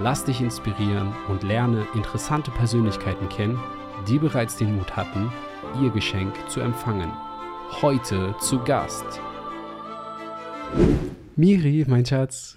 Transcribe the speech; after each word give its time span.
Lass 0.00 0.24
dich 0.24 0.40
inspirieren 0.40 1.12
und 1.28 1.42
lerne 1.42 1.86
interessante 1.94 2.50
Persönlichkeiten 2.50 3.28
kennen, 3.28 3.58
die 4.08 4.18
bereits 4.18 4.56
den 4.56 4.76
Mut 4.76 4.96
hatten, 4.96 5.30
ihr 5.82 5.90
Geschenk 5.90 6.34
zu 6.50 6.60
empfangen. 6.60 7.10
Heute 7.80 8.34
zu 8.40 8.58
Gast. 8.60 9.04
Miri, 11.36 11.84
mein 11.88 12.04
Schatz. 12.04 12.56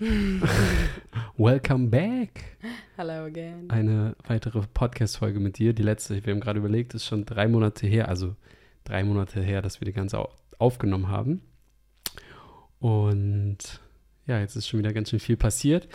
Welcome 1.37 1.87
back. 1.89 2.57
Hello 2.97 3.25
again. 3.25 3.69
Eine 3.69 4.15
weitere 4.27 4.61
Podcast-Folge 4.73 5.39
mit 5.39 5.57
dir. 5.57 5.73
Die 5.73 5.83
letzte, 5.83 6.25
wir 6.25 6.33
haben 6.33 6.39
gerade 6.41 6.59
überlegt, 6.59 6.93
ist 6.93 7.05
schon 7.05 7.25
drei 7.25 7.47
Monate 7.47 7.87
her, 7.87 8.09
also 8.09 8.35
drei 8.83 9.03
Monate 9.03 9.41
her, 9.41 9.61
dass 9.61 9.79
wir 9.81 9.85
die 9.85 9.93
ganze 9.93 10.19
au- 10.19 10.29
aufgenommen 10.57 11.09
haben. 11.09 11.41
Und 12.79 13.57
ja, 14.27 14.39
jetzt 14.39 14.55
ist 14.55 14.67
schon 14.67 14.79
wieder 14.79 14.93
ganz 14.93 15.09
schön 15.09 15.19
viel 15.19 15.37
passiert. 15.37 15.87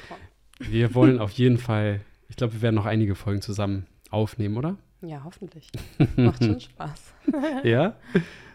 Wir 0.60 0.95
wollen 0.95 1.19
auf 1.19 1.32
jeden 1.32 1.59
Fall, 1.59 2.00
ich 2.28 2.37
glaube, 2.37 2.55
wir 2.55 2.62
werden 2.62 2.74
noch 2.74 2.87
einige 2.87 3.14
Folgen 3.14 3.41
zusammen 3.41 3.87
aufnehmen, 4.10 4.56
oder? 4.56 4.77
Ja, 5.02 5.23
hoffentlich. 5.24 5.69
Macht 6.16 6.45
schon 6.45 6.60
Spaß. 6.60 7.14
Ja? 7.64 7.97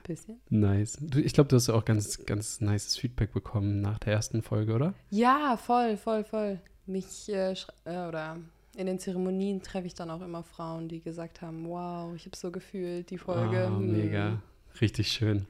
Bisschen. 0.06 0.40
Nice. 0.50 0.98
Du, 1.02 1.20
ich 1.20 1.34
glaube, 1.34 1.48
du 1.48 1.56
hast 1.56 1.70
auch 1.70 1.84
ganz, 1.84 2.24
ganz 2.26 2.62
nices 2.62 2.98
Feedback 2.98 3.34
bekommen 3.34 3.82
nach 3.82 3.98
der 3.98 4.14
ersten 4.14 4.44
Folge, 4.44 4.74
oder? 4.74 4.94
Ja, 5.10 5.58
voll, 5.58 5.98
voll, 5.98 6.24
voll. 6.24 6.60
Mich 6.86 7.28
äh, 7.30 7.54
äh, 7.86 8.08
oder 8.08 8.38
in 8.78 8.86
den 8.86 9.00
Zeremonien 9.00 9.64
treffe 9.64 9.88
ich 9.88 9.96
dann 9.96 10.12
auch 10.12 10.22
immer 10.22 10.44
Frauen, 10.44 10.88
die 10.88 11.02
gesagt 11.02 11.42
haben, 11.42 11.68
wow, 11.68 12.14
ich 12.16 12.26
habe 12.26 12.38
so 12.38 12.52
gefühlt, 12.52 13.10
die 13.10 13.18
Folge. 13.18 13.66
Hm. 13.66 13.92
mega. 13.92 14.42
Richtig 14.80 15.08
schön. 15.12 15.48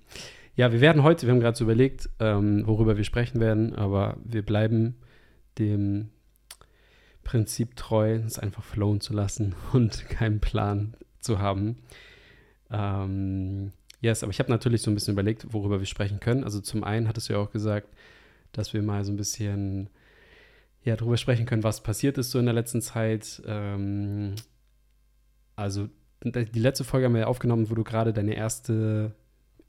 Ja, 0.56 0.72
wir 0.72 0.80
werden 0.80 1.04
heute, 1.04 1.28
wir 1.28 1.34
haben 1.34 1.42
gerade 1.42 1.58
so 1.58 1.66
überlegt, 1.66 2.10
ähm, 2.20 2.66
worüber 2.66 2.96
wir 2.96 3.04
sprechen 3.04 3.42
werden, 3.42 3.76
aber 3.76 4.16
wir 4.24 4.46
bleiben 4.46 4.96
dem 5.60 6.10
Prinzip 7.26 7.76
treu, 7.76 8.14
es 8.26 8.40
einfach 8.40 8.64
flowen 8.64 9.02
zu 9.02 9.14
lassen 9.14 9.54
und 9.74 10.08
keinen 10.08 10.40
Plan 10.40 10.96
zu 11.20 11.40
haben. 11.40 11.80
Ähm, 12.72 13.74
yes, 14.00 14.24
aber 14.24 14.32
ich 14.32 14.40
habe 14.40 14.50
natürlich 14.50 14.82
so 14.82 14.90
ein 14.90 14.94
bisschen 14.94 15.14
überlegt, 15.14 15.54
worüber 15.54 15.80
wir 15.80 15.86
sprechen 15.86 16.22
können. 16.22 16.46
Also 16.46 16.62
zum 16.62 16.86
einen 16.86 17.10
hattest 17.10 17.28
du 17.28 17.34
ja 17.34 17.40
auch 17.40 17.52
gesagt, 17.52 17.90
dass 18.54 18.74
wir 18.74 18.82
mal 18.82 19.04
so 19.04 19.12
ein 19.12 19.18
bisschen 19.18 19.90
ja, 20.84 20.96
darüber 20.96 21.18
sprechen 21.18 21.46
können, 21.46 21.64
was 21.64 21.82
passiert 21.82 22.18
ist 22.18 22.32
so 22.32 22.40
in 22.40 22.46
der 22.46 22.54
letzten 22.54 22.82
Zeit. 22.82 23.42
Ähm, 23.46 24.36
also 25.56 25.90
die 26.24 26.60
letzte 26.60 26.84
Folge 26.84 27.08
haben 27.08 27.14
wir 27.14 27.22
ja 27.22 27.28
aufgenommen, 27.28 27.70
wo 27.70 27.76
du 27.76 27.84
gerade 27.84 28.14
deine 28.14 28.36
erste, 28.36 29.14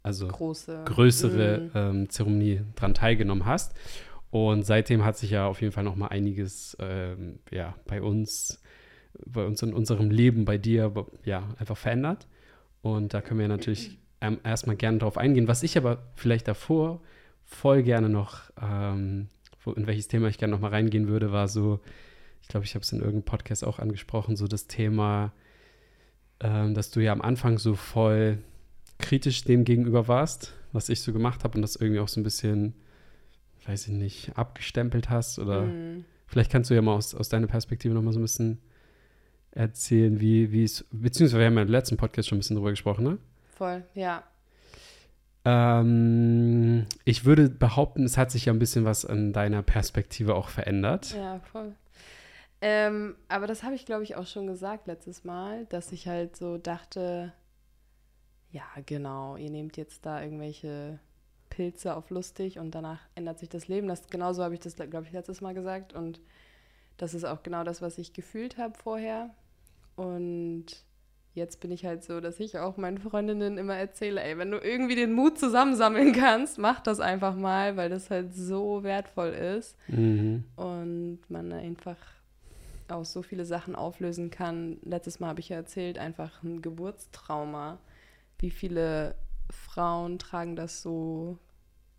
also 0.03 0.29
Große. 0.29 0.83
größere 0.85 1.59
Mhm. 1.59 1.71
ähm, 1.75 2.11
Zeremonie 2.11 2.61
dran 2.77 2.95
teilgenommen 2.95 3.47
hast. 3.47 3.75
Und 4.37 4.67
seitdem 4.67 5.03
hat 5.03 5.17
sich 5.17 5.31
ja 5.31 5.47
auf 5.47 5.63
jeden 5.63 5.73
Fall 5.73 5.83
noch 5.83 5.97
mal 5.97 6.09
einiges 6.09 6.77
ähm, 6.79 7.39
ja, 7.51 7.75
bei 7.87 8.03
uns, 8.03 8.61
bei 9.25 9.43
uns 9.43 9.63
in 9.63 9.73
unserem 9.73 10.11
Leben, 10.11 10.45
bei 10.45 10.59
dir, 10.59 10.93
ja, 11.25 11.49
einfach 11.59 11.79
verändert. 11.79 12.27
Und 12.83 13.15
da 13.15 13.23
können 13.23 13.41
wir 13.41 13.49
natürlich 13.49 13.97
ähm, 14.21 14.39
erstmal 14.45 14.77
gerne 14.77 14.99
drauf 14.99 15.17
eingehen. 15.17 15.49
Was 15.49 15.63
ich 15.63 15.79
aber 15.79 16.03
vielleicht 16.17 16.49
davor 16.49 17.01
voll 17.47 17.83
gerne 17.83 18.11
noch, 18.11 18.51
ähm, 18.61 19.29
in 19.75 19.87
welches 19.87 20.09
Thema 20.09 20.29
ich 20.29 20.37
gerne 20.37 20.53
noch 20.53 20.61
mal 20.61 20.71
reingehen 20.71 21.09
würde, 21.09 21.33
war 21.33 21.49
so, 21.49 21.81
ich 22.43 22.49
glaube, 22.49 22.67
ich 22.67 22.75
habe 22.75 22.83
es 22.83 22.93
in 22.93 22.99
irgendeinem 22.99 23.25
Podcast 23.25 23.65
auch 23.65 23.79
angesprochen, 23.79 24.37
so 24.37 24.47
das 24.47 24.67
Thema, 24.67 25.33
ähm, 26.41 26.75
dass 26.75 26.91
du 26.91 27.01
ja 27.01 27.13
am 27.13 27.23
Anfang 27.23 27.57
so 27.57 27.75
voll 27.75 28.37
kritisch 28.99 29.45
dem 29.45 29.65
gegenüber 29.65 30.09
warst, 30.09 30.53
was 30.73 30.91
ich 30.91 31.01
so 31.01 31.15
gemacht 31.15 31.43
habe 31.43 31.57
und 31.57 31.63
das 31.63 31.77
irgendwie 31.77 32.01
auch 32.01 32.09
so 32.09 32.21
ein 32.21 32.25
bisschen, 32.25 32.75
weiß 33.67 33.89
ich 33.89 33.93
nicht, 33.95 34.37
abgestempelt 34.37 35.11
hast 35.11 35.39
oder 35.39 35.63
Mhm. 35.63 36.05
vielleicht 36.27 36.51
kannst 36.53 36.71
du 36.71 36.75
ja 36.75 36.83
mal 36.83 36.95
aus, 36.95 37.15
aus 37.15 37.29
deiner 37.29 37.47
Perspektive 37.47 37.95
noch 37.95 38.03
mal 38.03 38.13
so 38.13 38.19
ein 38.19 38.23
bisschen 38.23 38.59
erzählen, 39.53 40.21
wie, 40.21 40.53
wie 40.53 40.65
es, 40.65 40.85
beziehungsweise 40.91 41.41
wir 41.41 41.47
haben 41.47 41.57
ja 41.57 41.63
im 41.63 41.69
letzten 41.69 41.97
Podcast 41.97 42.29
schon 42.29 42.37
ein 42.37 42.41
bisschen 42.41 42.57
drüber 42.57 42.71
gesprochen, 42.71 43.05
ne? 43.05 43.19
Voll, 43.57 43.85
ja. 43.95 44.23
Ähm, 45.45 46.87
ich 47.05 47.25
würde 47.25 47.49
behaupten, 47.49 48.05
es 48.05 48.17
hat 48.19 48.31
sich 48.31 48.47
ja 48.47 48.53
ein 48.53 48.59
bisschen 48.59 48.85
was 48.85 49.05
an 49.05 49.33
deiner 49.33 49.63
Perspektive 49.63 50.35
auch 50.35 50.49
verändert. 50.49 51.15
Ja, 51.15 51.41
voll. 51.41 51.73
Ähm, 52.61 53.15
aber 53.29 53.47
das 53.47 53.63
habe 53.63 53.75
ich, 53.75 53.87
glaube 53.87 54.03
ich, 54.03 54.17
auch 54.17 54.27
schon 54.27 54.47
gesagt 54.47 54.87
letztes 54.87 55.25
Mal, 55.25 55.67
dass 55.67 55.93
ich 55.93 56.09
halt 56.09 56.37
so 56.37 56.59
dachte, 56.59 57.33
ja, 58.51 58.65
genau, 58.87 59.37
ihr 59.37 59.51
nehmt 59.51 59.77
jetzt 59.77 60.05
da 60.07 60.23
irgendwelche 60.23 60.99
Pilze 61.57 61.97
auf 61.97 62.11
lustig 62.11 62.59
und 62.59 62.75
danach 62.75 63.01
ändert 63.15 63.39
sich 63.39 63.49
das 63.49 63.67
Leben. 63.67 63.89
Das, 63.89 64.09
genauso 64.09 64.45
habe 64.45 64.53
ich 64.55 64.61
das, 64.61 64.77
glaube 64.77 65.07
ich, 65.07 65.13
letztes 65.13 65.41
Mal 65.41 65.55
gesagt. 65.55 65.95
Und 65.95 66.21
das 66.99 67.15
ist 67.15 67.25
auch 67.25 67.43
genau 67.43 67.65
das, 67.65 67.81
was 67.81 67.97
ich 67.97 68.13
gefühlt 68.13 68.59
habe 68.59 68.75
vorher. 68.77 69.31
Und 69.97 70.67
jetzt 71.33 71.61
bin 71.61 71.71
ich 71.71 71.87
halt 71.87 72.05
so, 72.05 72.21
dass 72.21 72.39
ich 72.41 72.59
auch 72.59 72.77
meinen 72.77 72.99
Freundinnen 72.99 73.57
immer 73.57 73.75
erzähle, 73.75 74.23
ey, 74.23 74.37
wenn 74.37 74.51
du 74.51 74.59
irgendwie 74.59 74.97
den 74.97 75.13
Mut 75.15 75.39
zusammensammeln 75.39 76.13
kannst, 76.13 76.59
mach 76.59 76.81
das 76.81 77.01
einfach 77.01 77.35
mal, 77.35 77.77
weil 77.79 77.89
das 77.89 78.11
halt 78.11 78.35
so 78.35 78.83
wertvoll 78.83 79.31
ist 79.31 79.77
Mhm. 79.89 80.45
und 80.57 81.21
man 81.29 81.53
einfach 81.53 81.97
auch 82.89 83.05
so 83.07 83.23
viele 83.23 83.45
Sachen 83.47 83.75
auflösen 83.75 84.31
kann. 84.31 84.77
Letztes 84.83 85.21
Mal 85.21 85.29
habe 85.29 85.41
ich 85.41 85.49
ja 85.49 85.57
erzählt, 85.57 85.99
einfach 85.99 86.43
ein 86.43 86.61
Geburtstrauma. 86.63 87.79
Wie 88.39 88.51
viele 88.51 89.15
Frauen 89.51 90.19
tragen 90.19 90.57
das 90.57 90.83
so 90.83 91.39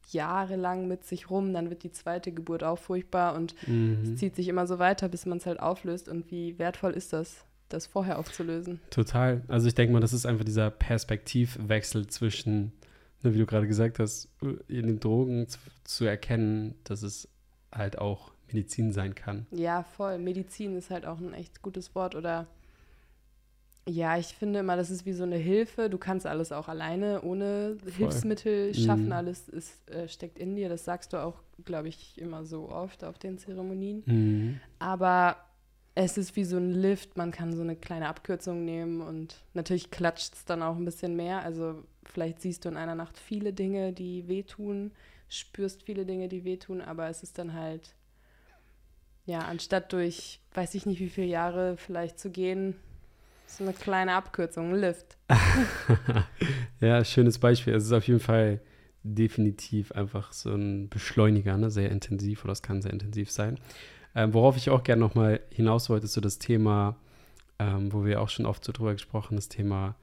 jahrelang 0.07 0.87
mit 0.87 1.03
sich 1.05 1.29
rum, 1.29 1.53
dann 1.53 1.69
wird 1.69 1.83
die 1.83 1.91
zweite 1.91 2.31
Geburt 2.31 2.63
auch 2.63 2.77
furchtbar 2.79 3.35
und 3.35 3.55
es 3.63 3.67
Mhm. 3.67 4.17
zieht 4.17 4.35
sich 4.35 4.47
immer 4.47 4.65
so 4.67 4.79
weiter, 4.79 5.09
bis 5.09 5.25
man 5.25 5.37
es 5.39 5.45
halt 5.45 5.59
auflöst. 5.59 6.07
Und 6.09 6.31
wie 6.31 6.57
wertvoll 6.59 6.91
ist 6.91 7.13
das, 7.13 7.45
das 7.69 7.87
vorher 7.87 8.17
aufzulösen? 8.19 8.79
Total. 8.89 9.41
Also 9.47 9.67
ich 9.67 9.75
denke 9.75 9.93
mal, 9.93 9.99
das 9.99 10.13
ist 10.13 10.25
einfach 10.25 10.45
dieser 10.45 10.69
Perspektivwechsel 10.71 12.07
zwischen, 12.07 12.71
ne, 13.23 13.33
wie 13.33 13.37
du 13.39 13.45
gerade 13.45 13.67
gesagt 13.67 13.99
hast, 13.99 14.29
in 14.67 14.87
den 14.87 14.99
Drogen 14.99 15.47
zu, 15.47 15.59
zu 15.83 16.05
erkennen, 16.05 16.75
dass 16.83 17.03
es 17.03 17.27
halt 17.71 17.97
auch 17.97 18.31
Medizin 18.47 18.93
sein 18.93 19.13
kann. 19.13 19.45
Ja, 19.51 19.83
voll. 19.83 20.19
Medizin 20.19 20.77
ist 20.77 20.89
halt 20.89 21.05
auch 21.05 21.19
ein 21.19 21.33
echt 21.33 21.61
gutes 21.61 21.95
Wort. 21.95 22.15
Oder 22.15 22.47
ja, 23.87 24.17
ich 24.17 24.27
finde 24.27 24.59
immer, 24.59 24.75
das 24.75 24.89
ist 24.89 25.05
wie 25.05 25.13
so 25.13 25.23
eine 25.23 25.37
Hilfe. 25.37 25.89
Du 25.89 25.97
kannst 25.97 26.25
alles 26.25 26.51
auch 26.51 26.67
alleine, 26.67 27.21
ohne 27.21 27.77
Hilfsmittel 27.95 28.73
schaffen. 28.73 29.07
Mhm. 29.07 29.11
Alles 29.13 29.47
ist, 29.47 29.89
äh, 29.89 30.09
steckt 30.09 30.37
in 30.37 30.55
dir. 30.55 30.67
Das 30.67 30.83
sagst 30.83 31.13
du 31.13 31.23
auch, 31.23 31.41
glaube 31.63 31.87
ich, 31.87 32.19
immer 32.19 32.43
so 32.43 32.69
oft 32.69 33.03
auf 33.03 33.17
den 33.17 33.37
Zeremonien. 33.37 34.03
Mhm. 34.05 34.59
Aber 34.79 35.37
es 35.95 36.17
ist 36.17 36.35
wie 36.35 36.43
so 36.43 36.57
ein 36.57 36.71
Lift. 36.71 37.15
Man 37.15 37.31
kann 37.31 37.55
so 37.55 37.61
eine 37.61 37.77
kleine 37.77 38.09
Abkürzung 38.09 38.65
nehmen 38.65 39.01
und 39.01 39.43
natürlich 39.53 39.89
klatscht 39.89 40.33
es 40.33 40.45
dann 40.45 40.61
auch 40.61 40.75
ein 40.75 40.85
bisschen 40.85 41.15
mehr. 41.15 41.43
Also 41.43 41.83
vielleicht 42.03 42.41
siehst 42.41 42.65
du 42.65 42.69
in 42.69 42.77
einer 42.77 42.95
Nacht 42.95 43.17
viele 43.17 43.53
Dinge, 43.53 43.93
die 43.93 44.27
wehtun, 44.27 44.91
spürst 45.29 45.83
viele 45.83 46.05
Dinge, 46.05 46.27
die 46.27 46.43
wehtun, 46.43 46.81
aber 46.81 47.07
es 47.07 47.23
ist 47.23 47.37
dann 47.37 47.53
halt, 47.53 47.95
ja, 49.25 49.39
anstatt 49.39 49.93
durch, 49.93 50.41
weiß 50.53 50.75
ich 50.75 50.85
nicht 50.85 50.99
wie 50.99 51.09
viele 51.09 51.27
Jahre 51.27 51.77
vielleicht 51.77 52.19
zu 52.19 52.29
gehen, 52.29 52.75
so 53.47 53.63
eine 53.63 53.73
kleine 53.73 54.13
Abkürzung, 54.13 54.73
ein 54.73 54.79
Lift. 54.79 55.17
ja, 56.79 57.03
schönes 57.03 57.39
Beispiel. 57.39 57.73
Es 57.73 57.85
ist 57.85 57.91
auf 57.93 58.07
jeden 58.07 58.19
Fall 58.19 58.61
definitiv 59.03 59.91
einfach 59.93 60.33
so 60.33 60.53
ein 60.53 60.89
Beschleuniger, 60.89 61.57
ne? 61.57 61.69
sehr 61.69 61.89
intensiv 61.91 62.43
oder 62.43 62.53
es 62.53 62.61
kann 62.61 62.81
sehr 62.81 62.91
intensiv 62.91 63.31
sein. 63.31 63.57
Ähm, 64.15 64.33
worauf 64.33 64.57
ich 64.57 64.69
auch 64.69 64.83
gerne 64.83 64.99
nochmal 64.99 65.39
hinaus 65.49 65.89
wollte, 65.89 66.05
ist 66.05 66.13
so 66.13 66.21
das 66.21 66.39
Thema, 66.39 66.97
ähm, 67.59 67.93
wo 67.93 68.03
wir 68.03 68.21
auch 68.21 68.29
schon 68.29 68.45
oft 68.45 68.63
so 68.63 68.71
drüber 68.71 68.93
gesprochen, 68.93 69.35
das 69.35 69.47
Thema 69.47 69.95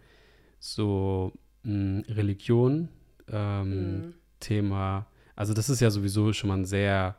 so 0.58 1.32
mh, 1.64 2.02
Religion, 2.08 2.88
ähm, 3.30 3.98
Mhm. 3.98 4.14
Thema, 4.40 5.06
also 5.36 5.54
das 5.54 5.69
ist 5.70 5.80
ja 5.80 5.90
sowieso 5.90 6.32
schon 6.32 6.48
mal 6.48 6.58
ein 6.58 6.64
sehr, 6.64 7.16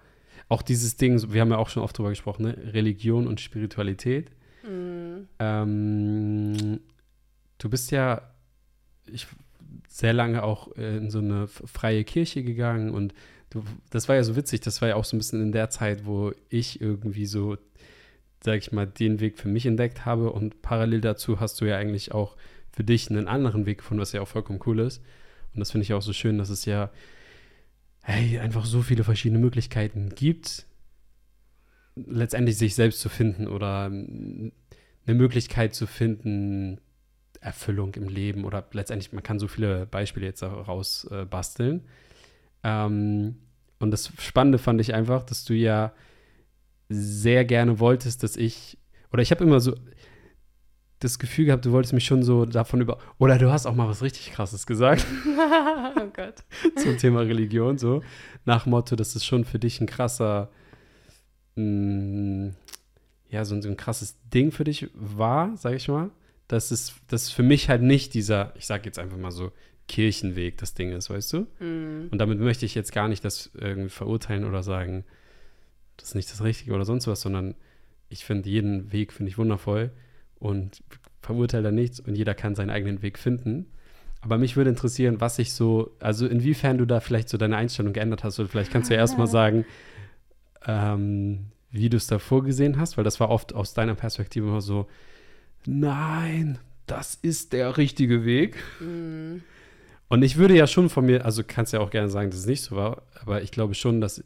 auch 0.47 0.61
dieses 0.61 0.95
Ding, 0.97 1.33
wir 1.33 1.41
haben 1.41 1.51
ja 1.51 1.57
auch 1.57 1.69
schon 1.69 1.81
oft 1.83 1.97
drüber 1.97 2.09
gesprochen, 2.09 2.44
ne? 2.44 2.57
Religion 2.73 3.27
und 3.27 3.41
Spiritualität. 3.41 4.31
Ähm, 5.39 6.79
du 7.57 7.69
bist 7.69 7.91
ja 7.91 8.21
ich, 9.07 9.27
sehr 9.88 10.13
lange 10.13 10.44
auch 10.44 10.75
äh, 10.77 10.97
in 10.97 11.09
so 11.09 11.19
eine 11.19 11.47
freie 11.47 12.03
Kirche 12.03 12.44
gegangen 12.44 12.91
und 12.91 13.13
du, 13.50 13.63
das 13.89 14.09
war 14.09 14.15
ja 14.15 14.23
so 14.23 14.35
witzig, 14.35 14.62
das 14.62 14.81
war 14.81 14.89
ja 14.89 14.95
auch 14.95 15.06
so 15.06 15.15
ein 15.15 15.19
bisschen 15.19 15.41
in 15.41 15.51
der 15.51 15.69
Zeit, 15.69 16.06
wo 16.06 16.31
ich 16.50 16.81
irgendwie 16.81 17.25
so 17.25 17.57
sag 18.45 18.59
ich 18.59 18.71
mal, 18.71 18.85
den 18.85 19.19
Weg 19.19 19.38
für 19.38 19.50
mich 19.50 19.65
entdeckt 19.65 20.06
habe 20.06 20.31
und 20.31 20.62
parallel 20.62 21.01
dazu 21.01 21.39
hast 21.39 21.59
du 21.59 21.65
ja 21.65 21.77
eigentlich 21.77 22.13
auch 22.13 22.38
für 22.71 22.83
dich 22.83 23.09
einen 23.09 23.27
anderen 23.27 23.65
Weg 23.65 23.79
gefunden, 23.79 24.01
was 24.01 24.12
ja 24.12 24.21
auch 24.21 24.27
vollkommen 24.27 24.59
cool 24.65 24.79
ist. 24.79 25.01
Und 25.53 25.59
das 25.59 25.71
finde 25.71 25.83
ich 25.83 25.94
auch 25.94 26.01
so 26.01 26.13
schön, 26.13 26.38
dass 26.38 26.50
es 26.50 26.65
ja 26.65 26.91
hey, 28.01 28.38
einfach 28.38 28.65
so 28.65 28.83
viele 28.83 29.03
verschiedene 29.03 29.39
Möglichkeiten 29.39 30.09
gibt, 30.13 30.67
letztendlich 31.95 32.57
sich 32.57 32.75
selbst 32.75 33.00
zu 33.00 33.09
finden 33.09 33.47
oder 33.47 33.88
ähm, 33.88 34.51
eine 35.07 35.15
Möglichkeit 35.15 35.75
zu 35.75 35.88
finden, 35.88 36.80
Erfüllung 37.39 37.94
im 37.95 38.09
Leben 38.09 38.44
oder 38.44 38.65
letztendlich, 38.71 39.13
man 39.13 39.24
kann 39.24 39.39
so 39.39 39.47
viele 39.47 39.86
Beispiele 39.86 40.25
jetzt 40.25 40.42
raus 40.44 41.07
äh, 41.12 41.25
basteln. 41.25 41.86
Ähm, 42.63 43.36
und 43.80 43.92
das 43.92 44.12
Spannende 44.19 44.57
fand 44.57 44.81
ich 44.81 44.94
einfach, 44.94 45.24
dass 45.24 45.45
du 45.45 45.53
ja 45.53 45.94
sehr 46.89 47.45
gerne 47.45 47.80
wolltest, 47.80 48.24
dass 48.24 48.36
ich, 48.36 48.77
oder 49.12 49.21
ich 49.21 49.31
habe 49.31 49.44
immer 49.44 49.59
so 49.59 49.75
das 51.00 51.19
Gefühl 51.19 51.45
gehabt, 51.45 51.65
du 51.65 51.71
wolltest 51.71 51.94
mich 51.94 52.06
schon 52.06 52.24
so 52.24 52.45
davon 52.45 52.81
über, 52.81 52.98
oder 53.18 53.38
du 53.38 53.51
hast 53.51 53.65
auch 53.65 53.75
mal 53.75 53.88
was 53.88 54.01
richtig 54.01 54.31
Krasses 54.31 54.65
gesagt. 54.65 55.06
oh 55.98 56.07
Gott. 56.13 56.44
Zum 56.77 56.98
Thema 56.98 57.21
Religion, 57.21 57.77
so. 57.77 58.01
Nach 58.45 58.65
Motto, 58.65 58.95
dass 58.95 59.15
es 59.15 59.25
schon 59.25 59.45
für 59.45 59.59
dich 59.59 59.81
ein 59.81 59.88
krasser, 59.88 60.50
mh, 61.55 61.63
mm, 61.63 62.55
ja, 63.29 63.43
so 63.45 63.55
ein, 63.55 63.61
so 63.61 63.69
ein 63.69 63.77
krasses 63.77 64.17
Ding 64.33 64.51
für 64.51 64.63
dich 64.63 64.87
war, 64.93 65.55
sag 65.57 65.73
ich 65.75 65.87
mal. 65.87 66.11
Dass 66.47 66.69
es, 66.69 66.93
dass 67.07 67.31
für 67.31 67.43
mich 67.43 67.69
halt 67.69 67.81
nicht 67.81 68.13
dieser, 68.13 68.53
ich 68.55 68.67
sag 68.67 68.85
jetzt 68.85 68.99
einfach 68.99 69.17
mal 69.17 69.31
so, 69.31 69.51
Kirchenweg 69.87 70.57
das 70.57 70.73
Ding 70.73 70.91
ist, 70.91 71.09
weißt 71.09 71.33
du? 71.33 71.39
Mm. 71.63 72.09
Und 72.11 72.17
damit 72.17 72.39
möchte 72.39 72.65
ich 72.65 72.75
jetzt 72.75 72.91
gar 72.91 73.07
nicht 73.07 73.23
das 73.25 73.51
irgendwie 73.53 73.89
verurteilen 73.89 74.45
oder 74.45 74.63
sagen, 74.63 75.05
das 75.97 76.09
ist 76.09 76.15
nicht 76.15 76.31
das 76.31 76.43
Richtige 76.43 76.73
oder 76.73 76.85
sonst 76.85 77.07
was, 77.07 77.21
sondern 77.21 77.55
ich 78.09 78.25
finde 78.25 78.49
jeden 78.49 78.91
Weg, 78.91 79.13
finde 79.13 79.29
ich 79.29 79.37
wundervoll 79.37 79.91
und 80.39 80.83
verurteile 81.21 81.63
da 81.63 81.71
nichts 81.71 81.99
und 81.99 82.15
jeder 82.15 82.35
kann 82.35 82.55
seinen 82.55 82.69
eigenen 82.69 83.01
Weg 83.01 83.17
finden. 83.17 83.67
Aber 84.21 84.37
mich 84.39 84.57
würde 84.57 84.71
interessieren, 84.71 85.21
was 85.21 85.35
sich 85.35 85.53
so, 85.53 85.95
also 85.99 86.25
inwiefern 86.25 86.79
du 86.79 86.85
da 86.85 86.99
vielleicht 86.99 87.29
so 87.29 87.37
deine 87.37 87.57
Einstellung 87.57 87.93
geändert 87.93 88.23
hast. 88.23 88.39
Oder 88.39 88.49
vielleicht 88.49 88.71
kannst 88.71 88.89
du 88.89 88.95
ja 88.95 88.99
erstmal 88.99 89.27
sagen, 89.39 89.65
ähm, 90.67 91.47
wie 91.71 91.89
du 91.89 91.97
es 91.97 92.07
da 92.07 92.19
vorgesehen 92.19 92.79
hast, 92.79 92.97
weil 92.97 93.03
das 93.03 93.19
war 93.19 93.29
oft 93.29 93.53
aus 93.53 93.73
deiner 93.73 93.95
Perspektive 93.95 94.47
immer 94.47 94.62
so, 94.62 94.88
nein, 95.65 96.59
das 96.88 97.15
ist 97.15 97.53
der 97.53 97.77
richtige 97.77 98.25
Weg. 98.25 98.57
Mhm. 98.79 99.44
Und 100.07 100.23
ich 100.23 100.38
würde 100.38 100.56
ja 100.56 100.67
schon 100.67 100.89
von 100.89 101.06
mir, 101.06 101.25
also 101.25 101.44
kannst 101.45 101.73
ja 101.73 101.79
auch 101.79 101.89
gerne 101.89 102.09
sagen, 102.09 102.29
dass 102.29 102.39
es 102.39 102.45
nicht 102.45 102.62
so 102.62 102.75
war, 102.75 103.01
aber 103.21 103.41
ich 103.41 103.51
glaube 103.51 103.73
schon, 103.73 104.01
dass 104.01 104.23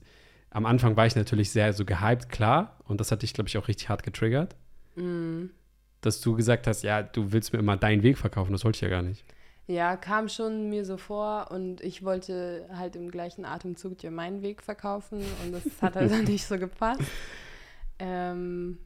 am 0.52 0.66
Anfang 0.66 0.98
war 0.98 1.06
ich 1.06 1.16
natürlich 1.16 1.52
sehr 1.52 1.74
so 1.74 1.86
gehypt, 1.86 2.30
klar. 2.30 2.78
Und 2.86 3.00
das 3.00 3.12
hat 3.12 3.22
dich, 3.22 3.34
glaube 3.34 3.48
ich, 3.48 3.58
auch 3.58 3.68
richtig 3.68 3.90
hart 3.90 4.04
getriggert. 4.04 4.56
Mhm. 4.96 5.52
Dass 6.02 6.22
du 6.22 6.36
gesagt 6.36 6.68
hast, 6.68 6.84
ja, 6.84 7.04
du 7.04 7.32
willst 7.32 7.54
mir 7.54 7.60
immer 7.60 7.78
deinen 7.78 8.04
Weg 8.04 8.18
verkaufen, 8.18 8.52
das 8.52 8.64
wollte 8.64 8.78
ich 8.78 8.82
ja 8.82 8.90
gar 8.90 9.02
nicht. 9.02 9.24
Ja, 9.70 9.98
kam 9.98 10.30
schon 10.30 10.68
mir 10.72 10.84
so 10.84 10.98
vor 10.98 11.52
und 11.52 11.80
ich 11.82 12.04
wollte 12.04 12.68
halt 12.74 12.96
im 12.96 13.12
gleichen 13.12 13.46
Atemzug 13.46 14.00
dir 14.00 14.10
meinen 14.10 14.42
Weg 14.42 14.64
verkaufen 14.64 15.20
und 15.44 15.52
das 15.52 15.64
hat 15.80 15.96
halt 15.96 16.10
dann 16.12 16.24
nicht 16.24 16.48
so 16.48 16.58
gepasst. 16.58 17.04
Ähm, 18.00 18.80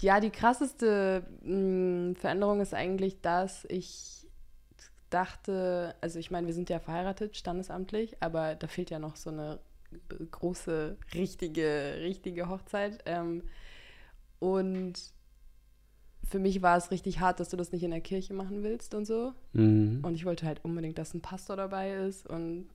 ja, 0.00 0.20
die 0.20 0.30
krasseste 0.30 1.26
mh, 1.42 1.48
hm, 1.50 2.16
Veränderung 2.16 2.62
ist 2.62 2.72
eigentlich, 2.72 3.20
dass 3.20 3.66
ich 3.68 4.26
dachte, 5.10 5.96
also 6.00 6.18
ich 6.18 6.30
meine, 6.30 6.46
wir 6.46 6.54
sind 6.54 6.70
ja 6.70 6.80
verheiratet, 6.80 7.36
standesamtlich, 7.36 8.16
aber 8.20 8.54
da 8.54 8.68
fehlt 8.68 8.88
ja 8.88 8.98
noch 8.98 9.16
so 9.16 9.28
eine 9.28 9.58
große, 10.30 10.96
richtige, 11.12 11.96
richtige 11.98 12.48
Hochzeit. 12.48 13.02
Ähm, 13.04 13.42
und 14.38 14.94
für 16.32 16.38
mich 16.38 16.62
war 16.62 16.76
es 16.76 16.90
richtig 16.90 17.20
hart, 17.20 17.38
dass 17.40 17.50
du 17.50 17.56
das 17.56 17.72
nicht 17.72 17.84
in 17.84 17.90
der 17.90 18.00
Kirche 18.00 18.32
machen 18.32 18.62
willst 18.62 18.94
und 18.94 19.04
so. 19.04 19.34
Mhm. 19.52 20.00
Und 20.02 20.14
ich 20.14 20.24
wollte 20.24 20.46
halt 20.46 20.64
unbedingt, 20.64 20.98
dass 20.98 21.14
ein 21.14 21.20
Pastor 21.20 21.56
dabei 21.56 21.92
ist 21.92 22.26
und 22.26 22.68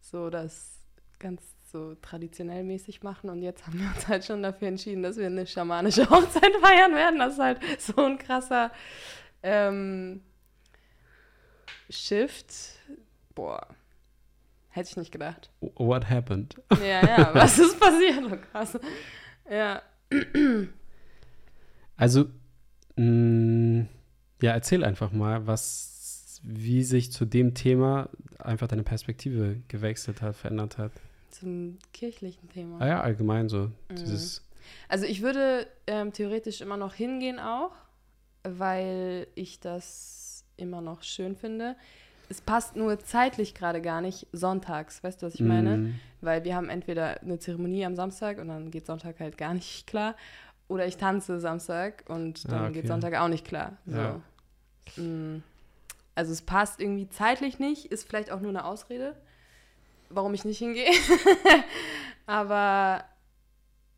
so 0.00 0.30
das 0.30 0.78
ganz 1.18 1.42
so 1.72 1.94
traditionell 1.96 2.62
mäßig 2.62 3.02
machen. 3.02 3.30
Und 3.30 3.42
jetzt 3.42 3.66
haben 3.66 3.80
wir 3.80 3.88
uns 3.88 4.06
halt 4.06 4.26
schon 4.26 4.42
dafür 4.42 4.68
entschieden, 4.68 5.02
dass 5.02 5.16
wir 5.16 5.26
eine 5.26 5.46
schamanische 5.46 6.02
Hochzeit 6.10 6.54
feiern 6.60 6.94
werden. 6.94 7.18
Das 7.18 7.32
ist 7.32 7.40
halt 7.40 7.60
so 7.80 7.96
ein 8.04 8.18
krasser 8.18 8.70
ähm, 9.42 10.20
Shift. 11.88 12.52
Boah, 13.34 13.66
Hätte 14.68 14.88
ich 14.88 14.96
nicht 14.96 15.12
gedacht. 15.12 15.50
What 15.60 16.08
happened? 16.08 16.56
Ja, 16.80 17.06
ja, 17.06 17.30
was 17.34 17.58
ist 17.58 17.78
passiert, 17.78 18.22
Lukas? 18.22 18.78
Ja. 19.50 19.82
Also, 21.94 22.30
ja, 22.96 24.52
erzähl 24.52 24.84
einfach 24.84 25.12
mal, 25.12 25.46
was, 25.46 26.40
wie 26.42 26.82
sich 26.82 27.12
zu 27.12 27.24
dem 27.24 27.54
Thema 27.54 28.08
einfach 28.38 28.68
deine 28.68 28.82
Perspektive 28.82 29.60
gewechselt 29.68 30.20
hat, 30.20 30.36
verändert 30.36 30.78
hat. 30.78 30.92
Zum 31.30 31.78
kirchlichen 31.92 32.48
Thema. 32.48 32.80
Ah 32.80 32.86
ja, 32.86 33.00
allgemein 33.00 33.48
so. 33.48 33.70
Mhm. 33.88 33.96
Dieses 33.96 34.42
also 34.88 35.06
ich 35.06 35.22
würde 35.22 35.66
ähm, 35.88 36.12
theoretisch 36.12 36.60
immer 36.60 36.76
noch 36.76 36.94
hingehen 36.94 37.40
auch, 37.40 37.72
weil 38.44 39.26
ich 39.34 39.58
das 39.58 40.44
immer 40.56 40.80
noch 40.80 41.02
schön 41.02 41.34
finde 41.34 41.74
es 42.32 42.40
passt 42.40 42.76
nur 42.76 42.98
zeitlich 42.98 43.54
gerade 43.54 43.82
gar 43.82 44.00
nicht 44.00 44.26
sonntags, 44.32 45.04
weißt 45.04 45.20
du, 45.20 45.26
was 45.26 45.34
ich 45.34 45.42
meine? 45.42 45.76
Mm. 45.76 46.00
Weil 46.22 46.44
wir 46.44 46.56
haben 46.56 46.70
entweder 46.70 47.20
eine 47.20 47.38
Zeremonie 47.38 47.84
am 47.84 47.94
Samstag 47.94 48.38
und 48.38 48.48
dann 48.48 48.70
geht 48.70 48.86
Sonntag 48.86 49.20
halt 49.20 49.36
gar 49.36 49.52
nicht 49.52 49.86
klar. 49.86 50.16
Oder 50.72 50.86
ich 50.86 50.96
tanze 50.96 51.38
Samstag 51.38 52.04
und 52.08 52.50
dann 52.50 52.58
ah, 52.58 52.64
okay. 52.64 52.72
geht 52.72 52.86
Sonntag 52.86 53.14
auch 53.20 53.28
nicht 53.28 53.44
klar. 53.46 53.76
So. 53.84 53.98
Ja. 53.98 54.20
Mm. 54.96 55.42
Also 56.14 56.32
es 56.32 56.40
passt 56.40 56.80
irgendwie 56.80 57.10
zeitlich 57.10 57.58
nicht, 57.58 57.92
ist 57.92 58.08
vielleicht 58.08 58.30
auch 58.30 58.40
nur 58.40 58.48
eine 58.48 58.64
Ausrede, 58.64 59.14
warum 60.08 60.32
ich 60.32 60.46
nicht 60.46 60.56
hingehe. 60.56 60.90
Aber 62.26 63.04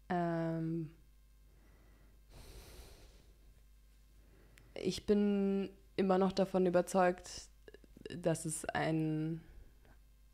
ähm, 0.08 0.90
ich 4.74 5.06
bin 5.06 5.70
immer 5.94 6.18
noch 6.18 6.32
davon 6.32 6.66
überzeugt, 6.66 7.30
dass 8.16 8.46
es 8.46 8.64
ein 8.64 9.40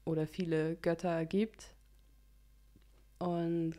oder 0.07 0.27
viele 0.27 0.77
Götter 0.77 1.27
gibt 1.27 1.75
und 3.19 3.77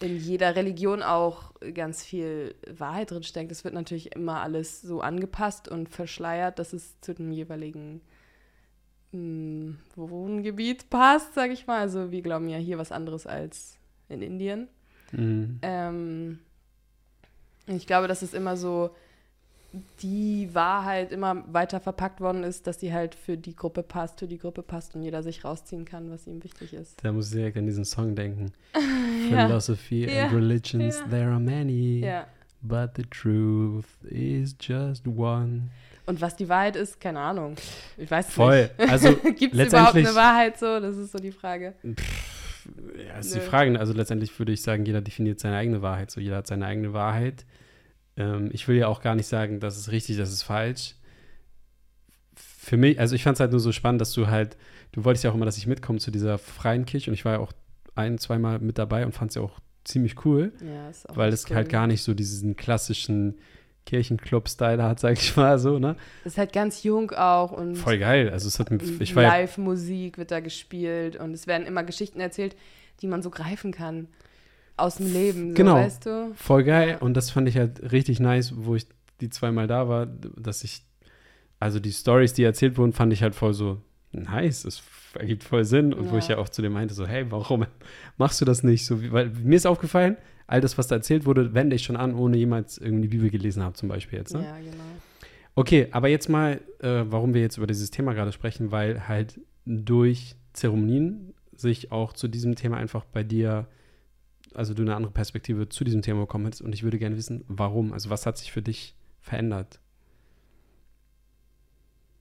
in 0.00 0.16
jeder 0.16 0.56
Religion 0.56 1.02
auch 1.02 1.52
ganz 1.72 2.04
viel 2.04 2.54
Wahrheit 2.68 3.10
drin 3.10 3.22
steckt. 3.22 3.52
Es 3.52 3.64
wird 3.64 3.74
natürlich 3.74 4.14
immer 4.14 4.40
alles 4.40 4.82
so 4.82 5.00
angepasst 5.00 5.68
und 5.68 5.88
verschleiert, 5.88 6.58
dass 6.58 6.72
es 6.72 7.00
zu 7.00 7.14
dem 7.14 7.32
jeweiligen 7.32 8.00
mh, 9.12 9.18
hm, 9.18 9.78
Wohngebiet 9.96 10.90
passt, 10.90 11.34
sage 11.34 11.52
ich 11.52 11.66
mal. 11.66 11.80
Also 11.80 12.10
wir 12.10 12.22
glauben 12.22 12.48
ja 12.48 12.58
hier 12.58 12.78
was 12.78 12.92
anderes 12.92 13.26
als 13.26 13.78
in 14.08 14.22
Indien. 14.22 14.68
Mhm. 15.12 15.58
Ähm, 15.62 16.38
ich 17.66 17.86
glaube, 17.86 18.08
dass 18.08 18.22
es 18.22 18.34
immer 18.34 18.56
so 18.56 18.90
die 20.02 20.50
Wahrheit 20.52 21.12
immer 21.12 21.44
weiter 21.52 21.80
verpackt 21.80 22.20
worden 22.20 22.44
ist, 22.44 22.66
dass 22.66 22.80
sie 22.80 22.92
halt 22.92 23.14
für 23.14 23.36
die 23.36 23.54
Gruppe 23.54 23.82
passt, 23.82 24.20
für 24.20 24.26
die 24.26 24.38
Gruppe 24.38 24.62
passt 24.62 24.94
und 24.94 25.02
jeder 25.02 25.22
sich 25.22 25.44
rausziehen 25.44 25.84
kann, 25.84 26.10
was 26.10 26.26
ihm 26.26 26.42
wichtig 26.44 26.74
ist. 26.74 27.02
Da 27.02 27.12
muss 27.12 27.28
ich 27.28 27.36
direkt 27.36 27.56
an 27.56 27.66
diesen 27.66 27.84
Song 27.84 28.14
denken. 28.14 28.52
ja. 29.30 29.46
Philosophy 29.46 30.06
ja. 30.06 30.24
and 30.24 30.34
religions, 30.34 30.98
ja. 30.98 31.08
there 31.08 31.30
are 31.30 31.40
many, 31.40 32.06
but 32.62 32.90
the 32.96 33.04
truth 33.04 33.86
is 34.04 34.54
just 34.60 35.06
one. 35.06 35.70
Und 36.06 36.20
was 36.20 36.36
die 36.36 36.48
Wahrheit 36.48 36.76
ist, 36.76 37.00
keine 37.00 37.20
Ahnung. 37.20 37.56
Ich 37.96 38.10
weiß 38.10 38.30
Voll. 38.30 38.70
nicht. 38.78 38.90
Also 38.90 39.16
Gibt 39.16 39.54
es 39.54 39.68
überhaupt 39.68 39.96
eine 39.96 40.14
Wahrheit 40.14 40.58
so? 40.58 40.78
Das 40.80 40.96
ist 40.96 41.12
so 41.12 41.18
die 41.18 41.32
Frage. 41.32 41.74
Pff, 41.82 42.68
ja, 43.06 43.18
ist 43.18 43.34
Nö. 43.34 43.40
die 43.40 43.46
Frage. 43.46 43.78
Also 43.80 43.94
letztendlich 43.94 44.38
würde 44.38 44.52
ich 44.52 44.62
sagen, 44.62 44.84
jeder 44.84 45.00
definiert 45.00 45.40
seine 45.40 45.56
eigene 45.56 45.82
Wahrheit. 45.82 46.10
So, 46.10 46.20
jeder 46.20 46.36
hat 46.36 46.46
seine 46.46 46.66
eigene 46.66 46.92
Wahrheit 46.92 47.46
ähm, 48.16 48.50
ich 48.52 48.68
will 48.68 48.76
ja 48.76 48.88
auch 48.88 49.02
gar 49.02 49.14
nicht 49.14 49.26
sagen, 49.26 49.60
das 49.60 49.76
ist 49.76 49.90
richtig, 49.90 50.16
das 50.16 50.32
ist 50.32 50.42
falsch. 50.42 50.94
Für 52.34 52.76
mich, 52.76 52.98
also 52.98 53.14
ich 53.14 53.22
fand 53.22 53.34
es 53.34 53.40
halt 53.40 53.50
nur 53.50 53.60
so 53.60 53.72
spannend, 53.72 54.00
dass 54.00 54.12
du 54.12 54.26
halt, 54.26 54.56
du 54.92 55.04
wolltest 55.04 55.24
ja 55.24 55.30
auch 55.30 55.34
immer, 55.34 55.46
dass 55.46 55.58
ich 55.58 55.66
mitkomme 55.66 55.98
zu 55.98 56.10
dieser 56.10 56.38
freien 56.38 56.86
Kirche 56.86 57.10
und 57.10 57.14
ich 57.14 57.24
war 57.24 57.34
ja 57.34 57.38
auch 57.38 57.52
ein, 57.94 58.18
zweimal 58.18 58.58
mit 58.58 58.78
dabei 58.78 59.04
und 59.04 59.12
fand 59.12 59.30
es 59.30 59.34
ja 59.36 59.42
auch 59.42 59.60
ziemlich 59.84 60.24
cool, 60.24 60.52
ja, 60.60 60.90
weil 61.14 61.32
es 61.32 61.48
cool. 61.48 61.56
halt 61.56 61.68
gar 61.68 61.86
nicht 61.86 62.02
so 62.02 62.14
diesen 62.14 62.56
klassischen 62.56 63.38
Kirchenclub-Style 63.84 64.82
hat, 64.82 64.98
sag 64.98 65.12
ich 65.12 65.36
mal 65.36 65.58
so, 65.58 65.78
ne? 65.78 65.96
Es 66.24 66.32
ist 66.32 66.38
halt 66.38 66.54
ganz 66.54 66.82
jung 66.84 67.10
auch 67.10 67.52
und 67.52 67.76
voll 67.76 67.98
geil. 67.98 68.30
Also 68.30 68.48
es 68.48 68.58
hat 68.58 68.70
ich 68.72 69.14
Live-Musik 69.14 70.16
wird 70.16 70.30
da 70.30 70.40
gespielt 70.40 71.16
und 71.16 71.34
es 71.34 71.46
werden 71.46 71.66
immer 71.66 71.84
Geschichten 71.84 72.18
erzählt, 72.18 72.56
die 73.02 73.06
man 73.06 73.22
so 73.22 73.28
greifen 73.28 73.72
kann 73.72 74.08
aus 74.76 74.96
dem 74.96 75.12
Leben, 75.12 75.50
so, 75.50 75.54
genau. 75.54 75.74
weißt 75.76 76.06
du? 76.06 76.32
Voll 76.34 76.64
geil. 76.64 76.98
Und 77.00 77.14
das 77.14 77.30
fand 77.30 77.48
ich 77.48 77.56
halt 77.56 77.92
richtig 77.92 78.20
nice, 78.20 78.54
wo 78.56 78.74
ich 78.74 78.86
die 79.20 79.30
zweimal 79.30 79.66
da 79.66 79.88
war, 79.88 80.06
dass 80.06 80.64
ich, 80.64 80.82
also 81.60 81.78
die 81.80 81.92
Stories, 81.92 82.32
die 82.32 82.42
erzählt 82.42 82.76
wurden, 82.76 82.92
fand 82.92 83.12
ich 83.12 83.22
halt 83.22 83.34
voll 83.34 83.54
so 83.54 83.80
nice. 84.12 84.64
Es 84.64 84.82
ergibt 85.18 85.44
voll 85.44 85.64
Sinn. 85.64 85.92
Und 85.94 86.06
Ja. 86.06 86.12
wo 86.12 86.18
ich 86.18 86.28
ja 86.28 86.38
auch 86.38 86.48
zu 86.48 86.62
dem 86.62 86.72
meinte, 86.72 86.94
so, 86.94 87.06
hey, 87.06 87.24
warum 87.30 87.66
machst 88.16 88.40
du 88.40 88.44
das 88.44 88.62
nicht? 88.62 88.84
So, 88.86 89.12
weil 89.12 89.30
mir 89.30 89.56
ist 89.56 89.66
aufgefallen, 89.66 90.16
all 90.46 90.60
das, 90.60 90.76
was 90.76 90.88
da 90.88 90.96
erzählt 90.96 91.24
wurde, 91.24 91.54
wende 91.54 91.76
ich 91.76 91.84
schon 91.84 91.96
an, 91.96 92.14
ohne 92.14 92.36
jemals 92.36 92.78
irgendwie 92.78 93.02
die 93.02 93.16
Bibel 93.16 93.30
gelesen 93.30 93.62
habe, 93.62 93.74
zum 93.74 93.88
Beispiel 93.88 94.18
jetzt. 94.18 94.34
Ne? 94.34 94.42
Ja, 94.44 94.56
genau. 94.58 94.84
Okay, 95.54 95.88
aber 95.92 96.08
jetzt 96.08 96.28
mal, 96.28 96.60
äh, 96.80 97.04
warum 97.06 97.32
wir 97.32 97.40
jetzt 97.40 97.56
über 97.56 97.66
dieses 97.68 97.90
Thema 97.90 98.12
gerade 98.12 98.32
sprechen, 98.32 98.72
weil 98.72 99.06
halt 99.06 99.40
durch 99.64 100.34
Zeremonien 100.52 101.32
sich 101.56 101.92
auch 101.92 102.12
zu 102.12 102.26
diesem 102.28 102.56
Thema 102.56 102.76
einfach 102.76 103.04
bei 103.04 103.22
dir, 103.22 103.66
also 104.54 104.74
du 104.74 104.82
eine 104.82 104.94
andere 104.94 105.12
Perspektive 105.12 105.68
zu 105.68 105.84
diesem 105.84 106.02
Thema 106.02 106.20
bekommen 106.20 106.46
hast. 106.46 106.60
Und 106.60 106.74
ich 106.74 106.82
würde 106.82 106.98
gerne 106.98 107.16
wissen, 107.16 107.44
warum. 107.48 107.92
Also 107.92 108.10
was 108.10 108.26
hat 108.26 108.38
sich 108.38 108.52
für 108.52 108.62
dich 108.62 108.94
verändert? 109.20 109.80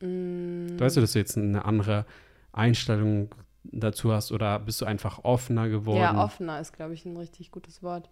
Mm, 0.01 0.79
Weißt 0.79 0.97
du, 0.97 1.01
dass 1.01 1.13
du 1.13 1.19
jetzt 1.19 1.37
eine 1.37 1.65
andere 1.65 2.05
Einstellung 2.51 3.33
dazu 3.63 4.11
hast 4.11 4.31
oder 4.31 4.59
bist 4.59 4.81
du 4.81 4.85
einfach 4.85 5.23
offener 5.23 5.69
geworden? 5.69 5.99
Ja, 5.99 6.23
offener 6.23 6.59
ist, 6.59 6.73
glaube 6.73 6.93
ich, 6.93 7.05
ein 7.05 7.17
richtig 7.17 7.51
gutes 7.51 7.81
Wort. 7.81 8.09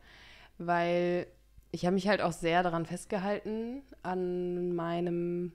Weil 0.57 1.27
ich 1.71 1.85
habe 1.85 1.93
mich 1.93 2.07
halt 2.07 2.21
auch 2.21 2.31
sehr 2.31 2.63
daran 2.63 2.85
festgehalten, 2.85 3.81
an 4.03 4.75
meinem 4.75 5.53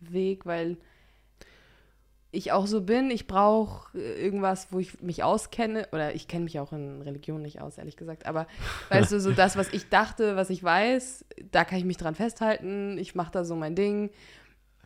Weg, 0.00 0.46
weil 0.46 0.76
ich 2.38 2.52
auch 2.52 2.66
so 2.66 2.80
bin. 2.80 3.10
Ich 3.10 3.26
brauche 3.26 3.98
irgendwas, 3.98 4.68
wo 4.70 4.78
ich 4.78 5.00
mich 5.02 5.22
auskenne. 5.22 5.88
Oder 5.92 6.14
ich 6.14 6.28
kenne 6.28 6.44
mich 6.44 6.58
auch 6.58 6.72
in 6.72 7.02
Religion 7.02 7.42
nicht 7.42 7.60
aus, 7.60 7.76
ehrlich 7.78 7.96
gesagt. 7.96 8.26
Aber 8.26 8.46
weißt 8.90 9.12
du, 9.12 9.20
so 9.20 9.32
das, 9.32 9.56
was 9.56 9.72
ich 9.72 9.88
dachte, 9.88 10.36
was 10.36 10.48
ich 10.50 10.62
weiß, 10.62 11.24
da 11.52 11.64
kann 11.64 11.78
ich 11.78 11.84
mich 11.84 11.96
dran 11.96 12.14
festhalten. 12.14 12.96
Ich 12.98 13.14
mache 13.14 13.32
da 13.32 13.44
so 13.44 13.54
mein 13.56 13.74
Ding. 13.74 14.10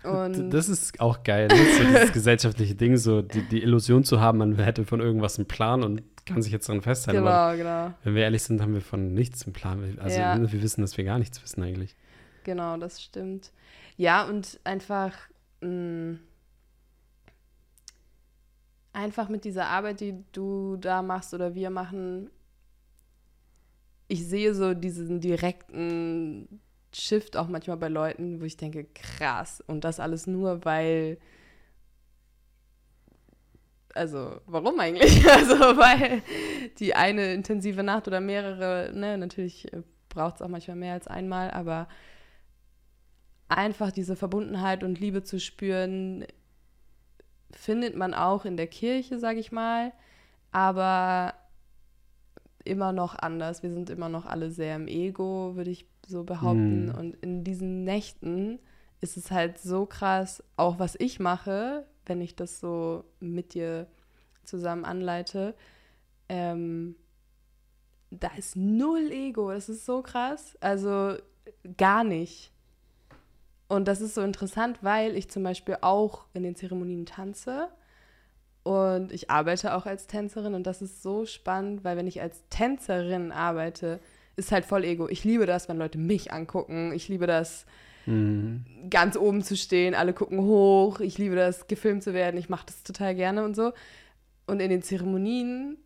Und 0.02 0.50
Das 0.50 0.68
ist 0.68 0.99
auch 1.00 1.23
geil, 1.23 1.47
ne? 1.47 1.54
so 1.78 1.85
dieses 1.85 2.12
gesellschaftliche 2.12 2.75
Ding, 2.75 2.97
so 2.97 3.23
die, 3.23 3.42
die 3.42 3.62
Illusion 3.62 4.02
zu 4.02 4.21
haben, 4.21 4.38
man 4.38 4.59
hätte 4.59 4.85
von 4.85 5.00
irgendwas 5.00 5.38
einen 5.38 5.47
Plan 5.47 5.85
und 5.85 6.02
kann 6.26 6.42
sich 6.42 6.52
jetzt 6.52 6.68
daran 6.68 6.82
festhalten. 6.82 7.21
Aber 7.25 7.56
genau, 7.56 7.85
genau. 7.87 7.94
wenn 8.02 8.14
wir 8.16 8.23
ehrlich 8.23 8.42
sind, 8.42 8.61
haben 8.62 8.75
wir 8.75 8.80
von 8.80 9.14
nichts 9.14 9.44
einen 9.44 9.52
Plan. 9.52 9.99
Also 10.00 10.18
Ja. 10.18 10.37
ne, 10.37 10.50
wir 10.52 10.61
wissen, 10.62 10.80
dass 10.80 10.97
wir 10.97 11.04
gar 11.04 11.18
nichts 11.21 11.40
wissen 11.42 11.62
eigentlich. 11.62 11.94
Genau, 12.44 12.76
das 12.78 13.00
stimmt. 13.00 13.52
Ja, 13.97 14.25
und 14.25 14.59
einfach, 14.64 15.12
mh, 15.61 16.16
einfach 18.92 19.28
mit 19.28 19.44
dieser 19.44 19.66
Arbeit, 19.66 20.00
die 20.00 20.25
du 20.32 20.76
da 20.76 21.02
machst 21.02 21.34
oder 21.34 21.54
wir 21.54 21.70
machen, 21.70 22.30
ich 24.08 24.26
sehe 24.26 24.54
so 24.54 24.75
diesen 24.75 25.20
direkten 25.20 26.61
Shift 26.94 27.37
auch 27.37 27.49
manchmal 27.49 27.78
bei 27.78 27.88
Leuten, 27.88 28.40
wo 28.40 28.44
ich 28.44 28.56
denke, 28.56 28.84
krass. 28.94 29.62
Und 29.66 29.84
das 29.84 30.00
alles 30.00 30.26
nur, 30.26 30.64
weil. 30.64 31.18
Also, 33.94 34.40
warum 34.46 34.78
eigentlich? 34.80 35.26
Also, 35.28 35.54
weil 35.54 36.22
die 36.78 36.94
eine 36.94 37.32
intensive 37.34 37.82
Nacht 37.82 38.06
oder 38.06 38.20
mehrere, 38.20 38.92
ne, 38.94 39.16
natürlich 39.18 39.70
braucht 40.08 40.37
es 40.37 40.42
auch 40.42 40.49
manchmal 40.49 40.76
mehr 40.76 40.94
als 40.94 41.06
einmal, 41.06 41.50
aber 41.50 41.88
einfach 43.49 43.92
diese 43.92 44.16
Verbundenheit 44.16 44.82
und 44.84 45.00
Liebe 45.00 45.22
zu 45.22 45.40
spüren, 45.40 46.26
findet 47.56 47.97
man 47.97 48.14
auch 48.14 48.44
in 48.44 48.56
der 48.56 48.66
Kirche, 48.66 49.18
sage 49.18 49.40
ich 49.40 49.52
mal, 49.52 49.92
aber 50.50 51.35
immer 52.64 52.92
noch 52.92 53.14
anders. 53.16 53.62
Wir 53.62 53.71
sind 53.71 53.90
immer 53.90 54.09
noch 54.09 54.26
alle 54.26 54.50
sehr 54.50 54.76
im 54.76 54.88
Ego, 54.88 55.56
würde 55.56 55.71
ich 55.71 55.87
so 56.06 56.25
behaupten. 56.25 56.92
Hm. 56.92 56.99
Und 56.99 57.16
in 57.16 57.44
diesen 57.44 57.85
Nächten 57.85 58.59
ist 59.00 59.16
es 59.16 59.30
halt 59.30 59.59
so 59.59 59.87
krass, 59.87 60.42
auch 60.56 60.78
was 60.78 60.97
ich 60.99 61.18
mache, 61.18 61.87
wenn 62.06 62.21
ich 62.21 62.37
das 62.37 62.61
so 62.61 63.04
mit 63.21 63.54
dir 63.54 63.87
zusammen 64.44 64.85
anleite. 64.85 65.54
Ähm, 66.28 66.97
da 68.11 68.28
ist 68.37 68.56
null 68.56 69.11
Ego. 69.11 69.50
Das 69.50 69.68
ist 69.68 69.87
so 69.87 70.02
krass. 70.02 70.56
Also 70.61 71.16
gar 71.76 72.04
nicht. 72.04 72.51
Und 73.73 73.88
das 73.88 74.02
ist 74.02 74.14
so 74.14 74.21
interessant, 74.21 74.79
weil 74.83 75.17
ich 75.17 75.31
zum 75.31 75.43
Beispiel 75.43 75.79
auch 75.81 76.26
in 76.35 76.43
den 76.43 76.55
Zeremonien 76.57 77.07
tanze 77.07 77.69
und 78.64 79.12
ich 79.12 79.31
arbeite 79.31 79.75
auch 79.75 79.87
als 79.87 80.07
Tänzerin 80.07 80.52
und 80.52 80.67
das 80.67 80.83
ist 80.83 81.02
so 81.02 81.25
spannend, 81.25 81.83
weil 81.83 81.97
wenn 81.97 82.07
ich 82.07 82.21
als 82.21 82.45
Tänzerin 82.50 83.33
arbeite, 83.33 83.99
ist 84.37 84.52
halt 84.52 84.67
voll 84.67 84.85
Ego. 84.85 85.09
Ich 85.09 85.25
liebe 85.25 85.47
das, 85.47 85.71
wenn 85.71 85.79
Leute 85.79 85.97
mich 85.97 86.33
angucken. 86.35 86.93
Ich 86.93 87.09
liebe 87.09 87.26
das, 87.26 87.64
Mhm. 88.05 88.64
ganz 88.91 89.17
oben 89.17 89.43
zu 89.43 89.57
stehen. 89.57 89.95
Alle 89.95 90.12
gucken 90.12 90.41
hoch. 90.41 91.00
Ich 91.00 91.17
liebe 91.19 91.37
das, 91.37 91.67
gefilmt 91.67 92.02
zu 92.02 92.12
werden. 92.12 92.37
Ich 92.37 92.49
mache 92.50 92.67
das 92.67 92.83
total 92.83 93.14
gerne 93.14 93.43
und 93.45 93.55
so. 93.55 93.73
Und 94.47 94.61
in 94.61 94.69
den 94.71 94.83
Zeremonien, 94.83 95.79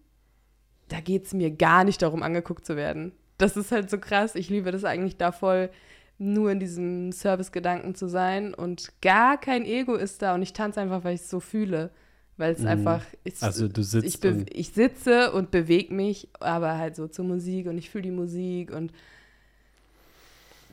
da 0.89 1.01
geht 1.01 1.27
es 1.27 1.35
mir 1.35 1.51
gar 1.51 1.85
nicht 1.85 2.03
darum, 2.03 2.23
angeguckt 2.23 2.67
zu 2.67 2.75
werden. 2.75 3.13
Das 3.39 3.57
ist 3.57 3.71
halt 3.71 3.91
so 3.91 3.99
krass. 3.99 4.35
Ich 4.35 4.49
liebe 4.49 4.73
das 4.73 4.85
eigentlich 4.85 5.19
da 5.19 5.31
voll, 5.31 5.71
nur 6.19 6.51
in 6.51 6.61
diesem 6.61 7.13
Service-Gedanken 7.13 7.95
zu 7.95 8.09
sein 8.09 8.55
und 8.55 8.91
gar 9.03 9.39
kein 9.39 9.65
Ego 9.65 9.95
ist 9.95 10.23
da 10.23 10.35
und 10.35 10.43
ich 10.43 10.53
tanze 10.53 10.81
einfach, 10.81 11.05
weil 11.05 11.15
ich 11.15 11.21
es 11.23 11.31
so 11.31 11.41
fühle. 11.41 11.91
Weil 12.39 12.53
es 12.53 12.61
Mhm. 12.61 12.67
einfach 12.69 13.03
ist. 13.25 13.43
Also 13.43 13.67
du 13.67 13.83
sitzt 13.83 14.23
ich, 14.25 14.31
und 14.31 14.55
ich 14.55 14.73
sitze 14.73 15.33
und 15.33 15.51
bewege 15.51 15.95
mich, 15.95 16.29
aber 16.39 16.77
halt 16.77 16.95
so 16.95 17.09
zur 17.09 17.25
Musik 17.25 17.67
und 17.67 17.79
ich 17.79 17.89
fühle 17.89 18.03
die 18.03 18.11
Musik 18.11 18.73
und 18.73 18.93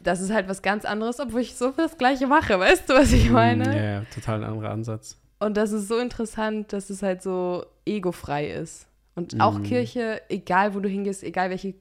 das 0.04 0.20
ist 0.20 0.32
halt 0.34 0.50
was 0.50 0.62
ganz 0.62 0.84
anderes, 0.86 1.20
obwohl 1.20 1.42
ich 1.42 1.56
so 1.56 1.72
das 1.72 1.98
Gleiche 1.98 2.28
mache, 2.28 2.60
weißt 2.60 2.90
du, 2.90 2.94
was 2.94 3.12
ich 3.14 3.30
meine? 3.30 3.68
Mhm, 3.68 3.72
Ja, 3.74 3.84
ja, 3.84 4.06
total 4.14 4.44
ein 4.44 4.50
anderer 4.50 4.72
Ansatz. 4.72 5.18
Und 5.40 5.56
das 5.58 5.72
ist 5.72 5.88
so 5.88 5.98
interessant, 6.00 6.74
dass 6.74 6.90
es 6.90 7.02
halt 7.02 7.22
so 7.22 7.66
egofrei 7.86 8.52
ist. 8.52 8.88
Und 9.16 9.40
auch 9.40 9.60
Mhm. 9.60 9.64
Kirche, 9.64 10.22
egal 10.30 10.74
wo 10.76 10.80
du 10.80 10.90
hingehst, 10.90 11.24
egal 11.24 11.50
welche 11.50 11.76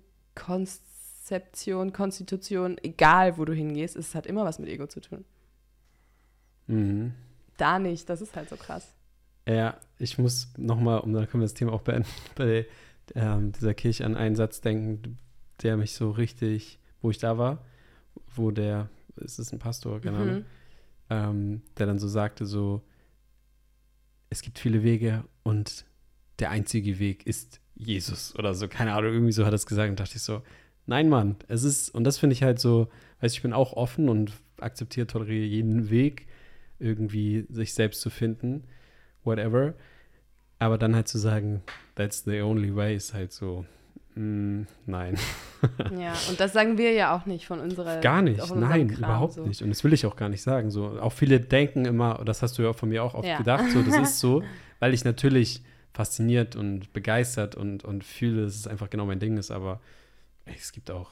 Konzeption, 1.33 1.95
Konstitution, 1.95 2.77
egal 2.83 3.39
wo 3.39 3.47
du 3.47 3.55
hingehst, 3.55 3.97
es 3.97 4.15
hat 4.15 4.27
immer 4.27 4.45
was 4.45 4.59
mit 4.59 4.69
Ego 4.69 4.87
zu 4.87 5.01
tun. 5.01 5.25
Mhm. 6.67 7.15
Da 7.57 7.79
nicht, 7.79 8.09
das 8.11 8.21
ist 8.21 8.37
halt 8.37 8.51
so 8.51 8.57
krass. 8.57 8.93
Ja, 9.49 9.79
ich 9.99 10.19
muss 10.19 10.53
nochmal, 10.59 11.01
um 11.01 11.15
dann 11.15 11.27
können 11.27 11.41
wir 11.41 11.47
das 11.47 11.55
Thema 11.55 11.73
auch 11.73 11.81
beenden, 11.81 12.09
bei 12.35 12.67
ähm, 13.15 13.53
dieser 13.53 13.73
Kirche 13.73 14.05
an 14.05 14.15
einen 14.15 14.37
Satz 14.37 14.61
denken, 14.61 15.19
der 15.63 15.79
mich 15.79 15.95
so 15.95 16.11
richtig, 16.11 16.79
wo 17.01 17.11
ich 17.11 17.17
da 17.17 17.39
war, 17.39 17.65
wo 18.35 18.51
der, 18.51 18.91
es 19.17 19.39
ist 19.39 19.53
ein 19.53 19.59
Pastor, 19.59 20.05
Ahnung, 20.05 20.35
Mhm. 20.41 20.45
ähm, 21.09 21.63
der 21.79 21.87
dann 21.87 21.99
so 21.99 22.09
sagte, 22.09 22.45
so, 22.45 22.83
es 24.29 24.43
gibt 24.43 24.59
viele 24.59 24.83
Wege 24.83 25.25
und 25.45 25.87
der 26.41 26.51
einzige 26.51 26.99
Weg 26.99 27.27
ist 27.27 27.59
Jesus 27.75 28.37
oder 28.37 28.55
so, 28.55 28.69
keine 28.69 28.93
Ahnung, 28.93 29.15
irgendwie 29.15 29.33
so 29.33 29.47
hat 29.47 29.53
er 29.53 29.57
es 29.57 29.67
gesagt 29.67 29.89
und 29.89 29.99
dachte 29.99 30.17
ich 30.17 30.23
so, 30.23 30.43
nein, 30.87 31.09
Mann, 31.09 31.37
es 31.49 31.65
ist, 31.65 31.91
und 31.95 32.05
das 32.05 32.19
finde 32.19 32.35
ich 32.35 32.43
halt 32.43 32.59
so, 32.59 32.89
weiß 33.21 33.33
ich 33.33 33.43
bin 33.43 33.53
auch 33.53 33.73
offen 33.75 34.09
und 34.09 34.33
akzeptiere, 34.61 35.07
toleriere 35.07 35.45
jeden 35.47 35.91
Weg, 35.91 36.27
irgendwie 36.79 37.47
sich 37.51 37.75
selbst 37.75 38.01
zu 38.01 38.11
finden, 38.11 38.65
whatever, 39.25 39.75
aber 40.59 40.79
dann 40.79 40.95
halt 40.95 41.09
zu 41.09 41.19
sagen, 41.19 41.63
that's 41.95 42.25
the 42.25 42.41
only 42.41 42.75
way, 42.75 42.95
ist 42.97 43.15
halt 43.15 43.33
so, 43.33 43.65
mm, 44.15 44.63
nein. 44.87 45.17
Ja, 45.97 46.13
und 46.29 46.41
das 46.41 46.53
sagen 46.53 46.77
wir 46.77 46.93
ja 46.93 47.17
auch 47.17 47.25
nicht 47.25 47.47
von 47.47 47.61
unserer. 47.61 48.01
Gar 48.01 48.23
nicht, 48.23 48.41
nein, 48.57 48.89
Kram 48.89 48.99
überhaupt 48.99 49.35
so. 49.35 49.47
nicht. 49.47 49.63
Und 49.63 49.71
das 49.71 49.85
will 49.85 49.93
ich 49.93 50.05
auch 50.07 50.17
gar 50.17 50.29
nicht 50.29 50.43
sagen. 50.43 50.73
So, 50.73 50.99
auch 50.99 51.13
viele 51.13 51.39
denken 51.39 51.85
immer, 51.85 52.21
das 52.25 52.43
hast 52.43 52.59
du 52.59 52.63
ja 52.63 52.73
von 52.73 52.89
mir 52.89 53.05
auch 53.05 53.15
oft 53.15 53.29
Ja. 53.29 53.39
gedacht, 53.39 53.71
so, 53.71 53.81
das 53.81 53.97
ist 53.97 54.19
so, 54.19 54.43
weil 54.81 54.93
ich 54.93 55.05
natürlich 55.05 55.63
fasziniert 55.93 56.57
und 56.57 56.93
begeistert 56.93 57.55
und, 57.55 57.85
und 57.85 58.03
fühle, 58.03 58.43
dass 58.45 58.57
es 58.57 58.67
einfach 58.67 58.91
genau 58.91 59.07
mein 59.07 59.21
Ding 59.21 59.37
ist, 59.37 59.53
aber 59.53 59.81
es 60.45 60.73
gibt 60.73 60.91
auch, 60.91 61.11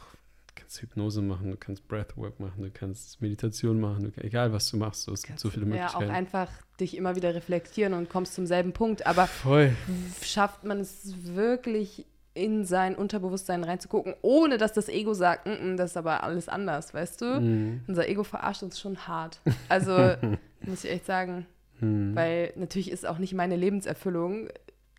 du 0.48 0.54
kannst 0.54 0.80
Hypnose 0.82 1.22
machen, 1.22 1.50
du 1.50 1.56
kannst 1.56 1.86
Breathwork 1.88 2.40
machen, 2.40 2.62
du 2.62 2.70
kannst 2.70 3.20
Meditation 3.20 3.80
machen, 3.80 4.12
du, 4.14 4.22
egal 4.24 4.52
was 4.52 4.70
du 4.70 4.76
machst, 4.76 5.02
so, 5.02 5.12
es 5.12 5.22
gibt 5.22 5.38
so 5.38 5.50
viele 5.50 5.64
Ja, 5.66 5.88
auch 5.88 5.94
Möglichkeiten. 6.00 6.10
einfach 6.10 6.50
dich 6.78 6.96
immer 6.96 7.16
wieder 7.16 7.34
reflektieren 7.34 7.94
und 7.94 8.08
kommst 8.10 8.34
zum 8.34 8.46
selben 8.46 8.72
Punkt. 8.72 9.06
Aber 9.06 9.26
Voll. 9.26 9.74
schafft 10.22 10.64
man 10.64 10.80
es 10.80 11.12
wirklich 11.24 12.06
in 12.32 12.64
sein 12.64 12.94
Unterbewusstsein 12.94 13.64
reinzugucken, 13.64 14.14
ohne 14.22 14.56
dass 14.56 14.72
das 14.72 14.88
Ego 14.88 15.14
sagt, 15.14 15.46
"Mm, 15.46 15.72
mm, 15.72 15.76
das 15.76 15.90
ist 15.92 15.96
aber 15.96 16.22
alles 16.22 16.48
anders, 16.48 16.94
weißt 16.94 17.20
du? 17.20 17.40
Mhm. 17.40 17.80
Unser 17.88 18.08
Ego 18.08 18.22
verarscht 18.22 18.62
uns 18.62 18.78
schon 18.78 19.06
hart. 19.08 19.40
Also, 19.68 19.92
muss 20.62 20.84
ich 20.84 20.90
echt 20.90 21.06
sagen, 21.06 21.46
Mhm. 21.80 22.14
weil 22.14 22.52
natürlich 22.56 22.90
ist 22.90 23.06
auch 23.06 23.18
nicht 23.18 23.32
meine 23.34 23.56
Lebenserfüllung, 23.56 24.48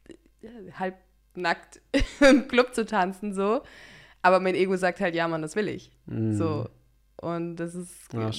äh, 0.10 0.72
halb 0.74 0.96
nackt 1.36 1.80
im 2.20 2.48
Club 2.48 2.74
zu 2.76 2.86
tanzen, 2.86 3.34
so. 3.34 3.62
Aber 4.22 4.40
mein 4.40 4.56
Ego 4.56 4.76
sagt 4.78 5.00
halt, 5.00 5.16
ja, 5.16 5.28
Mann, 5.28 5.42
das 5.42 5.56
will 5.56 5.68
ich. 5.68 5.92
Mhm. 6.06 6.34
So. 6.34 6.70
Und 7.18 7.56
das 7.58 7.76
ist 7.76 8.14
Ja, 8.14 8.32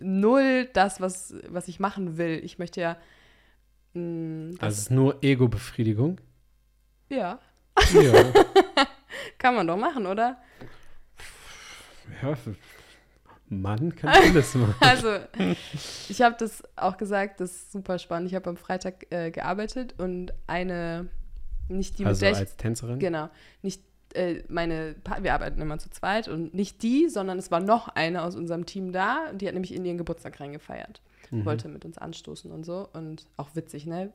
null 0.00 0.68
das, 0.74 1.00
was, 1.00 1.34
was 1.48 1.68
ich 1.68 1.80
machen 1.80 2.18
will. 2.18 2.40
Ich 2.44 2.58
möchte 2.58 2.80
ja. 2.80 2.96
mh, 3.94 4.48
Also 4.50 4.58
das, 4.60 4.72
es 4.74 4.78
ist 4.80 4.90
nur 4.90 5.22
Ego-Befriedigung. 5.22 6.20
ja, 7.08 7.38
Ja. 7.92 8.32
kann 9.38 9.54
man 9.54 9.66
doch 9.66 9.76
machen, 9.76 10.06
oder? 10.06 10.38
ja. 12.22 12.36
Mann 13.48 13.94
kann 13.94 14.10
alles 14.10 14.54
machen. 14.56 14.74
Also, 14.80 15.18
ich 16.08 16.20
habe 16.20 16.34
das 16.38 16.62
auch 16.74 16.96
gesagt, 16.96 17.40
das 17.40 17.52
ist 17.52 17.72
super 17.72 17.98
spannend. 17.98 18.28
Ich 18.28 18.34
habe 18.34 18.50
am 18.50 18.56
Freitag 18.56 19.06
äh, 19.10 19.30
gearbeitet 19.30 19.94
und 19.98 20.32
eine, 20.48 21.08
nicht 21.68 21.98
die, 21.98 22.04
also 22.06 22.18
mit 22.18 22.22
der 22.22 22.32
ich, 22.32 22.38
als 22.38 22.56
Tänzerin? 22.56 22.98
genau, 22.98 23.28
nicht 23.62 23.82
äh, 24.16 24.42
meine, 24.48 24.94
Pa- 25.04 25.22
wir 25.22 25.34
arbeiten 25.34 25.60
immer 25.60 25.78
zu 25.78 25.90
zweit 25.90 26.28
und 26.28 26.54
nicht 26.54 26.82
die, 26.82 27.08
sondern 27.08 27.38
es 27.38 27.50
war 27.50 27.60
noch 27.60 27.88
eine 27.88 28.22
aus 28.22 28.34
unserem 28.36 28.66
Team 28.66 28.92
da 28.92 29.28
und 29.30 29.40
die 29.42 29.46
hat 29.46 29.54
nämlich 29.54 29.74
in 29.74 29.84
ihren 29.84 29.98
Geburtstag 29.98 30.40
reingefeiert. 30.40 31.00
Mhm. 31.30 31.44
Wollte 31.44 31.68
mit 31.68 31.84
uns 31.84 31.98
anstoßen 31.98 32.50
und 32.50 32.64
so 32.64 32.88
und 32.92 33.26
auch 33.36 33.50
witzig, 33.54 33.86
ne? 33.86 34.12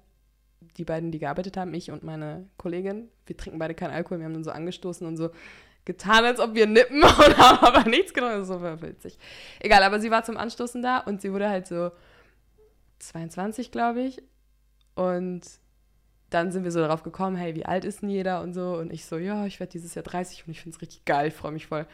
Die 0.77 0.83
beiden, 0.85 1.11
die 1.11 1.19
gearbeitet 1.19 1.57
haben, 1.57 1.73
ich 1.73 1.89
und 1.91 2.03
meine 2.03 2.47
Kollegin, 2.57 3.09
wir 3.25 3.35
trinken 3.35 3.57
beide 3.59 3.73
keinen 3.73 3.91
Alkohol, 3.91 4.19
wir 4.19 4.25
haben 4.25 4.33
dann 4.33 4.43
so 4.43 4.51
angestoßen 4.51 5.07
und 5.07 5.17
so 5.17 5.31
getan, 5.85 6.23
als 6.23 6.39
ob 6.39 6.53
wir 6.53 6.67
nippen 6.67 7.01
und 7.03 7.37
haben 7.37 7.65
aber 7.65 7.89
nichts 7.89 8.13
genommen. 8.13 8.33
Das 8.33 8.41
ist 8.43 8.47
so 8.49 8.61
witzig. 8.81 9.17
Egal, 9.59 9.81
aber 9.83 9.99
sie 9.99 10.11
war 10.11 10.23
zum 10.23 10.37
Anstoßen 10.37 10.81
da 10.83 10.99
und 10.99 11.21
sie 11.21 11.33
wurde 11.33 11.49
halt 11.49 11.65
so 11.67 11.91
22, 12.99 13.71
glaube 13.71 14.01
ich. 14.01 14.21
Und 14.95 15.41
dann 16.31 16.51
sind 16.51 16.63
wir 16.63 16.71
so 16.71 16.79
darauf 16.79 17.03
gekommen, 17.03 17.35
hey, 17.35 17.55
wie 17.55 17.65
alt 17.65 17.85
ist 17.85 18.01
denn 18.01 18.09
jeder 18.09 18.41
und 18.41 18.53
so. 18.53 18.77
Und 18.77 18.91
ich 18.91 19.05
so, 19.05 19.17
ja, 19.17 19.45
ich 19.45 19.59
werde 19.59 19.71
dieses 19.71 19.93
Jahr 19.95 20.03
30 20.03 20.47
und 20.47 20.51
ich 20.51 20.61
finde 20.61 20.75
es 20.75 20.81
richtig 20.81 21.05
geil, 21.05 21.27
ich 21.27 21.33
freue 21.33 21.51
mich 21.51 21.67
voll. 21.67 21.85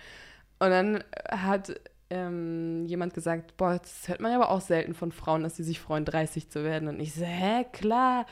Und 0.59 0.69
dann 0.69 1.03
hat 1.29 1.79
ähm, 2.09 2.85
jemand 2.85 3.13
gesagt, 3.13 3.57
boah, 3.57 3.79
das 3.79 4.07
hört 4.07 4.21
man 4.21 4.31
aber 4.31 4.49
auch 4.49 4.61
selten 4.61 4.93
von 4.93 5.11
Frauen, 5.11 5.43
dass 5.43 5.57
sie 5.57 5.63
sich 5.63 5.79
freuen, 5.79 6.05
30 6.05 6.49
zu 6.49 6.63
werden. 6.63 6.87
Und 6.87 6.99
ich 6.99 7.13
so, 7.13 7.25
hä, 7.25 7.65
klar, 7.73 8.25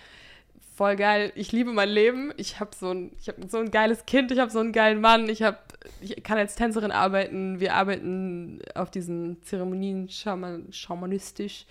voll 0.76 0.96
geil. 0.96 1.32
Ich 1.36 1.52
liebe 1.52 1.74
mein 1.74 1.90
Leben. 1.90 2.34
Ich 2.38 2.60
habe 2.60 2.72
so 2.76 2.92
ein, 2.92 3.12
hab 3.28 3.36
so 3.50 3.58
ein 3.58 3.72
geiles 3.72 4.06
Kind, 4.06 4.32
ich 4.32 4.40
habe 4.40 4.52
so 4.52 4.60
einen 4.60 4.72
geilen 4.74 5.02
Mann, 5.02 5.28
ich, 5.28 5.44
hab, 5.44 5.74
ich 6.02 6.22
kann 6.24 6.38
als 6.38 6.56
Tänzerin 6.56 6.92
arbeiten. 6.92 7.60
Wir 7.60 7.74
arbeiten 7.74 8.60
auf 8.76 8.92
diesen 8.92 9.42
Zeremonien 9.44 10.10
schaman, 10.10 10.72
schamanistisch. 10.72 11.66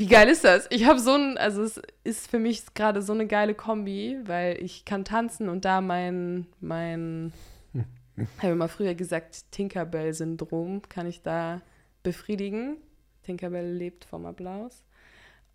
Wie 0.00 0.06
geil 0.06 0.30
ist 0.30 0.44
das? 0.44 0.66
Ich 0.70 0.86
habe 0.86 0.98
so 0.98 1.12
ein, 1.12 1.36
also 1.36 1.62
es 1.62 1.78
ist 2.04 2.30
für 2.30 2.38
mich 2.38 2.72
gerade 2.72 3.02
so 3.02 3.12
eine 3.12 3.26
geile 3.26 3.54
Kombi, 3.54 4.16
weil 4.24 4.56
ich 4.62 4.86
kann 4.86 5.04
tanzen 5.04 5.50
und 5.50 5.66
da 5.66 5.82
mein, 5.82 6.46
mein, 6.60 7.34
habe 8.38 8.52
immer 8.52 8.68
früher 8.68 8.94
gesagt, 8.94 9.52
Tinkerbell-Syndrom 9.52 10.80
kann 10.88 11.06
ich 11.06 11.20
da 11.20 11.60
befriedigen. 12.02 12.78
Tinkerbell 13.24 13.74
lebt 13.74 14.06
vom 14.06 14.24
Applaus. 14.24 14.84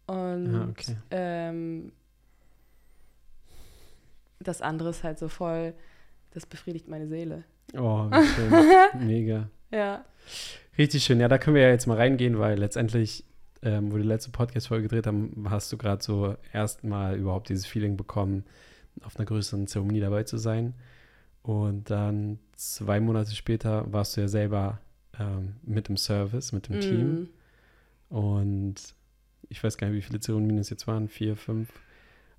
Und 0.06 0.56
Ah, 0.56 0.68
okay. 0.70 0.96
ähm, 1.10 1.92
das 4.40 4.62
andere 4.62 4.92
ist 4.92 5.04
halt 5.04 5.18
so 5.18 5.28
voll, 5.28 5.74
das 6.36 6.46
befriedigt 6.46 6.88
meine 6.88 7.08
Seele. 7.08 7.46
Oh, 7.76 8.12
wie 8.12 8.28
schön. 8.28 9.08
Mega. 9.08 9.50
Ja. 9.72 10.06
Richtig 10.78 11.04
schön. 11.04 11.20
Ja, 11.20 11.30
da 11.30 11.40
können 11.40 11.56
wir 11.56 11.64
ja 11.64 11.70
jetzt 11.70 11.88
mal 11.88 11.98
reingehen, 11.98 12.38
weil 12.38 12.60
letztendlich, 12.60 13.24
ähm, 13.66 13.92
wo 13.92 13.96
wir 13.96 14.04
die 14.04 14.08
letzte 14.08 14.30
Podcast-Folge 14.30 14.84
gedreht 14.84 15.08
haben, 15.08 15.48
hast 15.50 15.74
du 15.74 15.78
gerade 15.78 16.02
so 16.04 16.36
erstmal 16.54 17.18
überhaupt 17.18 17.50
dieses 17.50 17.66
Feeling 17.66 17.98
bekommen, 17.98 18.46
auf 19.04 19.18
einer 19.18 19.26
größeren 19.26 19.68
Zeremonie 19.68 20.00
dabei 20.00 20.24
zu 20.24 20.38
sein. 20.38 20.76
Und 21.42 21.90
dann 21.90 22.40
zwei 22.56 23.00
Monate 23.00 23.36
später 23.36 23.92
warst 23.92 24.16
du 24.16 24.22
ja 24.22 24.28
selber 24.28 24.80
ähm, 25.20 25.56
mit 25.64 25.90
im 25.90 25.98
Service, 25.98 26.52
mit 26.52 26.70
dem 26.70 26.80
Team. 26.80 27.30
Mm. 28.10 28.16
Und 28.16 28.76
ich 29.50 29.64
weiß 29.64 29.78
gar 29.78 29.88
nicht, 29.88 29.98
wie 29.98 30.02
viele 30.02 30.20
Zeremonien 30.20 30.60
es 30.60 30.70
jetzt 30.70 30.88
waren, 30.88 31.10
vier, 31.10 31.36
fünf. 31.36 31.70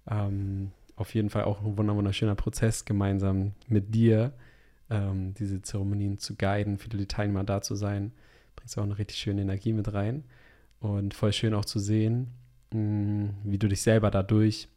Ähm, 0.09 0.71
auf 0.95 1.15
jeden 1.15 1.31
Fall 1.31 1.45
auch 1.45 1.61
ein 1.61 1.77
wunder- 1.77 1.97
wunderschöner 1.97 2.37
Prozess, 2.37 2.85
gemeinsam 2.85 3.53
mit 3.69 3.95
dir 3.95 4.33
ähm, 4.91 5.35
diese 5.35 5.61
Zeremonien 5.61 6.19
zu 6.19 6.37
guiden, 6.37 6.79
für 6.79 6.89
die 6.89 7.07
Teilnehmer 7.07 7.45
da 7.45 7.63
zu 7.63 7.75
sein. 7.75 8.13
Bringst 8.55 8.79
auch 8.79 8.85
eine 8.85 8.99
richtig 8.99 9.19
schöne 9.19 9.43
Energie 9.43 9.73
mit 9.73 9.93
rein. 9.93 10.25
Und 10.87 11.15
voll 11.15 11.33
schön 11.33 11.55
auch 11.55 11.65
zu 11.65 11.79
sehen, 11.79 12.29
mh, 12.73 13.31
wie 13.45 13.59
du 13.59 13.69
dich 13.69 13.83
selber 13.83 14.11
dadurch 14.11 14.69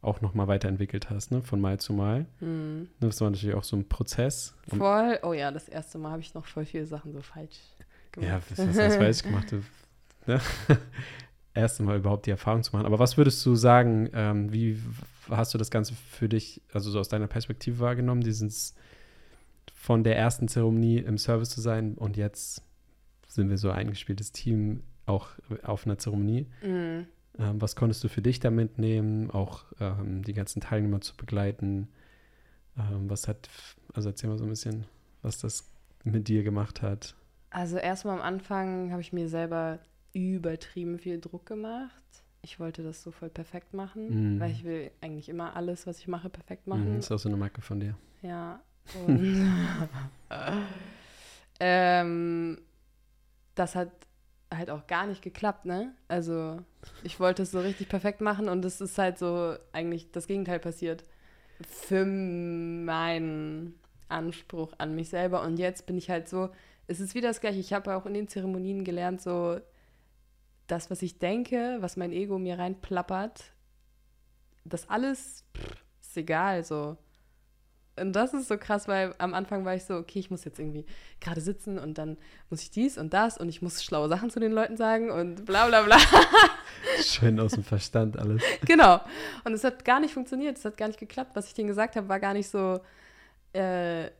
auch 0.00 0.20
nochmal 0.20 0.46
weiterentwickelt 0.46 1.10
hast, 1.10 1.32
ne? 1.32 1.42
von 1.42 1.60
Mal 1.60 1.80
zu 1.80 1.92
Mal. 1.92 2.26
Mm. 2.40 2.84
Das 3.00 3.20
war 3.20 3.30
natürlich 3.30 3.56
auch 3.56 3.64
so 3.64 3.76
ein 3.76 3.88
Prozess. 3.88 4.54
Voll, 4.68 5.18
oh 5.22 5.32
ja, 5.32 5.50
das 5.50 5.68
erste 5.68 5.98
Mal 5.98 6.12
habe 6.12 6.22
ich 6.22 6.34
noch 6.34 6.46
voll 6.46 6.64
viele 6.64 6.86
Sachen 6.86 7.12
so 7.12 7.20
falsch 7.20 7.58
gemacht. 8.12 8.30
Ja, 8.30 8.40
was, 8.50 8.76
was 8.76 8.98
weiß 9.00 9.16
ich 9.16 9.22
gemacht. 9.24 9.50
Du, 9.50 9.62
ne? 10.26 10.40
Erst 11.54 11.80
mal 11.80 11.96
überhaupt 11.96 12.26
die 12.26 12.30
Erfahrung 12.30 12.62
zu 12.62 12.70
machen. 12.76 12.86
Aber 12.86 13.00
was 13.00 13.16
würdest 13.16 13.44
du 13.44 13.56
sagen, 13.56 14.08
ähm, 14.12 14.52
wie 14.52 14.80
hast 15.28 15.52
du 15.52 15.58
das 15.58 15.72
Ganze 15.72 15.94
für 15.94 16.28
dich, 16.28 16.62
also 16.72 16.90
so 16.92 17.00
aus 17.00 17.08
deiner 17.08 17.26
Perspektive 17.26 17.80
wahrgenommen, 17.80 18.20
dieses 18.20 18.76
von 19.74 20.04
der 20.04 20.16
ersten 20.16 20.46
Zeremonie 20.46 20.98
im 20.98 21.18
Service 21.18 21.50
zu 21.50 21.60
sein 21.60 21.94
und 21.94 22.16
jetzt 22.16 22.62
sind 23.26 23.50
wir 23.50 23.58
so 23.58 23.70
ein 23.70 23.78
eingespieltes 23.78 24.30
Team 24.30 24.82
auch 25.08 25.28
auf 25.62 25.86
einer 25.86 25.98
Zeremonie. 25.98 26.46
Mm. 26.62 27.06
Ähm, 27.40 27.60
was 27.60 27.76
konntest 27.76 28.02
du 28.04 28.08
für 28.08 28.22
dich 28.22 28.40
da 28.40 28.50
mitnehmen, 28.50 29.30
auch 29.30 29.64
ähm, 29.80 30.22
die 30.24 30.32
ganzen 30.34 30.60
Teilnehmer 30.60 31.00
zu 31.00 31.16
begleiten? 31.16 31.88
Ähm, 32.76 33.08
was 33.08 33.28
hat, 33.28 33.48
also 33.94 34.08
erzähl 34.08 34.28
mal 34.30 34.38
so 34.38 34.44
ein 34.44 34.50
bisschen, 34.50 34.84
was 35.22 35.38
das 35.38 35.70
mit 36.04 36.28
dir 36.28 36.42
gemacht 36.42 36.82
hat. 36.82 37.14
Also 37.50 37.76
erstmal 37.76 38.16
am 38.18 38.22
Anfang 38.24 38.90
habe 38.92 39.00
ich 39.00 39.12
mir 39.12 39.28
selber 39.28 39.78
übertrieben 40.12 40.98
viel 40.98 41.20
Druck 41.20 41.46
gemacht. 41.46 42.02
Ich 42.42 42.60
wollte 42.60 42.82
das 42.82 43.02
so 43.02 43.10
voll 43.10 43.30
perfekt 43.30 43.74
machen, 43.74 44.36
Mhm. 44.36 44.40
weil 44.40 44.50
ich 44.52 44.64
will 44.64 44.90
eigentlich 45.00 45.28
immer 45.28 45.54
alles, 45.56 45.86
was 45.86 45.98
ich 45.98 46.08
mache, 46.08 46.28
perfekt 46.30 46.66
Mhm, 46.66 46.72
machen. 46.74 46.98
ist 46.98 47.10
auch 47.10 47.18
so 47.18 47.28
eine 47.28 47.36
Marke 47.36 47.60
von 47.62 47.80
dir. 47.80 47.94
Ja. 48.22 48.60
Und 49.04 49.36
ähm, 51.60 52.58
das 53.54 53.74
hat 53.74 53.90
halt 54.54 54.70
auch 54.70 54.86
gar 54.86 55.06
nicht 55.06 55.22
geklappt, 55.22 55.64
ne? 55.64 55.94
Also 56.08 56.58
ich 57.02 57.20
wollte 57.20 57.42
es 57.42 57.50
so 57.50 57.60
richtig 57.60 57.88
perfekt 57.88 58.20
machen 58.20 58.48
und 58.48 58.64
es 58.64 58.80
ist 58.80 58.98
halt 58.98 59.18
so 59.18 59.56
eigentlich 59.72 60.10
das 60.12 60.26
Gegenteil 60.26 60.58
passiert. 60.58 61.04
Für 61.66 62.04
meinen 62.04 63.78
Anspruch 64.08 64.72
an 64.78 64.94
mich 64.94 65.08
selber. 65.10 65.42
Und 65.42 65.58
jetzt 65.58 65.86
bin 65.86 65.98
ich 65.98 66.08
halt 66.10 66.28
so, 66.28 66.50
es 66.86 67.00
ist 67.00 67.14
wieder 67.14 67.28
das 67.28 67.40
Gleiche. 67.40 67.58
Ich 67.58 67.72
habe 67.72 67.94
auch 67.94 68.06
in 68.06 68.14
den 68.14 68.28
Zeremonien 68.28 68.84
gelernt, 68.84 69.20
so 69.20 69.60
das, 70.66 70.90
was 70.90 71.02
ich 71.02 71.18
denke, 71.18 71.78
was 71.80 71.96
mein 71.96 72.12
Ego 72.12 72.38
mir 72.38 72.58
reinplappert, 72.58 73.52
das 74.64 74.88
alles 74.88 75.44
pff, 75.56 75.84
ist 76.00 76.16
egal, 76.16 76.64
so. 76.64 76.96
Und 77.98 78.12
das 78.14 78.32
ist 78.34 78.48
so 78.48 78.56
krass, 78.58 78.88
weil 78.88 79.14
am 79.18 79.34
Anfang 79.34 79.64
war 79.64 79.74
ich 79.74 79.84
so, 79.84 79.94
okay, 79.96 80.18
ich 80.18 80.30
muss 80.30 80.44
jetzt 80.44 80.58
irgendwie 80.58 80.86
gerade 81.20 81.40
sitzen 81.40 81.78
und 81.78 81.98
dann 81.98 82.16
muss 82.50 82.62
ich 82.62 82.70
dies 82.70 82.96
und 82.98 83.12
das 83.12 83.38
und 83.38 83.48
ich 83.48 83.60
muss 83.62 83.82
schlaue 83.84 84.08
Sachen 84.08 84.30
zu 84.30 84.40
den 84.40 84.52
Leuten 84.52 84.76
sagen 84.76 85.10
und 85.10 85.44
bla 85.44 85.66
bla 85.66 85.82
bla. 85.82 85.96
Schön 87.02 87.38
aus 87.40 87.52
dem 87.52 87.64
Verstand 87.64 88.18
alles. 88.18 88.42
genau. 88.66 89.00
Und 89.44 89.52
es 89.52 89.64
hat 89.64 89.84
gar 89.84 90.00
nicht 90.00 90.14
funktioniert, 90.14 90.56
es 90.58 90.64
hat 90.64 90.76
gar 90.76 90.88
nicht 90.88 91.00
geklappt. 91.00 91.32
Was 91.34 91.48
ich 91.48 91.54
denen 91.54 91.68
gesagt 91.68 91.96
habe, 91.96 92.08
war 92.08 92.20
gar 92.20 92.34
nicht 92.34 92.48
so, 92.48 92.80
äh, 93.52 94.10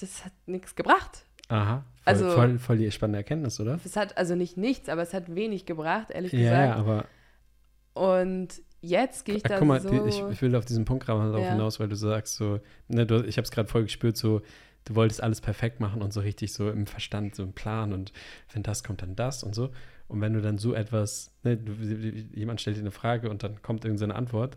das 0.00 0.24
hat 0.24 0.32
nichts 0.46 0.74
gebracht. 0.74 1.24
Aha. 1.48 1.76
Voll, 1.76 1.84
Also- 2.04 2.30
voll, 2.32 2.58
voll 2.58 2.78
die 2.78 2.90
spannende 2.90 3.18
Erkenntnis, 3.18 3.60
oder? 3.60 3.78
Es 3.84 3.96
hat 3.96 4.16
also 4.18 4.34
nicht 4.34 4.56
nichts, 4.56 4.88
aber 4.88 5.02
es 5.02 5.14
hat 5.14 5.34
wenig 5.34 5.64
gebracht, 5.66 6.10
ehrlich 6.10 6.32
Ja, 6.32 6.38
gesagt. 6.40 6.68
ja, 6.68 6.74
aber 6.76 7.04
Und 7.94 8.48
jetzt 8.80 9.24
gehe 9.24 9.36
ich 9.36 9.42
da 9.42 9.58
guck 9.58 9.68
mal, 9.68 9.80
so. 9.80 9.90
ich, 10.06 10.22
ich 10.30 10.42
will 10.42 10.54
auf 10.56 10.64
diesen 10.64 10.84
Punkt 10.84 11.04
gerade 11.06 11.30
darauf 11.30 11.44
Ja. 11.44 11.52
hinaus, 11.52 11.80
weil 11.80 11.88
du 11.88 11.96
sagst 11.96 12.36
so, 12.36 12.60
ne, 12.88 13.06
du, 13.06 13.24
ich 13.24 13.36
habe 13.36 13.44
es 13.44 13.50
gerade 13.50 13.68
voll 13.68 13.82
gespürt, 13.84 14.16
so, 14.16 14.42
du 14.84 14.94
wolltest 14.94 15.22
alles 15.22 15.40
perfekt 15.40 15.80
machen 15.80 16.02
und 16.02 16.12
so 16.12 16.20
richtig 16.20 16.52
so 16.52 16.70
im 16.70 16.86
Verstand, 16.86 17.34
so 17.34 17.42
im 17.42 17.52
Plan 17.52 17.92
und 17.92 18.12
wenn 18.52 18.62
das 18.62 18.84
kommt, 18.84 19.02
dann 19.02 19.16
das 19.16 19.42
und 19.42 19.54
so. 19.54 19.70
Und 20.08 20.20
wenn 20.20 20.32
du 20.34 20.40
dann 20.40 20.58
so 20.58 20.72
etwas, 20.74 21.32
ne, 21.42 21.56
du, 21.56 21.72
jemand 21.72 22.60
stellt 22.60 22.76
dir 22.76 22.80
eine 22.80 22.92
Frage 22.92 23.28
und 23.30 23.42
dann 23.42 23.60
kommt 23.62 23.84
irgendeine 23.84 24.14
Antwort, 24.14 24.56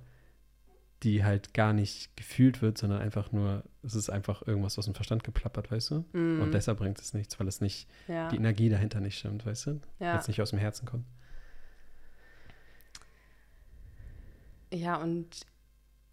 die 1.04 1.24
halt 1.24 1.54
gar 1.54 1.72
nicht 1.74 2.16
gefühlt 2.18 2.62
wird, 2.62 2.78
sondern 2.78 3.02
einfach 3.02 3.32
nur, 3.32 3.64
es 3.84 3.96
ist 3.96 4.10
einfach 4.10 4.46
irgendwas 4.46 4.78
aus 4.78 4.86
dem 4.86 4.94
Verstand 4.96 5.24
geplappert, 5.24 5.72
weißt 5.72 5.92
du? 5.92 6.06
Mm, 6.12 6.42
Und 6.42 6.54
deshalb 6.54 6.78
bringt 6.80 7.00
es 7.00 7.14
nichts, 7.14 7.40
weil 7.40 7.48
es 7.48 7.62
nicht, 7.62 7.88
ja, 8.10 8.28
die 8.28 8.36
Energie 8.36 8.68
dahinter 8.70 9.00
nicht 9.00 9.18
stimmt, 9.18 9.46
weißt 9.46 9.68
du? 9.68 9.72
Weil 10.00 10.08
ja. 10.08 10.18
es 10.18 10.28
nicht 10.28 10.42
aus 10.42 10.50
dem 10.50 10.60
Herzen 10.60 10.86
kommt. 10.86 11.06
Ja, 14.74 14.98
und 14.98 15.42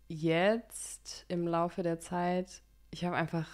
jetzt 0.09 1.25
im 1.29 1.47
Laufe 1.47 1.83
der 1.83 2.01
Zeit, 2.01 2.63
ich 2.91 3.05
habe 3.05 3.17
einfach, 3.17 3.49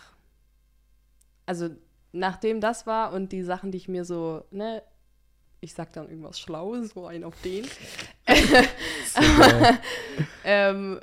also 1.47 1.71
nachdem 2.13 2.61
das 2.61 2.87
war 2.87 3.13
und 3.13 3.33
die 3.33 3.43
Sachen, 3.43 3.71
die 3.71 3.79
ich 3.79 3.89
mir 3.89 4.05
so, 4.05 4.45
ne, 4.51 4.83
ich 5.61 5.75
sag 5.75 5.93
dann 5.93 6.09
irgendwas 6.09 6.41
Schlaues, 6.41 6.91
so 6.91 7.07
ein 7.07 7.25
auf 7.25 7.41
den. 7.43 7.67
Ähm, 10.45 11.01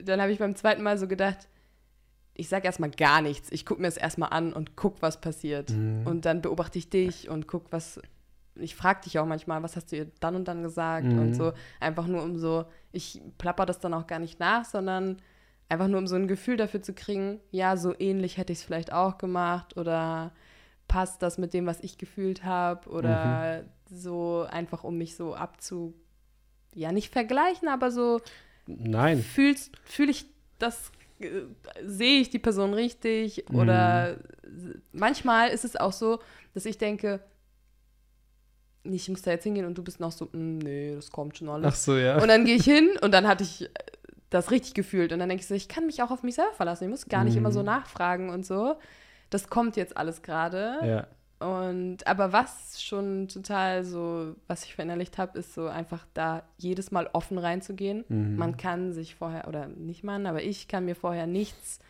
dann 0.00 0.20
habe 0.20 0.32
ich 0.32 0.38
beim 0.38 0.54
zweiten 0.54 0.82
Mal 0.82 0.98
so 0.98 1.08
gedacht, 1.08 1.48
ich 2.34 2.48
sag 2.48 2.64
erstmal 2.64 2.90
gar 2.90 3.22
nichts. 3.22 3.50
Ich 3.52 3.66
gucke 3.66 3.80
mir 3.80 3.88
es 3.88 3.96
erstmal 3.96 4.30
an 4.30 4.52
und 4.52 4.76
guck, 4.76 5.02
was 5.02 5.20
passiert. 5.20 5.70
Mhm. 5.70 6.06
Und 6.06 6.24
dann 6.24 6.42
beobachte 6.42 6.78
ich 6.78 6.90
dich 6.90 7.28
und 7.28 7.46
guck, 7.46 7.72
was. 7.72 8.00
Ich 8.56 8.74
frage 8.74 9.02
dich 9.02 9.18
auch 9.18 9.26
manchmal, 9.26 9.62
was 9.62 9.76
hast 9.76 9.92
du 9.92 9.96
ihr 9.96 10.10
dann 10.20 10.36
und 10.36 10.46
dann 10.46 10.62
gesagt 10.62 11.06
Mhm. 11.06 11.18
und 11.18 11.34
so. 11.34 11.52
Einfach 11.80 12.06
nur 12.06 12.22
um 12.22 12.36
so, 12.38 12.66
ich 12.92 13.20
plapper 13.38 13.66
das 13.66 13.80
dann 13.80 13.94
auch 13.94 14.06
gar 14.06 14.18
nicht 14.18 14.40
nach, 14.40 14.64
sondern 14.64 15.16
einfach 15.68 15.88
nur 15.88 15.98
um 15.98 16.06
so 16.06 16.16
ein 16.16 16.28
Gefühl 16.28 16.56
dafür 16.58 16.82
zu 16.82 16.92
kriegen, 16.92 17.40
ja, 17.50 17.76
so 17.76 17.94
ähnlich 17.98 18.36
hätte 18.36 18.52
ich 18.52 18.58
es 18.58 18.64
vielleicht 18.64 18.92
auch 18.92 19.16
gemacht 19.16 19.76
oder 19.76 20.32
passt 20.86 21.22
das 21.22 21.38
mit 21.38 21.54
dem, 21.54 21.64
was 21.64 21.80
ich 21.80 21.96
gefühlt 21.96 22.44
habe 22.44 22.90
oder 22.90 23.62
mhm. 23.62 23.96
so 23.96 24.46
einfach, 24.50 24.84
um 24.84 24.98
mich 24.98 25.16
so 25.16 25.34
abzu, 25.34 25.94
ja, 26.74 26.92
nicht 26.92 27.10
vergleichen, 27.10 27.68
aber 27.68 27.90
so 27.90 28.20
Nein. 28.66 29.22
Fühlst, 29.22 29.72
fühle 29.84 30.10
ich 30.10 30.26
das, 30.58 30.92
äh, 31.20 31.42
sehe 31.84 32.20
ich 32.20 32.28
die 32.28 32.38
Person 32.38 32.74
richtig 32.74 33.46
mhm. 33.48 33.58
oder 33.58 34.16
manchmal 34.92 35.48
ist 35.48 35.64
es 35.64 35.76
auch 35.76 35.92
so, 35.92 36.20
dass 36.54 36.66
ich 36.66 36.76
denke, 36.76 37.20
ich 38.84 39.08
muss 39.08 39.22
da 39.22 39.30
jetzt 39.30 39.44
hingehen 39.44 39.66
und 39.66 39.76
du 39.78 39.82
bist 39.82 40.00
noch 40.00 40.12
so, 40.12 40.26
mm, 40.26 40.58
nee, 40.58 40.94
das 40.94 41.10
kommt 41.10 41.36
schon 41.36 41.48
alles. 41.48 41.66
Ach 41.66 41.76
so, 41.76 41.96
ja. 41.96 42.20
Und 42.20 42.28
dann 42.28 42.44
gehe 42.44 42.56
ich 42.56 42.64
hin 42.64 42.90
und 43.00 43.12
dann 43.12 43.26
hatte 43.26 43.44
ich 43.44 43.70
das 44.30 44.50
richtig 44.50 44.74
gefühlt. 44.74 45.12
Und 45.12 45.18
dann 45.18 45.28
denke 45.28 45.42
ich 45.42 45.48
so, 45.48 45.54
ich 45.54 45.68
kann 45.68 45.86
mich 45.86 46.02
auch 46.02 46.10
auf 46.10 46.22
mich 46.22 46.34
selber 46.34 46.52
verlassen. 46.52 46.84
Ich 46.84 46.90
muss 46.90 47.06
gar 47.06 47.24
nicht 47.24 47.34
mhm. 47.34 47.40
immer 47.40 47.52
so 47.52 47.62
nachfragen 47.62 48.30
und 48.30 48.46
so. 48.46 48.76
Das 49.30 49.48
kommt 49.48 49.76
jetzt 49.76 49.96
alles 49.96 50.22
gerade. 50.22 50.78
Ja. 50.84 51.06
Und 51.46 52.06
aber 52.06 52.32
was 52.32 52.82
schon 52.82 53.26
total 53.28 53.84
so, 53.84 54.36
was 54.46 54.64
ich 54.64 54.74
verinnerlicht 54.74 55.18
habe, 55.18 55.38
ist 55.38 55.54
so 55.54 55.66
einfach 55.66 56.06
da 56.14 56.44
jedes 56.56 56.92
Mal 56.92 57.10
offen 57.12 57.36
reinzugehen. 57.36 58.04
Mhm. 58.08 58.36
Man 58.36 58.56
kann 58.56 58.92
sich 58.92 59.16
vorher, 59.16 59.48
oder 59.48 59.66
nicht 59.66 60.04
man, 60.04 60.26
aber 60.26 60.42
ich 60.42 60.68
kann 60.68 60.84
mir 60.84 60.94
vorher 60.94 61.26
nichts 61.26 61.80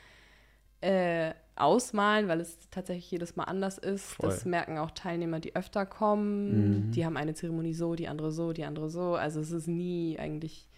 äh, 0.81 1.33
ausmalen, 1.57 2.29
weil 2.29 2.41
es 2.41 2.59
tatsächlich 2.71 3.11
jedes 3.11 3.37
Mal 3.37 3.45
anders 3.45 3.79
ist. 3.79 4.05
Voll. 4.05 4.31
Das 4.31 4.45
merken 4.45 4.79
auch 4.79 4.91
Teilnehmer, 4.91 5.41
die 5.41 5.55
öfter 5.55 5.87
kommen. 5.87 6.87
Mhm. 6.87 6.91
Die 6.93 7.05
haben 7.05 7.17
eine 7.17 7.35
Zeremonie 7.35 7.75
so, 7.75 7.95
die 7.95 8.09
andere 8.09 8.33
so, 8.33 8.53
die 8.53 8.65
andere 8.65 8.89
so. 8.91 9.15
Also 9.15 9.41
es 9.41 9.51
ist 9.51 9.69
nie 9.69 10.19
eigentlich 10.19 10.69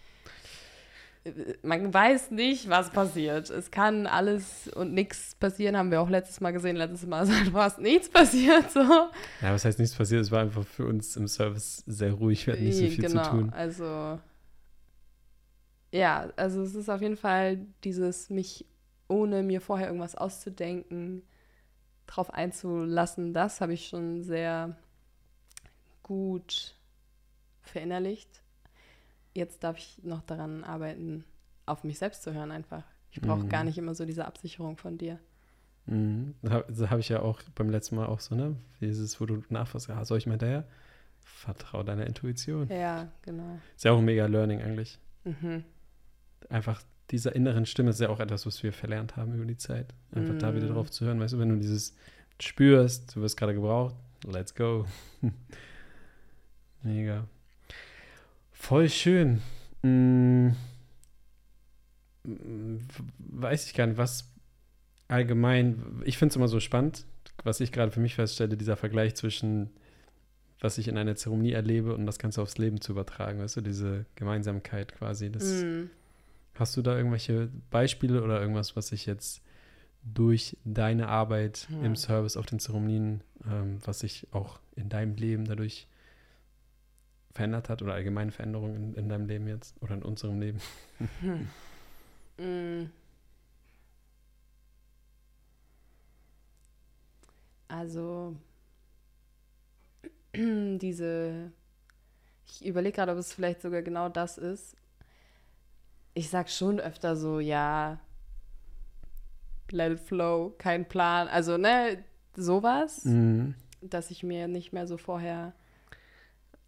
man 1.62 1.92
weiß 1.92 2.30
nicht, 2.32 2.68
was 2.68 2.90
passiert. 2.90 3.48
Es 3.48 3.70
kann 3.70 4.06
alles 4.06 4.68
und 4.68 4.92
nichts 4.92 5.34
passieren, 5.34 5.76
haben 5.76 5.90
wir 5.90 6.00
auch 6.00 6.10
letztes 6.10 6.40
Mal 6.40 6.52
gesehen. 6.52 6.76
Letztes 6.76 7.06
Mal 7.06 7.22
ist 7.28 7.50
fast 7.50 7.78
nichts 7.78 8.10
passiert. 8.10 8.70
So. 8.70 8.80
Ja, 8.80 9.10
was 9.52 9.64
heißt 9.64 9.78
nichts 9.78 9.96
passiert? 9.96 10.20
Es 10.20 10.30
war 10.30 10.42
einfach 10.42 10.66
für 10.66 10.86
uns 10.86 11.16
im 11.16 11.26
Service 11.26 11.82
sehr 11.86 12.12
ruhig. 12.12 12.46
Wir 12.46 12.54
hatten 12.54 12.64
nicht 12.64 12.76
so 12.76 12.86
viel 12.86 13.04
genau, 13.04 13.24
zu 13.24 13.30
tun. 13.30 13.50
Also, 13.54 14.18
ja, 15.92 16.30
also 16.36 16.62
es 16.62 16.74
ist 16.74 16.90
auf 16.90 17.00
jeden 17.00 17.16
Fall 17.16 17.58
dieses, 17.84 18.28
mich 18.28 18.66
ohne 19.08 19.42
mir 19.42 19.60
vorher 19.60 19.88
irgendwas 19.88 20.14
auszudenken, 20.14 21.22
drauf 22.06 22.32
einzulassen, 22.32 23.32
das 23.32 23.60
habe 23.60 23.74
ich 23.74 23.88
schon 23.88 24.22
sehr 24.22 24.76
gut 26.02 26.74
verinnerlicht 27.62 28.44
jetzt 29.34 29.64
darf 29.64 29.76
ich 29.78 30.00
noch 30.02 30.22
daran 30.22 30.64
arbeiten, 30.64 31.24
auf 31.66 31.84
mich 31.84 31.98
selbst 31.98 32.22
zu 32.22 32.32
hören 32.32 32.50
einfach. 32.50 32.84
Ich 33.10 33.20
brauche 33.20 33.44
mhm. 33.44 33.48
gar 33.48 33.64
nicht 33.64 33.78
immer 33.78 33.94
so 33.94 34.04
diese 34.04 34.24
Absicherung 34.24 34.76
von 34.76 34.98
dir. 34.98 35.18
Mhm. 35.86 36.34
Das 36.42 36.90
habe 36.90 37.00
ich 37.00 37.08
ja 37.08 37.20
auch 37.20 37.42
beim 37.54 37.68
letzten 37.68 37.96
Mal 37.96 38.06
auch 38.06 38.20
so, 38.20 38.34
ne? 38.34 38.56
Dieses, 38.80 39.20
wo 39.20 39.26
du 39.26 39.42
nachfragst, 39.50 39.90
ah, 39.90 40.04
soll 40.04 40.18
ich 40.18 40.26
mal 40.26 40.32
hinterher? 40.32 40.66
Vertrau 41.20 41.82
deiner 41.82 42.06
Intuition. 42.06 42.68
Ja, 42.68 43.08
genau. 43.22 43.58
Ist 43.76 43.84
ja 43.84 43.92
auch 43.92 43.98
ein 43.98 44.04
mega 44.04 44.26
Learning 44.26 44.62
eigentlich. 44.62 44.98
Mhm. 45.24 45.64
Einfach 46.48 46.82
dieser 47.10 47.34
inneren 47.34 47.66
Stimme 47.66 47.90
ist 47.90 48.00
ja 48.00 48.08
auch 48.08 48.20
etwas, 48.20 48.46
was 48.46 48.62
wir 48.62 48.72
verlernt 48.72 49.16
haben 49.16 49.34
über 49.34 49.44
die 49.44 49.56
Zeit. 49.56 49.94
Einfach 50.12 50.34
mhm. 50.34 50.38
da 50.38 50.54
wieder 50.54 50.66
mhm. 50.66 50.74
drauf 50.74 50.90
zu 50.90 51.04
hören. 51.04 51.20
Weißt 51.20 51.34
du, 51.34 51.38
wenn 51.38 51.50
du 51.50 51.56
dieses 51.56 51.94
spürst, 52.40 53.14
du 53.14 53.20
wirst 53.20 53.36
gerade 53.36 53.54
gebraucht, 53.54 53.94
let's 54.26 54.54
go. 54.54 54.86
mega. 56.82 57.26
Voll 58.52 58.88
schön. 58.88 59.42
Hm, 59.82 60.56
weiß 63.18 63.66
ich 63.66 63.74
gar 63.74 63.86
nicht, 63.86 63.98
was 63.98 64.32
allgemein, 65.08 66.02
ich 66.04 66.16
finde 66.16 66.32
es 66.32 66.36
immer 66.36 66.48
so 66.48 66.60
spannend, 66.60 67.04
was 67.42 67.60
ich 67.60 67.72
gerade 67.72 67.92
für 67.92 68.00
mich 68.00 68.14
feststelle, 68.14 68.56
dieser 68.56 68.76
Vergleich 68.76 69.14
zwischen, 69.14 69.70
was 70.60 70.78
ich 70.78 70.88
in 70.88 70.96
einer 70.96 71.16
Zeremonie 71.16 71.52
erlebe 71.52 71.94
und 71.94 72.06
das 72.06 72.18
Ganze 72.18 72.40
aufs 72.40 72.56
Leben 72.56 72.80
zu 72.80 72.92
übertragen, 72.92 73.40
weißt 73.40 73.56
du, 73.56 73.60
diese 73.60 74.06
Gemeinsamkeit 74.14 74.94
quasi. 74.94 75.30
Das, 75.30 75.44
mm. 75.44 75.90
Hast 76.54 76.76
du 76.76 76.82
da 76.82 76.96
irgendwelche 76.96 77.50
Beispiele 77.70 78.22
oder 78.22 78.40
irgendwas, 78.40 78.76
was 78.76 78.88
sich 78.88 79.06
jetzt 79.06 79.42
durch 80.04 80.56
deine 80.64 81.08
Arbeit 81.08 81.66
ja. 81.70 81.82
im 81.82 81.96
Service 81.96 82.36
auf 82.36 82.46
den 82.46 82.58
Zeremonien, 82.58 83.22
ähm, 83.50 83.80
was 83.84 84.00
sich 84.00 84.28
auch 84.32 84.60
in 84.76 84.88
deinem 84.88 85.16
Leben 85.16 85.46
dadurch 85.46 85.88
verändert 87.32 87.68
hat 87.68 87.82
oder 87.82 87.94
allgemeine 87.94 88.30
Veränderungen 88.30 88.76
in, 88.76 88.94
in 88.94 89.08
deinem 89.08 89.26
Leben 89.26 89.48
jetzt 89.48 89.74
oder 89.82 89.94
in 89.94 90.02
unserem 90.02 90.40
Leben? 90.40 90.60
Hm. 91.20 91.48
Mm. 92.36 92.90
Also 97.68 98.36
diese, 100.36 101.50
ich 102.46 102.64
überlege 102.66 102.96
gerade, 102.96 103.12
ob 103.12 103.18
es 103.18 103.32
vielleicht 103.32 103.62
sogar 103.62 103.82
genau 103.82 104.08
das 104.08 104.38
ist. 104.38 104.76
Ich 106.14 106.30
sag 106.30 106.48
schon 106.48 106.80
öfter 106.80 107.16
so, 107.16 107.40
ja, 107.40 107.98
let 109.70 109.92
it 109.92 110.00
flow, 110.00 110.54
kein 110.58 110.86
Plan. 110.88 111.28
Also, 111.28 111.56
ne, 111.56 112.04
sowas, 112.36 113.04
mhm. 113.04 113.54
dass 113.80 114.10
ich 114.10 114.22
mir 114.22 114.48
nicht 114.48 114.72
mehr 114.72 114.86
so 114.86 114.96
vorher 114.96 115.52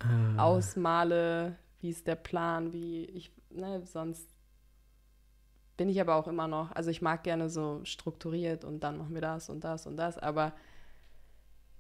ah. 0.01 0.43
ausmale, 0.43 1.57
wie 1.81 1.91
ist 1.91 2.07
der 2.07 2.17
Plan, 2.17 2.73
wie 2.73 3.05
ich, 3.05 3.33
ne, 3.51 3.83
sonst 3.85 4.29
bin 5.77 5.89
ich 5.89 6.01
aber 6.01 6.17
auch 6.17 6.27
immer 6.27 6.49
noch, 6.49 6.73
also 6.73 6.91
ich 6.91 7.03
mag 7.03 7.23
gerne 7.23 7.51
so 7.51 7.81
strukturiert 7.85 8.65
und 8.65 8.81
dann 8.81 8.97
machen 8.97 9.15
wir 9.15 9.21
das 9.21 9.51
und 9.51 9.63
das 9.63 9.87
und 9.87 9.97
das, 9.97 10.19
aber 10.19 10.53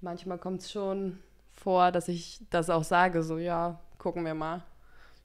manchmal 0.03 0.39
kommt 0.39 0.61
es 0.61 0.71
schon 0.71 1.19
vor, 1.53 1.93
dass 1.93 2.09
ich 2.09 2.43
das 2.51 2.69
auch 2.69 2.85
sage, 2.85 3.23
so 3.23 3.39
ja, 3.39 3.81
gucken 3.97 4.25
wir 4.25 4.35
mal 4.35 4.63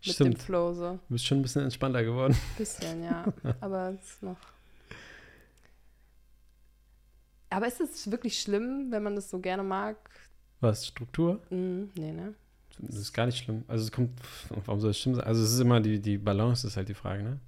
mit 0.06 0.16
Stimmt. 0.16 0.34
dem 0.36 0.40
Flow 0.40 0.74
so. 0.74 0.94
Du 0.94 1.00
bist 1.14 1.26
schon 1.26 1.40
ein 1.40 1.42
bisschen 1.44 1.64
entspannter 1.64 2.04
geworden. 2.04 2.34
Ein 2.34 2.58
bisschen, 2.58 3.04
ja, 3.04 3.26
aber 3.62 3.94
es 4.00 4.10
ist 4.10 4.24
noch. 4.24 4.38
Aber 7.50 7.68
ist 7.68 7.82
es 7.82 8.10
wirklich 8.10 8.40
schlimm, 8.42 8.88
wenn 8.92 9.04
man 9.04 9.16
das 9.16 9.30
so 9.30 9.40
gerne 9.40 9.64
mag? 9.64 9.98
Was, 10.62 10.88
Struktur? 10.88 11.42
Mm, 11.50 11.90
nee, 11.96 12.12
ne? 12.14 12.34
Das 12.80 12.96
ist 12.96 13.14
gar 13.14 13.26
nicht 13.26 13.38
schlimm. 13.38 13.64
Also 13.68 13.84
es 13.84 13.92
kommt, 13.92 14.12
warum 14.66 14.80
soll 14.80 14.92
es 14.92 15.00
schlimm 15.00 15.16
sein? 15.16 15.26
Also 15.26 15.44
es 15.44 15.52
ist 15.54 15.60
immer 15.60 15.82
die, 15.82 16.00
die 16.00 16.18
Balance 16.18 16.66
ist 16.66 16.78
halt 16.78 16.90
die 16.90 16.94
Frage, 16.94 17.24
ne? 17.24 17.40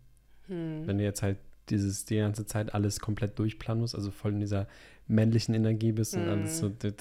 Hm. 0.48 0.86
Wenn 0.86 0.98
du 0.98 1.04
jetzt 1.04 1.22
halt 1.22 1.38
dieses, 1.70 2.06
die 2.06 2.18
ganze 2.18 2.46
Zeit 2.46 2.74
alles 2.74 3.00
komplett 3.00 3.40
durchplanen 3.40 3.82
musst, 3.82 3.96
also 3.96 4.12
voll 4.12 4.34
in 4.34 4.42
dieser 4.42 4.68
männlichen 5.08 5.56
Energie 5.56 5.92
bist 5.92 6.16
und 6.16 6.28
alles 6.28 6.60
so, 6.60 6.70
das 6.70 6.94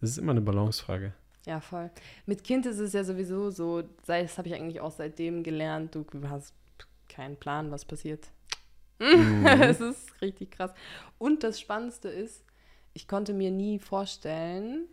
ist 0.00 0.18
immer 0.18 0.30
eine 0.30 0.40
Balancefrage. 0.40 1.12
Ja, 1.46 1.60
voll. 1.60 1.90
Mit 2.26 2.44
Kind 2.44 2.66
ist 2.66 2.78
es 2.78 2.92
ja 2.92 3.02
sowieso 3.02 3.50
so, 3.50 3.82
das 4.06 4.38
habe 4.38 4.48
ich 4.48 4.54
eigentlich 4.54 4.80
auch 4.80 4.92
seitdem 4.92 5.42
gelernt, 5.42 5.94
du 5.94 6.04
hast 6.28 6.54
keinen 7.08 7.36
Plan, 7.36 7.70
was 7.70 7.84
passiert. 7.84 8.28
Mhm. 8.98 9.44
das 9.44 9.80
ist 9.80 10.20
richtig 10.20 10.52
krass. 10.52 10.72
Und 11.18 11.42
das 11.42 11.58
Spannendste 11.58 12.08
ist, 12.08 12.44
ich 12.92 13.08
konnte 13.08 13.32
mir 13.32 13.50
nie 13.50 13.78
vorstellen, 13.78 14.86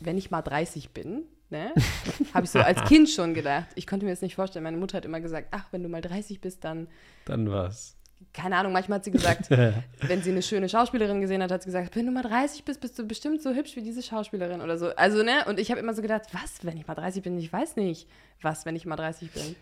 wenn 0.00 0.18
ich 0.18 0.30
mal 0.30 0.42
30 0.42 0.90
bin, 0.90 1.22
ne, 1.50 1.72
habe 2.34 2.44
ich 2.44 2.50
so 2.50 2.58
als 2.58 2.82
Kind 2.84 3.08
schon 3.08 3.34
gedacht. 3.34 3.68
Ich 3.76 3.86
konnte 3.86 4.04
mir 4.04 4.12
das 4.12 4.22
nicht 4.22 4.34
vorstellen. 4.34 4.64
Meine 4.64 4.76
Mutter 4.76 4.96
hat 4.96 5.04
immer 5.04 5.20
gesagt, 5.20 5.48
ach, 5.52 5.66
wenn 5.70 5.82
du 5.82 5.88
mal 5.88 6.02
30 6.02 6.40
bist, 6.40 6.64
dann. 6.64 6.88
Dann 7.24 7.50
was? 7.50 7.96
Keine 8.32 8.56
Ahnung, 8.56 8.72
manchmal 8.72 8.96
hat 8.96 9.04
sie 9.04 9.10
gesagt, 9.10 9.50
wenn 10.00 10.22
sie 10.22 10.30
eine 10.30 10.42
schöne 10.42 10.68
Schauspielerin 10.68 11.20
gesehen 11.20 11.42
hat, 11.42 11.50
hat 11.50 11.62
sie 11.62 11.66
gesagt, 11.66 11.94
wenn 11.96 12.06
du 12.06 12.12
mal 12.12 12.22
30 12.22 12.64
bist, 12.64 12.80
bist 12.80 12.98
du 12.98 13.04
bestimmt 13.04 13.42
so 13.42 13.54
hübsch 13.54 13.76
wie 13.76 13.82
diese 13.82 14.02
Schauspielerin 14.02 14.60
oder 14.60 14.78
so. 14.78 14.88
Also, 14.96 15.22
ne? 15.22 15.44
Und 15.46 15.58
ich 15.58 15.70
habe 15.70 15.80
immer 15.80 15.94
so 15.94 16.02
gedacht, 16.02 16.22
was, 16.32 16.64
wenn 16.64 16.76
ich 16.76 16.86
mal 16.86 16.94
30 16.94 17.22
bin? 17.22 17.38
Ich 17.38 17.52
weiß 17.52 17.76
nicht, 17.76 18.08
was, 18.40 18.64
wenn 18.66 18.76
ich 18.76 18.86
mal 18.86 18.96
30 18.96 19.30
bin. 19.30 19.56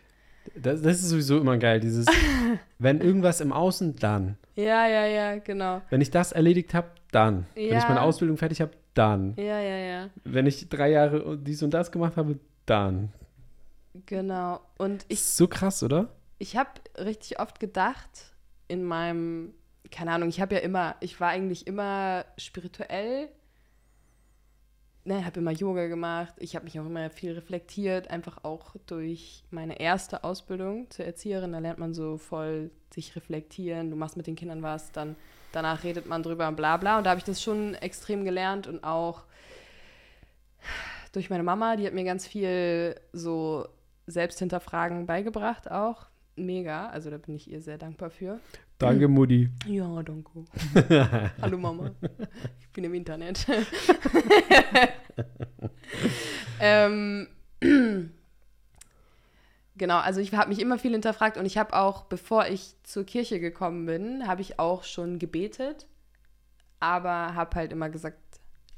Das, 0.54 0.82
das, 0.82 1.00
ist 1.00 1.10
sowieso 1.10 1.38
immer 1.38 1.58
geil, 1.58 1.80
dieses, 1.80 2.06
wenn 2.78 3.00
irgendwas 3.00 3.40
im 3.40 3.52
Außen, 3.52 3.96
dann. 3.96 4.36
Ja, 4.56 4.86
ja, 4.86 5.06
ja, 5.06 5.38
genau. 5.38 5.82
Wenn 5.90 6.00
ich 6.00 6.10
das 6.10 6.32
erledigt 6.32 6.74
habe, 6.74 6.88
dann. 7.12 7.46
Ja. 7.54 7.70
Wenn 7.70 7.78
ich 7.78 7.88
meine 7.88 8.02
Ausbildung 8.02 8.36
fertig 8.36 8.60
habe, 8.60 8.72
dann. 8.94 9.34
Ja, 9.36 9.60
ja, 9.60 9.76
ja. 9.76 10.10
Wenn 10.24 10.46
ich 10.46 10.68
drei 10.68 10.90
Jahre 10.90 11.38
dies 11.38 11.62
und 11.62 11.72
das 11.72 11.92
gemacht 11.92 12.16
habe, 12.16 12.38
dann. 12.66 13.12
Genau. 14.06 14.60
Und 14.78 15.04
ich. 15.08 15.22
So 15.22 15.46
krass, 15.46 15.82
oder? 15.82 16.08
Ich 16.38 16.56
habe 16.56 16.70
richtig 16.98 17.38
oft 17.38 17.60
gedacht, 17.60 18.29
in 18.70 18.84
meinem, 18.84 19.52
keine 19.90 20.12
Ahnung, 20.12 20.28
ich 20.28 20.40
habe 20.40 20.54
ja 20.54 20.60
immer, 20.60 20.96
ich 21.00 21.20
war 21.20 21.30
eigentlich 21.30 21.66
immer 21.66 22.24
spirituell. 22.38 23.28
Ne, 25.02 25.24
habe 25.24 25.40
immer 25.40 25.50
Yoga 25.50 25.86
gemacht. 25.86 26.34
Ich 26.38 26.54
habe 26.54 26.66
mich 26.66 26.78
auch 26.78 26.84
immer 26.84 27.08
viel 27.10 27.32
reflektiert, 27.32 28.10
einfach 28.10 28.44
auch 28.44 28.76
durch 28.86 29.44
meine 29.50 29.80
erste 29.80 30.24
Ausbildung 30.24 30.90
zur 30.90 31.06
Erzieherin. 31.06 31.52
Da 31.52 31.58
lernt 31.58 31.78
man 31.78 31.94
so 31.94 32.18
voll 32.18 32.70
sich 32.92 33.16
reflektieren. 33.16 33.90
Du 33.90 33.96
machst 33.96 34.16
mit 34.16 34.26
den 34.26 34.36
Kindern 34.36 34.62
was, 34.62 34.92
dann 34.92 35.16
danach 35.52 35.84
redet 35.84 36.06
man 36.06 36.22
drüber 36.22 36.46
und 36.48 36.56
bla 36.56 36.76
bla. 36.76 36.98
Und 36.98 37.04
da 37.04 37.10
habe 37.10 37.18
ich 37.18 37.24
das 37.24 37.42
schon 37.42 37.74
extrem 37.74 38.24
gelernt 38.24 38.66
und 38.66 38.84
auch 38.84 39.24
durch 41.12 41.30
meine 41.30 41.42
Mama, 41.42 41.76
die 41.76 41.86
hat 41.86 41.94
mir 41.94 42.04
ganz 42.04 42.26
viel 42.26 42.94
so 43.12 43.66
Selbsthinterfragen 44.06 45.06
beigebracht 45.06 45.70
auch. 45.70 46.09
Mega, 46.36 46.88
also 46.88 47.10
da 47.10 47.18
bin 47.18 47.34
ich 47.34 47.50
ihr 47.50 47.60
sehr 47.60 47.78
dankbar 47.78 48.10
für. 48.10 48.40
Danke, 48.78 49.08
Mutti. 49.08 49.50
Ja, 49.66 50.02
danke. 50.02 50.44
Hallo 51.42 51.58
Mama. 51.58 51.90
Ich 52.60 52.68
bin 52.70 52.84
im 52.84 52.94
Internet. 52.94 53.46
ähm, 56.60 57.28
genau, 59.76 59.98
also 59.98 60.20
ich 60.20 60.32
habe 60.32 60.48
mich 60.48 60.60
immer 60.60 60.78
viel 60.78 60.92
hinterfragt 60.92 61.36
und 61.36 61.44
ich 61.44 61.58
habe 61.58 61.74
auch, 61.74 62.04
bevor 62.04 62.46
ich 62.46 62.74
zur 62.84 63.04
Kirche 63.04 63.38
gekommen 63.38 63.84
bin, 63.86 64.26
habe 64.26 64.40
ich 64.40 64.58
auch 64.58 64.84
schon 64.84 65.18
gebetet, 65.18 65.86
aber 66.78 67.34
habe 67.34 67.56
halt 67.56 67.72
immer 67.72 67.90
gesagt, 67.90 68.18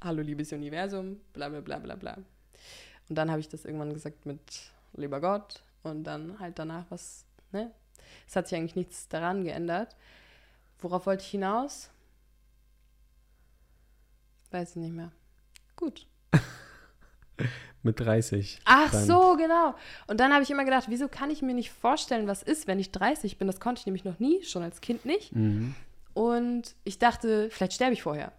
hallo 0.03 0.23
liebes 0.23 0.53
Universum, 0.53 1.21
bla 1.33 1.49
bla 1.49 1.61
bla 1.61 1.79
bla 1.79 1.95
bla. 1.95 2.19
Und 3.09 3.17
dann 3.17 3.31
habe 3.31 3.41
ich 3.41 3.49
das 3.49 3.65
irgendwann 3.65 3.93
gesagt 3.93 4.27
mit 4.27 4.41
lieber 4.95 5.21
Gott 5.21 5.63
und 5.83 6.05
dann 6.05 6.39
halt 6.39 6.59
danach 6.59 6.85
was, 6.91 7.25
ne? 7.53 7.73
Es 8.27 8.37
hat 8.37 8.49
sich 8.49 8.59
eigentlich 8.59 8.77
nichts 8.77 9.09
daran 9.09 9.45
geändert. 9.45 9.97
Worauf 10.79 11.07
wollte 11.07 11.23
ich 11.23 11.31
hinaus? 11.31 11.91
Weiß 14.51 14.71
ich 14.71 14.77
nicht 14.77 14.93
mehr. 14.93 15.13
Gut. 15.77 16.07
Mit 17.83 17.99
30. 17.99 18.61
Ach 18.65 18.91
dann. 18.91 19.07
so, 19.07 19.37
genau. 19.37 19.75
Und 20.07 20.21
dann 20.21 20.33
habe 20.33 20.43
ich 20.43 20.51
immer 20.51 20.65
gedacht, 20.65 20.85
wieso 20.89 21.09
kann 21.09 21.31
ich 21.31 21.43
mir 21.43 21.55
nicht 21.55 21.71
vorstellen, 21.71 22.27
was 22.27 22.43
ist, 22.43 22.67
wenn 22.67 22.79
ich 22.79 22.93
30 22.93 23.39
bin? 23.39 23.47
Das 23.47 23.61
konnte 23.61 23.81
ich 23.81 23.87
nämlich 23.87 24.05
noch 24.05 24.19
nie, 24.19 24.43
schon 24.45 24.63
als 24.63 24.81
Kind 24.81 25.05
nicht. 25.05 25.35
Mhm. 25.35 25.75
Und 26.15 26.75
ich 26.85 26.99
dachte, 26.99 27.51
vielleicht 27.51 27.73
sterbe 27.73 27.95
ich 27.95 28.03
vorher. 28.03 28.33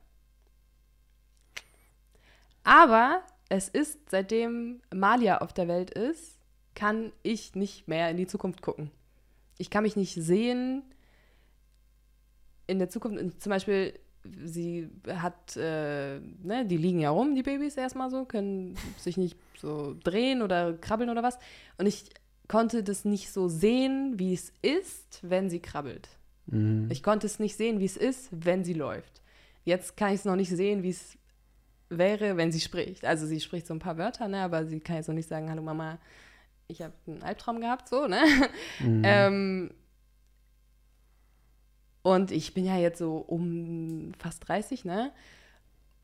Aber 2.63 3.23
es 3.49 3.67
ist, 3.67 4.10
seitdem 4.10 4.82
Malia 4.93 5.39
auf 5.39 5.54
der 5.54 5.67
Welt 5.67 5.91
ist, 5.91 6.38
kann 6.76 7.12
ich 7.21 7.56
nicht 7.56 7.88
mehr 7.88 8.10
in 8.10 8.17
die 8.17 8.28
Zukunft 8.28 8.62
gucken. 8.62 8.91
Ich 9.58 9.70
kann 9.70 9.84
mich 9.84 9.96
nicht 9.96 10.13
sehen 10.16 10.84
in 12.68 12.80
der 12.80 12.89
Zukunft. 12.89 13.42
Zum 13.42 13.50
Beispiel, 13.50 13.94
sie 14.44 14.89
hat, 15.08 15.56
äh, 15.58 16.20
ne, 16.20 16.66
die 16.66 16.78
liegen 16.78 17.00
ja 17.00 17.10
rum, 17.10 17.36
die 17.36 17.44
Babys 17.44 17.76
erstmal 17.76 18.10
so, 18.10 18.26
können 18.26 18.76
sich 18.98 19.18
nicht 19.18 19.38
so 19.58 19.96
drehen 20.04 20.42
oder 20.42 20.74
krabbeln 20.74 21.10
oder 21.10 21.24
was. 21.24 21.38
Und 21.78 21.86
ich 21.86 22.06
konnte 22.48 22.84
das 22.84 23.06
nicht 23.06 23.32
so 23.32 23.48
sehen, 23.48 24.18
wie 24.18 24.34
es 24.34 24.54
ist, 24.62 25.20
wenn 25.22 25.50
sie 25.50 25.60
krabbelt. 25.60 26.10
Mhm. 26.48 26.88
Ich 26.92 27.04
konnte 27.04 27.28
es 27.28 27.39
nicht 27.39 27.56
sehen, 27.56 27.80
wie 27.80 27.86
es 27.86 27.98
ist, 27.98 28.30
wenn 28.32 28.63
sie 28.63 28.74
läuft. 28.74 29.22
Jetzt 29.66 29.96
kann 29.96 30.10
ich 30.10 30.20
es 30.20 30.26
noch 30.26 30.36
nicht 30.36 30.50
sehen, 30.50 30.84
wie 30.84 30.89
es 30.89 31.18
wäre, 31.89 32.38
wenn 32.38 32.52
sie 32.52 32.60
spricht. 32.60 33.06
Also 33.06 33.26
sie 33.26 33.39
spricht 33.39 33.68
so 33.68 33.74
ein 33.74 33.80
paar 33.80 33.98
Wörter, 33.98 34.28
ne, 34.28 34.42
aber 34.42 34.66
sie 34.66 34.80
kann 34.80 34.98
jetzt 34.98 35.08
noch 35.08 35.16
nicht 35.16 35.30
sagen, 35.30 35.50
hallo 35.50 35.62
Mama, 35.62 36.00
ich 36.67 36.82
habe 36.82 36.93
einen 37.08 37.23
Albtraum 37.23 37.60
gehabt, 37.62 37.88
so, 37.89 38.08
ne? 38.08 38.21
Mhm. 38.80 39.02
Ähm, 39.06 39.71
und 42.02 42.32
ich 42.32 42.54
bin 42.54 42.65
ja 42.65 42.78
jetzt 42.78 42.99
so 42.99 43.17
um 43.17 44.12
fast 44.19 44.47
30, 44.47 44.84
ne? 44.86 45.12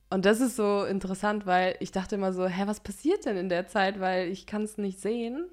Und 0.09 0.25
das 0.25 0.39
ist 0.39 0.55
so 0.55 0.85
interessant, 0.85 1.45
weil 1.45 1.75
ich 1.81 1.91
dachte 1.91 2.15
immer 2.15 2.33
so, 2.33 2.47
hä, 2.47 2.63
was 2.65 2.79
passiert 2.79 3.25
denn 3.25 3.37
in 3.37 3.49
der 3.49 3.67
Zeit? 3.67 3.99
Weil 3.99 4.27
ich 4.29 4.47
kann 4.47 4.63
es 4.63 4.77
nicht 4.77 4.99
sehen. 4.99 5.49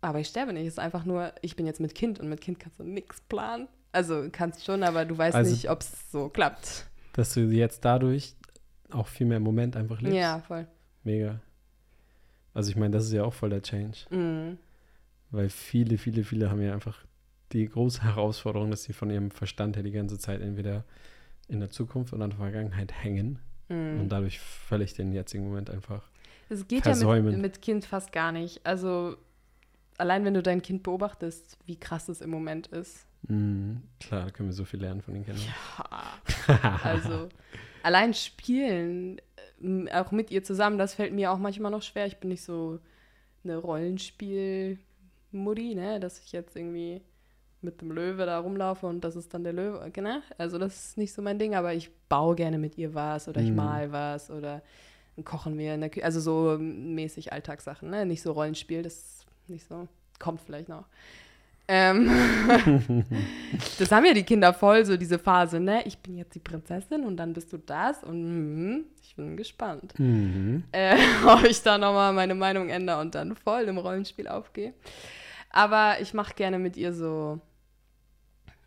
Aber 0.00 0.20
ich 0.20 0.28
sterbe 0.28 0.52
nicht. 0.52 0.66
Es 0.66 0.74
ist 0.74 0.78
einfach 0.78 1.04
nur, 1.04 1.32
ich 1.42 1.56
bin 1.56 1.66
jetzt 1.66 1.80
mit 1.80 1.94
Kind 1.94 2.20
und 2.20 2.28
mit 2.28 2.40
Kind 2.40 2.58
kannst 2.60 2.78
du 2.78 2.84
nichts 2.84 3.20
planen. 3.22 3.68
Also 3.92 4.28
kannst 4.30 4.64
schon, 4.64 4.82
aber 4.82 5.04
du 5.04 5.16
weißt 5.18 5.34
Also- 5.36 5.50
nicht, 5.50 5.68
ob 5.70 5.80
es 5.80 6.10
so 6.10 6.28
klappt. 6.28 6.86
Dass 7.14 7.32
du 7.34 7.40
jetzt 7.40 7.84
dadurch 7.84 8.34
auch 8.90 9.08
viel 9.08 9.26
mehr 9.26 9.38
im 9.38 9.42
Moment 9.42 9.76
einfach 9.76 10.00
lebst. 10.00 10.16
Ja, 10.16 10.40
voll. 10.46 10.66
Mega. 11.02 11.40
Also 12.56 12.70
ich 12.70 12.76
meine, 12.76 12.92
das 12.96 13.04
ist 13.06 13.12
ja 13.12 13.24
auch 13.24 13.34
voll 13.34 13.50
der 13.50 13.62
Change. 13.62 13.98
Mhm. 14.10 14.58
Weil 15.30 15.48
viele, 15.50 15.98
viele, 15.98 16.24
viele 16.24 16.50
haben 16.50 16.62
ja 16.62 16.72
einfach 16.72 16.98
die 17.52 17.68
große 17.68 18.02
Herausforderung, 18.02 18.70
dass 18.70 18.84
sie 18.84 18.92
von 18.92 19.10
ihrem 19.10 19.30
Verstand 19.30 19.76
her 19.76 19.82
die 19.82 19.90
ganze 19.92 20.18
Zeit 20.18 20.40
entweder 20.40 20.84
in 21.48 21.60
der 21.60 21.70
Zukunft 21.70 22.12
oder 22.12 22.24
in 22.24 22.30
der 22.30 22.38
Vergangenheit 22.38 22.92
hängen 22.92 23.38
Mhm. 23.68 24.00
und 24.02 24.08
dadurch 24.10 24.38
völlig 24.38 24.94
den 24.94 25.12
jetzigen 25.12 25.44
Moment 25.44 25.70
einfach. 25.70 26.08
Es 26.48 26.68
geht 26.68 26.84
ja 26.86 26.92
mit, 26.92 26.98
versäumen. 26.98 27.40
mit 27.40 27.60
Kind 27.60 27.84
fast 27.84 28.12
gar 28.12 28.30
nicht. 28.30 28.64
Also 28.64 29.16
allein 29.98 30.24
wenn 30.24 30.34
du 30.34 30.42
dein 30.42 30.62
Kind 30.62 30.84
beobachtest, 30.84 31.58
wie 31.66 31.74
krass 31.74 32.08
es 32.08 32.20
im 32.20 32.30
Moment 32.30 32.68
ist. 32.68 33.06
Mhm. 33.26 33.82
Klar, 33.98 34.26
da 34.26 34.30
können 34.30 34.48
wir 34.50 34.52
so 34.52 34.64
viel 34.64 34.80
lernen 34.80 35.02
von 35.02 35.14
den 35.14 35.24
Kindern. 35.24 35.42
Also 36.84 37.28
allein 37.82 38.14
spielen, 38.14 39.20
auch 39.92 40.12
mit 40.12 40.30
ihr 40.30 40.42
zusammen, 40.42 40.78
das 40.78 40.94
fällt 40.94 41.12
mir 41.12 41.32
auch 41.32 41.38
manchmal 41.38 41.70
noch 41.70 41.82
schwer. 41.82 42.06
Ich 42.06 42.18
bin 42.18 42.30
nicht 42.30 42.42
so 42.42 42.78
eine 43.44 43.56
Rollenspiel-Mutti, 43.56 45.74
ne? 45.74 46.00
Dass 46.00 46.18
ich 46.20 46.32
jetzt 46.32 46.56
irgendwie 46.56 47.02
mit 47.62 47.80
dem 47.80 47.90
Löwe 47.90 48.26
da 48.26 48.38
rumlaufe 48.38 48.86
und 48.86 49.02
das 49.02 49.16
ist 49.16 49.32
dann 49.34 49.44
der 49.44 49.52
Löwe, 49.52 49.90
ne? 50.00 50.22
Also 50.38 50.58
das 50.58 50.90
ist 50.90 50.98
nicht 50.98 51.12
so 51.12 51.22
mein 51.22 51.38
Ding, 51.38 51.54
aber 51.54 51.74
ich 51.74 51.90
baue 52.08 52.36
gerne 52.36 52.58
mit 52.58 52.78
ihr 52.78 52.94
was 52.94 53.28
oder 53.28 53.40
ich 53.40 53.50
Mhm. 53.50 53.56
mal 53.56 53.92
was 53.92 54.30
oder 54.30 54.62
kochen 55.24 55.58
wir 55.58 55.74
in 55.74 55.80
der 55.80 55.90
Küche. 55.90 56.04
Also 56.04 56.20
so 56.20 56.56
mäßig 56.58 57.32
Alltagssachen, 57.32 57.90
ne? 57.90 58.06
Nicht 58.06 58.22
so 58.22 58.32
Rollenspiel, 58.32 58.82
das 58.82 58.94
ist 58.94 59.26
nicht 59.48 59.66
so, 59.66 59.88
kommt 60.18 60.40
vielleicht 60.42 60.68
noch. 60.68 60.84
Ähm, 61.68 62.08
das 63.78 63.90
haben 63.90 64.04
ja 64.04 64.14
die 64.14 64.22
Kinder 64.22 64.54
voll, 64.54 64.84
so 64.84 64.96
diese 64.96 65.18
Phase, 65.18 65.58
ne? 65.58 65.82
Ich 65.84 65.98
bin 65.98 66.16
jetzt 66.16 66.34
die 66.34 66.40
Prinzessin 66.40 67.04
und 67.04 67.16
dann 67.16 67.32
bist 67.32 67.52
du 67.52 67.58
das 67.58 68.04
und 68.04 68.22
mhm, 68.22 68.84
ich 69.02 69.16
bin 69.16 69.36
gespannt, 69.36 69.98
Mhm. 69.98 70.62
äh, 70.72 70.96
ob 71.26 71.44
ich 71.44 71.62
da 71.62 71.76
nochmal 71.78 72.12
meine 72.12 72.34
Meinung 72.34 72.68
ändere 72.68 73.00
und 73.00 73.14
dann 73.14 73.34
voll 73.34 73.62
im 73.62 73.78
Rollenspiel 73.78 74.28
aufgehe. 74.28 74.74
Aber 75.50 75.96
ich 76.00 76.14
mache 76.14 76.34
gerne 76.34 76.58
mit 76.58 76.76
ihr 76.76 76.92
so, 76.92 77.40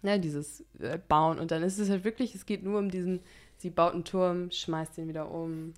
ne, 0.02 0.20
dieses 0.20 0.66
äh, 0.80 0.98
Bauen 1.08 1.40
und 1.40 1.52
dann 1.52 1.64
ist 1.64 1.78
es 1.80 1.90
halt 1.90 2.04
wirklich, 2.04 2.36
es 2.36 2.46
geht 2.46 2.64
nur 2.64 2.80
um 2.80 2.90
diesen, 2.90 3.22
sie 3.58 3.70
baut 3.70 3.94
einen 3.94 4.04
Turm, 4.04 4.52
schmeißt 4.52 4.98
den 4.98 5.08
wieder 5.08 5.32
um 5.32 5.74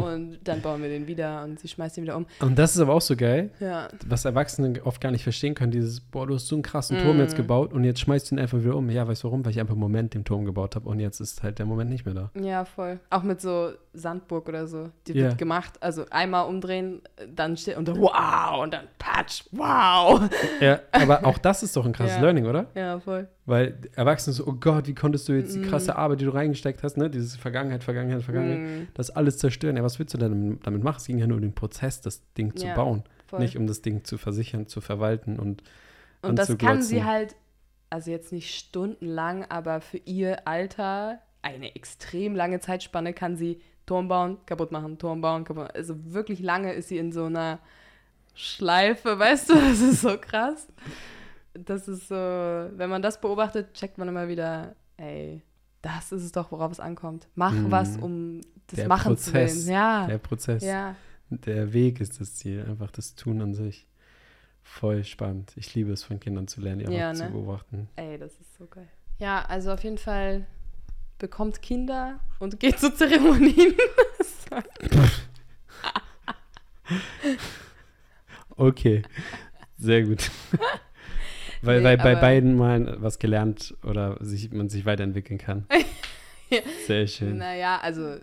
und 0.00 0.38
dann 0.44 0.60
bauen 0.62 0.82
wir 0.82 0.88
den 0.88 1.06
wieder 1.06 1.44
und 1.44 1.58
sie 1.60 1.68
schmeißt 1.68 1.96
den 1.96 2.04
wieder 2.04 2.16
um. 2.16 2.26
Und 2.40 2.58
das 2.58 2.74
ist 2.74 2.80
aber 2.82 2.94
auch 2.94 3.00
so 3.00 3.16
geil, 3.16 3.50
Ja, 3.60 3.88
was 4.06 4.24
Erwachsene 4.24 4.80
oft 4.84 5.00
gar 5.00 5.10
nicht 5.10 5.22
verstehen 5.22 5.54
können, 5.54 5.72
dieses, 5.72 6.00
boah, 6.00 6.26
du 6.26 6.34
hast 6.34 6.46
so 6.48 6.56
einen 6.56 6.62
krassen 6.62 6.98
Turm 6.98 7.16
Mhm. 7.16 7.22
jetzt 7.22 7.36
gebaut 7.36 7.72
und 7.72 7.84
jetzt 7.84 8.00
schmeißt 8.00 8.30
du 8.30 8.34
ihn 8.34 8.38
einfach 8.38 8.58
wieder 8.60 8.76
um. 8.76 8.88
Ja, 8.90 9.06
weißt 9.06 9.22
du 9.22 9.28
warum? 9.28 9.44
Weil 9.44 9.52
ich 9.52 9.60
einfach 9.60 9.74
im 9.74 9.80
Moment 9.80 10.14
den 10.14 10.24
Turm 10.24 10.44
gebaut 10.44 10.74
habe 10.76 10.88
und 10.88 11.00
jetzt 11.00 11.20
ist 11.20 11.42
halt 11.42 11.58
der 11.58 11.66
Moment 11.66 11.90
nicht 11.90 12.04
mehr 12.04 12.14
da. 12.14 12.30
Ja, 12.40 12.64
voll. 12.64 12.98
Auch 13.10 13.22
mit 13.22 13.40
so 13.40 13.70
Sandburg 13.92 14.48
oder 14.48 14.66
so. 14.66 14.90
Die 15.06 15.12
Ja. 15.12 15.24
wird 15.24 15.38
gemacht. 15.38 15.74
Also 15.80 16.04
einmal 16.10 16.46
umdrehen, 16.48 17.02
dann 17.34 17.56
steht 17.56 17.76
und 17.76 17.86
dann 17.88 18.00
wow 18.00 18.60
und 18.62 18.74
dann 18.74 18.84
patsch, 18.98 19.44
wow. 19.52 20.28
Ja, 20.60 20.80
aber 20.92 21.24
auch 21.26 21.38
das 21.38 21.62
ist 21.62 21.76
doch 21.76 21.84
ein 21.86 21.92
krasses 21.92 22.16
Ja. 22.16 22.22
Learning, 22.22 22.46
oder? 22.46 22.66
Ja, 22.74 22.98
voll. 23.00 23.28
Weil 23.46 23.78
Erwachsene 23.94 24.32
so, 24.32 24.46
oh 24.46 24.54
Gott, 24.54 24.86
wie 24.86 24.94
konntest 24.94 25.28
du 25.28 25.34
jetzt 25.34 25.54
die 25.54 25.58
Mhm. 25.58 25.64
krasse 25.64 25.96
Arbeit, 25.96 26.20
die 26.20 26.24
du 26.24 26.30
reingesteckt 26.32 26.82
hast, 26.82 26.96
ne? 26.96 27.10
Dieses 27.10 27.36
Vergangenheit, 27.36 27.84
Vergangenheit, 27.84 28.22
Vergangenheit, 28.22 28.60
Mhm, 28.60 28.88
das 28.94 29.10
alles 29.10 29.36
zerstören. 29.38 29.76
Ja, 29.76 29.82
was 29.82 29.98
willst 29.98 30.14
du 30.14 30.18
denn 30.18 30.58
damit 30.62 30.82
machen? 30.82 30.96
Es 30.98 31.06
ging 31.06 31.18
ja 31.18 31.26
nur 31.26 31.36
um 31.36 31.42
den 31.42 31.54
Prozess, 31.54 32.00
das 32.00 32.22
Ding 32.38 32.56
zu 32.56 32.68
Ja, 32.68 32.74
bauen. 32.74 33.02
voll. 33.26 33.40
Nicht 33.40 33.56
um 33.58 33.66
das 33.66 33.82
Ding 33.82 34.02
zu 34.04 34.16
versichern, 34.16 34.66
zu 34.66 34.80
verwalten 34.80 35.38
und 35.38 35.62
und 36.22 36.38
das 36.38 36.56
kann 36.56 36.80
sie 36.80 37.04
halt, 37.04 37.36
also 37.90 38.10
jetzt 38.10 38.32
nicht 38.32 38.54
stundenlang, 38.54 39.44
aber 39.50 39.82
für 39.82 39.98
ihr 39.98 40.48
Alter, 40.48 41.18
eine 41.42 41.76
extrem 41.76 42.34
lange 42.34 42.60
Zeitspanne, 42.60 43.12
kann 43.12 43.36
sie 43.36 43.60
Turm 43.84 44.08
bauen, 44.08 44.38
kaputt 44.46 44.72
machen, 44.72 44.96
Turm 44.96 45.20
bauen, 45.20 45.44
kaputt 45.44 45.64
machen. 45.64 45.76
Also 45.76 45.94
wirklich 46.14 46.40
lange 46.40 46.72
ist 46.72 46.88
sie 46.88 46.96
in 46.96 47.12
so 47.12 47.26
einer 47.26 47.58
Schleife, 48.34 49.18
weißt 49.18 49.50
du? 49.50 49.54
Das 49.54 49.80
ist 49.80 50.00
so 50.00 50.16
krass. 50.18 50.66
Das 51.54 51.88
ist 51.88 52.08
so, 52.08 52.14
wenn 52.14 52.90
man 52.90 53.02
das 53.02 53.20
beobachtet, 53.20 53.74
checkt 53.74 53.98
man 53.98 54.08
immer 54.08 54.28
wieder, 54.28 54.74
ey, 54.96 55.42
das 55.82 56.12
ist 56.12 56.22
es 56.24 56.32
doch, 56.32 56.50
worauf 56.50 56.72
es 56.72 56.80
ankommt. 56.80 57.28
Mach 57.34 57.52
Mhm. 57.52 57.70
was, 57.70 57.96
um 57.96 58.40
des 58.70 58.76
Der 58.76 58.88
Machens 58.88 59.24
Prozess, 59.26 59.66
willen. 59.66 59.74
Ja, 59.74 60.06
der 60.06 60.18
Prozess, 60.18 60.64
ja. 60.64 60.96
der 61.30 61.72
Weg 61.72 62.00
ist 62.00 62.20
das 62.20 62.34
Ziel, 62.36 62.64
einfach 62.68 62.90
das 62.90 63.14
Tun 63.14 63.40
an 63.40 63.54
sich. 63.54 63.86
Voll 64.62 65.04
spannend. 65.04 65.52
Ich 65.56 65.74
liebe 65.74 65.92
es, 65.92 66.02
von 66.02 66.18
Kindern 66.18 66.48
zu 66.48 66.60
lernen, 66.60 66.80
einfach 66.80 66.92
Ja, 66.94 67.12
zu 67.14 67.24
ne? 67.24 67.30
beobachten. 67.30 67.88
Ey, 67.96 68.18
das 68.18 68.32
ist 68.40 68.56
so 68.56 68.66
geil. 68.66 68.88
Ja, 69.18 69.44
also 69.44 69.72
auf 69.72 69.84
jeden 69.84 69.98
Fall 69.98 70.46
bekommt 71.18 71.62
Kinder 71.62 72.18
und 72.40 72.58
geht 72.58 72.80
zu 72.80 72.92
Zeremonien. 72.92 73.74
Okay, 78.56 79.02
sehr 79.76 80.04
gut. 80.04 80.30
weil, 81.66 81.78
Nee, 81.78 81.84
weil 81.84 81.96
bei 81.98 82.14
beiden 82.14 82.56
mal 82.56 82.96
was 83.00 83.18
gelernt 83.18 83.74
oder 83.84 84.16
sich, 84.20 84.52
man 84.52 84.68
sich 84.68 84.84
weiterentwickeln 84.86 85.38
kann. 85.38 85.66
Ja. 86.50 86.60
Sehr 86.86 87.06
schön. 87.06 87.38
naja, 87.38 87.80
also 87.82 88.16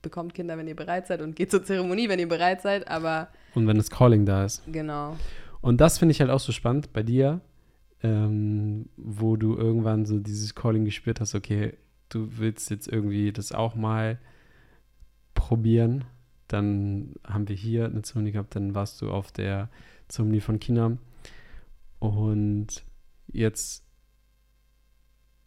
bekommt 0.00 0.32
Kinder, 0.34 0.56
wenn 0.56 0.66
ihr 0.66 0.74
bereit 0.74 1.06
seid 1.06 1.20
und 1.20 1.36
geht 1.36 1.50
zur 1.50 1.62
Zeremonie, 1.62 2.08
wenn 2.08 2.18
ihr 2.18 2.26
bereit 2.28 2.62
seid, 2.62 2.88
aber 2.88 3.28
Und 3.54 3.66
wenn 3.66 3.76
das 3.76 3.90
Calling 3.90 4.24
da 4.24 4.44
ist. 4.46 4.62
genau. 4.72 5.16
Und 5.60 5.82
das 5.82 5.98
finde 5.98 6.12
ich 6.12 6.20
halt 6.20 6.30
auch 6.30 6.40
so 6.40 6.50
spannend 6.50 6.94
bei 6.94 7.02
dir, 7.02 7.42
ähm, 8.02 8.88
wo 8.96 9.36
du 9.36 9.54
irgendwann 9.54 10.06
so 10.06 10.18
dieses 10.18 10.54
Calling 10.54 10.86
gespürt 10.86 11.20
hast, 11.20 11.34
okay, 11.34 11.74
du 12.08 12.38
willst 12.38 12.70
jetzt 12.70 12.88
irgendwie 12.88 13.32
das 13.32 13.52
auch 13.52 13.74
mal 13.74 14.18
probieren. 15.34 16.04
Dann 16.48 17.14
haben 17.24 17.48
wir 17.48 17.54
hier 17.56 17.84
eine 17.84 18.00
Zeremonie 18.02 18.32
gehabt, 18.32 18.56
dann 18.56 18.74
warst 18.74 19.00
du 19.02 19.10
auf 19.10 19.30
der 19.30 19.68
Zeremonie 20.08 20.40
von 20.40 20.58
China. 20.58 20.96
Und 22.00 22.84
jetzt 23.28 23.84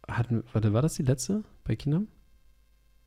hatten, 0.08 0.44
warte, 0.52 0.72
war 0.72 0.82
das 0.82 0.94
die 0.94 1.02
letzte 1.02 1.44
bei 1.64 1.76
Kindern? 1.76 2.08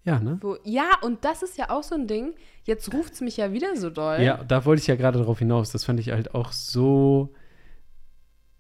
Ja, 0.04 0.20
ne? 0.20 0.38
Wo, 0.42 0.58
ja, 0.64 0.92
und 1.02 1.26
das 1.26 1.44
ist 1.44 1.58
ja 1.58 1.70
auch 1.70 1.84
so 1.84 1.96
ein 1.96 2.08
Ding. 2.08 2.34
Jetzt 2.64 2.94
ruft 2.94 3.14
es 3.14 3.22
mich 3.22 3.38
ja 3.38 3.52
wieder 3.52 3.76
so 3.76 3.90
doll. 3.90 4.22
Ja, 4.22 4.44
da 4.44 4.64
wollte 4.64 4.82
ich 4.82 4.88
ja 4.88 4.96
gerade 4.96 5.20
darauf 5.20 5.40
hinaus. 5.40 5.72
Das 5.72 5.84
fand 5.84 6.00
ich 6.00 6.12
halt 6.12 6.34
auch 6.34 6.54
so. 6.54 7.34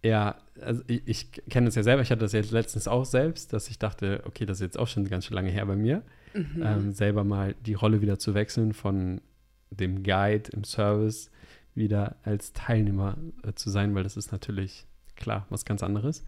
Ja, 0.03 0.35
also 0.61 0.83
ich, 0.87 1.03
ich 1.05 1.31
kenne 1.49 1.67
das 1.67 1.75
ja 1.75 1.83
selber. 1.83 2.01
Ich 2.01 2.11
hatte 2.11 2.21
das 2.21 2.33
jetzt 2.33 2.51
letztens 2.51 2.87
auch 2.87 3.05
selbst, 3.05 3.53
dass 3.53 3.69
ich 3.69 3.79
dachte, 3.79 4.23
okay, 4.25 4.45
das 4.45 4.57
ist 4.57 4.61
jetzt 4.61 4.79
auch 4.79 4.87
schon 4.87 5.07
ganz 5.07 5.25
schön 5.25 5.35
lange 5.35 5.49
her 5.49 5.65
bei 5.65 5.75
mir. 5.75 6.03
Mhm. 6.33 6.63
Ähm, 6.63 6.91
selber 6.91 7.23
mal 7.23 7.55
die 7.65 7.75
Rolle 7.75 8.01
wieder 8.01 8.19
zu 8.19 8.33
wechseln 8.33 8.73
von 8.73 9.21
dem 9.69 10.03
Guide 10.03 10.51
im 10.51 10.63
Service 10.65 11.31
wieder 11.77 12.17
als 12.23 12.53
Teilnehmer 12.53 13.17
äh, 13.43 13.53
zu 13.53 13.69
sein, 13.69 13.95
weil 13.95 14.03
das 14.03 14.17
ist 14.17 14.31
natürlich 14.31 14.85
klar 15.15 15.45
was 15.49 15.65
ganz 15.65 15.83
anderes. 15.83 16.23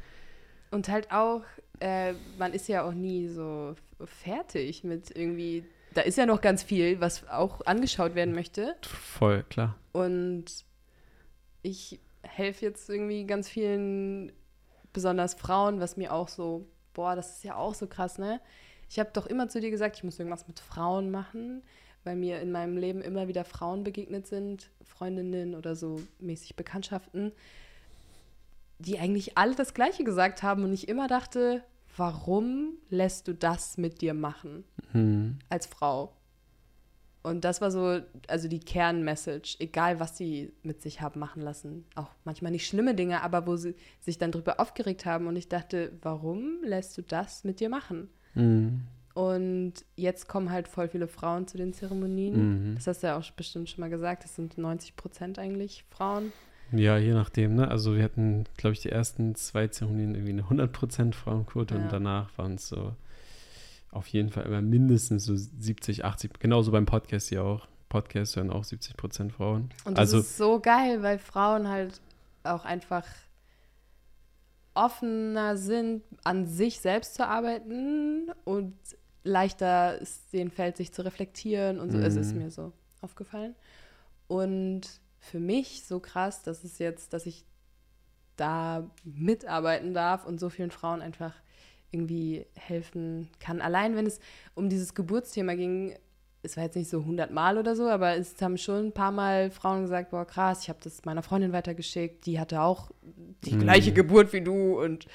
Und 0.72 0.88
halt 0.88 1.12
auch, 1.12 1.44
äh, 1.80 2.14
man 2.38 2.54
ist 2.54 2.68
ja 2.68 2.84
auch 2.84 2.94
nie 2.94 3.28
so 3.28 3.76
fertig 4.04 4.84
mit 4.84 5.16
irgendwie. 5.16 5.64
Da 5.94 6.02
ist 6.02 6.18
ja 6.18 6.26
noch 6.26 6.42
ganz 6.42 6.62
viel, 6.62 7.02
was 7.02 7.28
auch 7.28 7.62
angeschaut 7.66 8.14
werden 8.14 8.36
möchte. 8.36 8.76
Voll, 8.84 9.44
klar. 9.50 9.76
Und 9.92 10.46
ich 11.64 12.00
helfe 12.22 12.66
jetzt 12.66 12.90
irgendwie 12.90 13.26
ganz 13.26 13.50
vielen, 13.50 14.32
besonders 14.94 15.34
Frauen, 15.34 15.80
was 15.80 15.98
mir 15.98 16.14
auch 16.14 16.28
so, 16.28 16.68
boah, 16.94 17.16
das 17.16 17.38
ist 17.38 17.44
ja 17.44 17.56
auch 17.56 17.74
so 17.74 17.88
krass, 17.88 18.18
ne? 18.20 18.40
Ich 18.90 19.00
habe 19.00 19.10
doch 19.14 19.28
immer 19.28 19.50
zu 19.50 19.60
dir 19.62 19.70
gesagt, 19.70 19.98
ich 19.98 20.04
muss 20.04 20.18
irgendwas 20.18 20.48
mit 20.48 20.60
Frauen 20.60 21.12
machen, 21.12 21.62
weil 22.04 22.16
mir 22.16 22.40
in 22.42 22.52
meinem 22.52 22.78
Leben 22.78 23.02
immer 23.02 23.28
wieder 23.28 23.44
Frauen 23.44 23.84
begegnet 23.84 24.28
sind, 24.28 24.70
Freundinnen 24.82 25.56
oder 25.56 25.76
so 25.76 26.02
mäßig 26.20 26.56
Bekanntschaften, 26.56 27.32
die 28.80 28.98
eigentlich 29.00 29.38
alle 29.38 29.56
das 29.56 29.74
Gleiche 29.74 30.04
gesagt 30.04 30.42
haben 30.44 30.64
und 30.64 30.74
ich 30.74 30.88
immer 30.88 31.08
dachte, 31.08 31.64
warum 31.98 32.74
lässt 32.90 33.28
du 33.28 33.34
das 33.34 33.78
mit 33.78 34.02
dir 34.02 34.14
machen 34.14 34.64
Hm. 34.92 35.40
als 35.50 35.68
Frau? 35.68 36.14
Und 37.22 37.44
das 37.44 37.60
war 37.60 37.70
so, 37.70 38.00
also 38.28 38.48
die 38.48 38.62
Kernmessage, 38.62 39.58
egal 39.60 40.00
was 40.00 40.18
sie 40.18 40.54
mit 40.64 40.82
sich 40.82 41.02
haben 41.02 41.20
machen 41.20 41.42
lassen. 41.42 41.86
Auch 41.96 42.08
manchmal 42.24 42.52
nicht 42.52 42.66
schlimme 42.66 42.96
Dinge, 42.96 43.22
aber 43.22 43.46
wo 43.46 43.58
sie 43.58 43.76
sich 44.00 44.18
dann 44.18 44.32
drüber 44.32 44.60
aufgeregt 44.60 45.06
haben. 45.06 45.28
Und 45.28 45.36
ich 45.36 45.50
dachte, 45.50 45.92
warum 46.02 46.64
lässt 46.64 46.98
du 46.98 47.02
das 47.02 47.44
mit 47.44 47.60
dir 47.60 47.70
machen? 47.70 48.10
Hm. 48.34 48.84
Und 49.13 49.74
jetzt 49.95 50.28
kommen 50.28 50.52
halt 50.52 50.67
voll 50.67 50.88
viele 50.88 51.08
Frauen 51.08 51.48
zu 51.48 51.58
den 51.58 51.74
Zeremonien. 51.74 52.72
Mhm. 52.72 52.76
Das 52.76 52.88
hast 52.88 53.04
du 53.04 53.08
ja 53.08 53.17
auch 53.17 53.32
bestimmt 53.32 53.69
schon 53.69 53.82
mal 53.82 53.89
gesagt. 53.89 54.24
Das 54.24 54.36
sind 54.36 54.58
90 54.58 54.95
Prozent 54.95 55.39
eigentlich 55.39 55.86
Frauen. 55.89 56.32
Ja, 56.72 56.98
je 56.98 57.13
nachdem, 57.13 57.56
ne? 57.56 57.67
Also 57.67 57.95
wir 57.95 58.04
hatten, 58.04 58.45
glaube 58.58 58.74
ich, 58.74 58.82
die 58.82 58.89
ersten 58.89 59.34
zwei 59.36 59.67
Zeremonien 59.67 60.13
irgendwie 60.13 60.34
eine 60.34 60.43
100% 60.43 61.13
Frauenquote 61.13 61.76
Ja. 61.76 61.82
und 61.82 61.91
danach 61.91 62.30
waren 62.38 62.56
es 62.56 62.67
so 62.67 62.93
auf 63.91 64.08
jeden 64.08 64.30
Fall 64.30 64.45
immer 64.45 64.62
mindestens 64.62 65.26
so 65.26 65.36
70, 65.36 66.06
80, 66.06 66.39
genauso 66.39 66.72
beim 66.72 66.86
Podcast 66.86 67.32
ja 67.32 67.41
auch. 67.41 67.67
Podcast 67.89 68.36
hören 68.36 68.52
auch 68.52 68.63
70% 68.63 69.32
Frauen. 69.32 69.69
Und 69.84 69.98
das 69.98 70.13
also 70.13 70.19
ist 70.19 70.38
so 70.38 70.60
geil, 70.60 71.02
weil 71.02 71.17
Frauen 71.17 71.67
halt 71.67 72.00
auch 72.43 72.65
einfach 72.65 73.04
offener 74.73 75.58
sind, 75.58 76.03
an 76.23 76.47
sich 76.47 76.79
selbst 76.79 77.15
zu 77.15 77.27
arbeiten 77.27 78.32
und 78.45 78.75
leichter 79.23 79.99
es 80.01 80.27
denen 80.29 80.51
fällt, 80.51 80.77
sich 80.77 80.91
zu 80.91 81.03
reflektieren 81.03 81.79
und 81.79 81.91
so. 81.91 81.97
Es 81.99 82.15
ist 82.15 82.36
Mhm. 82.36 82.43
mir 82.43 82.51
so 82.51 82.71
aufgefallen. 83.01 83.55
Und 84.27 84.82
für 85.19 85.39
mich 85.39 85.84
so 85.86 85.99
krass, 85.99 86.43
dass 86.43 86.63
es 86.63 86.79
jetzt, 86.79 87.13
dass 87.13 87.25
ich 87.25 87.45
da 88.38 88.89
mitarbeiten 89.03 89.93
darf 89.93 90.25
und 90.25 90.39
so 90.39 90.49
vielen 90.49 90.71
Frauen 90.71 91.01
einfach 91.01 91.34
irgendwie 91.91 92.45
helfen 92.55 93.29
kann. 93.39 93.62
Allein 93.62 93.95
wenn 93.95 94.05
es 94.05 94.19
um 94.55 94.69
dieses 94.69 94.93
Geburtsthema 94.93 95.55
ging, 95.55 95.97
es 96.41 96.56
war 96.56 96.63
jetzt 96.63 96.75
nicht 96.75 96.89
so 96.89 97.02
100 97.04 97.32
Mal 97.32 97.58
oder 97.58 97.75
so, 97.75 97.89
aber 97.89 98.15
es 98.15 98.41
haben 98.41 98.58
schon 98.58 98.88
ein 98.88 98.91
paar 98.93 99.12
Mal 99.12 99.52
Frauen 99.52 99.82
gesagt, 99.82 100.12
boah 100.12 100.25
krass, 100.25 100.63
ich 100.63 100.69
habe 100.69 100.80
das 100.82 101.04
meiner 101.06 101.23
Freundin 101.23 101.52
weitergeschickt, 101.52 102.25
die 102.25 102.39
hatte 102.39 102.62
auch 102.62 102.91
die 103.43 103.56
Mhm. 103.56 103.60
gleiche 103.60 103.91
Geburt 103.93 104.32
wie 104.34 104.41
du 104.41 104.82
und 104.82 105.08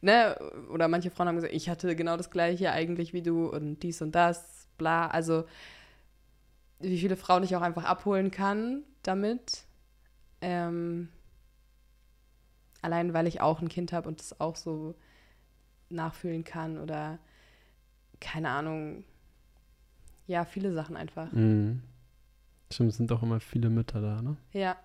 ne, 0.00 0.36
oder 0.72 0.88
manche 0.88 1.10
Frauen 1.10 1.28
haben 1.28 1.36
gesagt, 1.36 1.54
ich 1.54 1.68
hatte 1.68 1.96
genau 1.96 2.16
das 2.16 2.30
gleiche 2.30 2.70
eigentlich 2.72 3.12
wie 3.12 3.22
du 3.22 3.48
und 3.48 3.82
dies 3.82 4.02
und 4.02 4.12
das, 4.14 4.68
bla, 4.78 5.08
also 5.08 5.44
wie 6.80 6.98
viele 6.98 7.16
Frauen 7.16 7.42
ich 7.42 7.56
auch 7.56 7.62
einfach 7.62 7.84
abholen 7.84 8.30
kann 8.30 8.84
damit. 9.02 9.64
Ähm, 10.40 11.08
allein 12.82 13.12
weil 13.12 13.26
ich 13.26 13.40
auch 13.40 13.60
ein 13.60 13.68
Kind 13.68 13.92
habe 13.92 14.08
und 14.08 14.20
das 14.20 14.40
auch 14.40 14.54
so 14.54 14.94
nachfühlen 15.90 16.44
kann 16.44 16.78
oder 16.78 17.18
keine 18.20 18.50
Ahnung. 18.50 19.04
Ja, 20.28 20.44
viele 20.44 20.72
Sachen 20.72 20.96
einfach. 20.96 21.32
Mhm. 21.32 21.82
Stimmt, 22.70 22.90
es 22.90 22.96
sind 22.98 23.10
doch 23.10 23.22
immer 23.22 23.40
viele 23.40 23.70
Mütter 23.70 24.00
da, 24.00 24.22
ne? 24.22 24.36
Ja. 24.52 24.76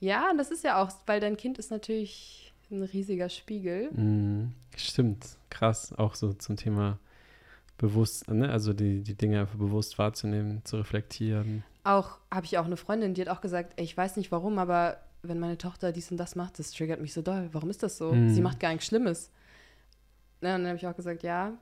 Ja, 0.00 0.30
und 0.30 0.38
das 0.38 0.50
ist 0.50 0.64
ja 0.64 0.82
auch, 0.82 0.90
weil 1.06 1.20
dein 1.20 1.36
Kind 1.36 1.58
ist 1.58 1.70
natürlich 1.70 2.54
ein 2.70 2.82
riesiger 2.82 3.28
Spiegel. 3.28 3.90
Mhm. 3.92 4.52
Stimmt, 4.74 5.36
krass. 5.50 5.92
Auch 5.92 6.14
so 6.14 6.32
zum 6.32 6.56
Thema 6.56 6.98
bewusst, 7.76 8.30
ne? 8.30 8.50
Also 8.50 8.72
die, 8.72 9.02
die 9.02 9.14
Dinge 9.14 9.40
einfach 9.40 9.58
bewusst 9.58 9.98
wahrzunehmen, 9.98 10.64
zu 10.64 10.78
reflektieren. 10.78 11.62
Auch 11.84 12.18
habe 12.32 12.46
ich 12.46 12.56
auch 12.56 12.64
eine 12.64 12.78
Freundin, 12.78 13.12
die 13.12 13.20
hat 13.20 13.28
auch 13.28 13.42
gesagt, 13.42 13.74
ey, 13.76 13.84
ich 13.84 13.96
weiß 13.96 14.16
nicht 14.16 14.32
warum, 14.32 14.58
aber 14.58 14.96
wenn 15.22 15.38
meine 15.38 15.58
Tochter 15.58 15.92
dies 15.92 16.10
und 16.10 16.16
das 16.16 16.34
macht, 16.34 16.58
das 16.58 16.70
triggert 16.70 17.00
mich 17.00 17.12
so 17.12 17.20
doll. 17.20 17.50
Warum 17.52 17.68
ist 17.68 17.82
das 17.82 17.98
so? 17.98 18.12
Mhm. 18.12 18.30
Sie 18.30 18.40
macht 18.40 18.58
gar 18.58 18.70
nichts 18.70 18.86
Schlimmes. 18.86 19.30
Ja, 20.40 20.56
und 20.56 20.62
dann 20.62 20.68
habe 20.68 20.76
ich 20.76 20.86
auch 20.86 20.96
gesagt, 20.96 21.22
ja, 21.22 21.52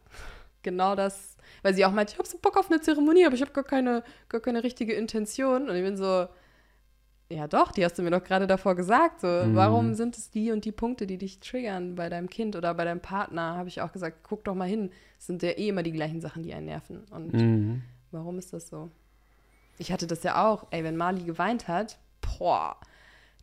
genau 0.65 0.97
das. 0.97 1.37
Weil 1.63 1.75
sie 1.75 1.85
auch 1.85 1.93
meinte, 1.93 2.13
ich 2.13 2.19
habe 2.19 2.29
so 2.29 2.39
Bock 2.39 2.57
auf 2.57 2.69
eine 2.71 2.81
Zeremonie, 2.81 3.25
aber 3.27 3.35
ich 3.37 3.41
habe 3.43 3.53
gar 3.53 3.63
keine, 3.65 4.03
gar 4.29 4.41
keine 4.41 4.65
richtige 4.65 4.95
Intention. 4.95 5.69
Und 5.69 5.77
ich 5.77 5.83
bin 5.85 5.97
so, 5.97 6.27
ja 7.31 7.47
doch, 7.49 7.73
die 7.73 7.85
hast 7.85 7.97
du 7.99 8.03
mir 8.03 8.11
doch 8.11 8.23
gerade 8.25 8.47
davor 8.47 8.75
gesagt. 8.75 9.21
So, 9.21 9.27
Mhm. 9.29 9.55
warum 9.55 9.95
sind 9.95 10.17
es 10.19 10.31
die 10.31 10.51
und 10.51 10.65
die 10.65 10.73
Punkte, 10.73 11.07
die 11.07 11.17
dich 11.19 11.41
triggern 11.41 11.95
bei 11.95 12.09
deinem 12.09 12.29
Kind 12.29 12.57
oder 12.57 12.75
bei 12.75 12.85
deinem 12.85 13.01
Partner? 13.01 13.57
Habe 13.57 13.69
ich 13.69 13.81
auch 13.81 13.93
gesagt, 13.93 14.19
guck 14.25 14.45
doch 14.45 14.55
mal 14.55 14.69
hin. 14.69 14.91
Es 15.19 15.27
sind 15.27 15.43
ja 15.43 15.51
eh 15.51 15.69
immer 15.69 15.83
die 15.83 15.93
gleichen 15.93 16.21
Sachen, 16.21 16.43
die 16.43 16.53
einen 16.53 16.67
nerven. 16.67 17.05
Und 17.11 17.33
Mhm. 17.33 17.83
Warum 18.11 18.39
ist 18.39 18.53
das 18.53 18.69
so? 18.69 18.91
Ich 19.79 19.91
hatte 19.91 20.07
das 20.07 20.23
ja 20.23 20.47
auch. 20.49 20.69
Ey, 20.71 20.85
wenn 20.85 20.97
Mali 20.97 21.25
geweint 21.25 21.67
hat, 21.67 21.99
boah, 22.39 22.77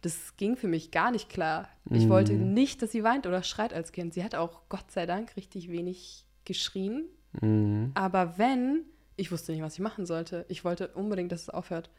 das 0.02 0.38
ging 0.38 0.56
für 0.56 0.70
mich 0.70 0.92
gar 0.92 1.12
nicht 1.12 1.30
klar. 1.30 1.68
Ich 1.90 2.06
Mhm. 2.06 2.10
wollte 2.10 2.34
nicht, 2.34 2.82
dass 2.82 2.92
sie 2.92 3.04
weint 3.04 3.28
oder 3.28 3.44
schreit 3.44 3.74
als 3.74 3.92
Kind. 3.92 4.14
Sie 4.14 4.24
hat 4.24 4.34
auch 4.34 4.62
Gott 4.70 4.90
sei 4.92 5.06
Dank 5.06 5.36
richtig 5.36 5.70
wenig 5.70 6.26
geschrien. 6.46 7.06
Mhm. 7.42 7.92
Aber 7.94 8.38
wenn, 8.38 8.82
ich 9.16 9.32
wusste 9.32 9.52
nicht, 9.52 9.62
was 9.62 9.76
ich 9.76 9.80
machen 9.80 10.06
sollte. 10.06 10.46
Ich 10.50 10.64
wollte 10.64 10.90
unbedingt, 10.90 11.32
dass 11.32 11.44
es 11.44 11.50
aufhört. 11.50 11.90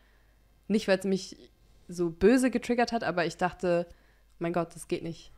Nicht, 0.69 0.89
weil 0.89 0.99
es 0.99 1.05
mich 1.05 1.37
so 1.89 2.11
böse 2.11 2.51
getriggert 2.51 2.93
hat, 2.93 3.05
aber 3.05 3.27
ich 3.27 3.37
dachte, 3.37 3.87
mein 4.39 4.53
Gott, 4.53 4.75
das 4.75 4.89
geht 4.89 5.03
nicht. 5.03 5.31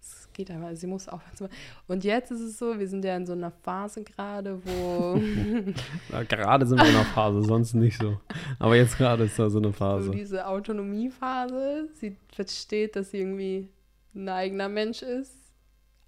Es 0.00 0.28
geht 0.32 0.50
einfach, 0.50 0.70
sie 0.74 0.86
muss 0.86 1.08
aufhören. 1.08 1.50
Und 1.88 2.04
jetzt 2.04 2.30
ist 2.30 2.40
es 2.40 2.58
so, 2.58 2.78
wir 2.78 2.86
sind 2.88 3.04
ja 3.04 3.16
in 3.16 3.26
so 3.26 3.32
einer 3.32 3.50
Phase 3.50 4.04
gerade, 4.04 4.60
wo 4.64 5.16
Ja, 6.12 6.22
gerade 6.22 6.66
sind 6.66 6.78
wir 6.78 6.88
in 6.88 6.94
einer 6.94 7.04
Phase, 7.04 7.42
sonst 7.42 7.74
nicht 7.74 8.00
so. 8.00 8.20
Aber 8.60 8.76
jetzt 8.76 8.96
gerade 8.96 9.24
ist 9.24 9.38
da 9.38 9.50
so 9.50 9.58
eine 9.58 9.68
so 9.72 9.72
Phase. 9.72 10.10
diese 10.12 10.46
Autonomiephase. 10.46 11.88
Sie 11.94 12.16
versteht, 12.32 12.94
dass 12.94 13.10
sie 13.10 13.18
irgendwie 13.18 13.68
ein 14.14 14.28
eigener 14.28 14.68
Mensch 14.68 15.02
ist, 15.02 15.34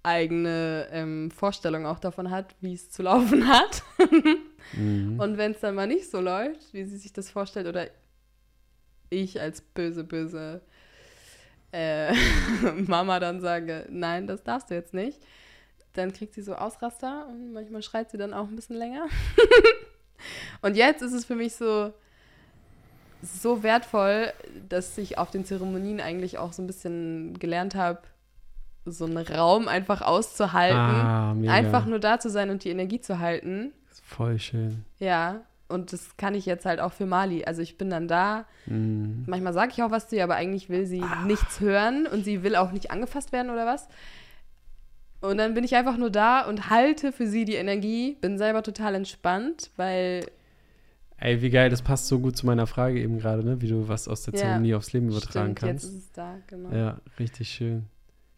eigene 0.03 0.87
ähm, 0.91 1.31
Vorstellung 1.31 1.85
auch 1.85 1.99
davon 1.99 2.31
hat, 2.31 2.55
wie 2.59 2.73
es 2.73 2.89
zu 2.89 3.03
laufen 3.03 3.47
hat. 3.47 3.83
Mhm. 4.73 5.19
Und 5.19 5.37
wenn 5.37 5.51
es 5.51 5.59
dann 5.59 5.75
mal 5.75 5.87
nicht 5.87 6.09
so 6.09 6.21
läuft, 6.21 6.73
wie 6.73 6.85
sie 6.85 6.97
sich 6.97 7.13
das 7.13 7.29
vorstellt, 7.29 7.67
oder 7.67 7.87
ich 9.09 9.39
als 9.39 9.61
böse, 9.61 10.03
böse 10.03 10.61
äh, 11.71 12.13
Mama 12.87 13.19
dann 13.19 13.41
sage, 13.41 13.85
nein, 13.89 14.27
das 14.27 14.43
darfst 14.43 14.69
du 14.69 14.75
jetzt 14.75 14.93
nicht, 14.93 15.19
dann 15.93 16.13
kriegt 16.13 16.33
sie 16.33 16.41
so 16.41 16.55
Ausraster 16.55 17.27
und 17.27 17.53
manchmal 17.53 17.81
schreit 17.81 18.11
sie 18.11 18.17
dann 18.17 18.33
auch 18.33 18.47
ein 18.47 18.55
bisschen 18.55 18.77
länger. 18.77 19.07
und 20.61 20.75
jetzt 20.75 21.01
ist 21.01 21.13
es 21.13 21.25
für 21.25 21.35
mich 21.35 21.55
so, 21.55 21.93
so 23.21 23.63
wertvoll, 23.63 24.31
dass 24.69 24.97
ich 24.97 25.17
auf 25.17 25.31
den 25.31 25.45
Zeremonien 25.45 25.99
eigentlich 25.99 26.37
auch 26.37 26.53
so 26.53 26.61
ein 26.61 26.67
bisschen 26.67 27.37
gelernt 27.39 27.75
habe, 27.75 28.01
so 28.85 29.05
einen 29.05 29.17
Raum 29.17 29.67
einfach 29.67 30.01
auszuhalten, 30.01 30.77
Ah, 30.77 31.31
einfach 31.47 31.85
nur 31.85 31.99
da 31.99 32.19
zu 32.19 32.29
sein 32.29 32.49
und 32.49 32.63
die 32.63 32.69
Energie 32.69 32.99
zu 33.01 33.19
halten. 33.19 33.71
Voll 34.03 34.39
schön. 34.39 34.83
Ja, 34.99 35.41
und 35.67 35.93
das 35.93 36.17
kann 36.17 36.35
ich 36.35 36.45
jetzt 36.45 36.65
halt 36.65 36.79
auch 36.81 36.91
für 36.91 37.05
Mali. 37.05 37.45
Also 37.45 37.61
ich 37.61 37.77
bin 37.77 37.89
dann 37.89 38.07
da. 38.07 38.45
Mhm. 38.65 39.23
Manchmal 39.27 39.53
sage 39.53 39.71
ich 39.73 39.83
auch 39.83 39.91
was 39.91 40.09
zu 40.09 40.15
ihr, 40.17 40.23
aber 40.23 40.35
eigentlich 40.35 40.69
will 40.69 40.85
sie 40.85 41.03
nichts 41.25 41.59
hören 41.61 42.07
und 42.07 42.25
sie 42.25 42.43
will 42.43 42.55
auch 42.55 42.71
nicht 42.71 42.91
angefasst 42.91 43.31
werden 43.31 43.49
oder 43.51 43.65
was. 43.65 43.87
Und 45.21 45.37
dann 45.37 45.53
bin 45.53 45.63
ich 45.63 45.75
einfach 45.75 45.97
nur 45.97 46.09
da 46.09 46.41
und 46.41 46.69
halte 46.71 47.11
für 47.11 47.27
sie 47.27 47.45
die 47.45 47.53
Energie, 47.55 48.17
bin 48.21 48.37
selber 48.39 48.63
total 48.63 48.95
entspannt, 48.95 49.69
weil 49.77 50.25
Ey, 51.17 51.39
wie 51.43 51.51
geil, 51.51 51.69
das 51.69 51.83
passt 51.83 52.07
so 52.07 52.17
gut 52.19 52.35
zu 52.35 52.47
meiner 52.47 52.65
Frage 52.65 52.99
eben 52.99 53.19
gerade, 53.19 53.43
ne? 53.43 53.61
Wie 53.61 53.67
du 53.67 53.87
was 53.87 54.07
aus 54.07 54.23
der 54.23 54.33
Ja, 54.33 54.39
Zeremonie 54.39 54.73
aufs 54.73 54.91
Leben 54.91 55.09
übertragen 55.09 55.55
Stimmt, 55.55 55.59
kannst. 55.59 55.85
jetzt 55.85 55.93
ist 55.93 56.03
es 56.05 56.11
da, 56.13 56.37
genau. 56.47 56.71
Ja, 56.75 56.97
richtig 57.19 57.49
schön. 57.49 57.85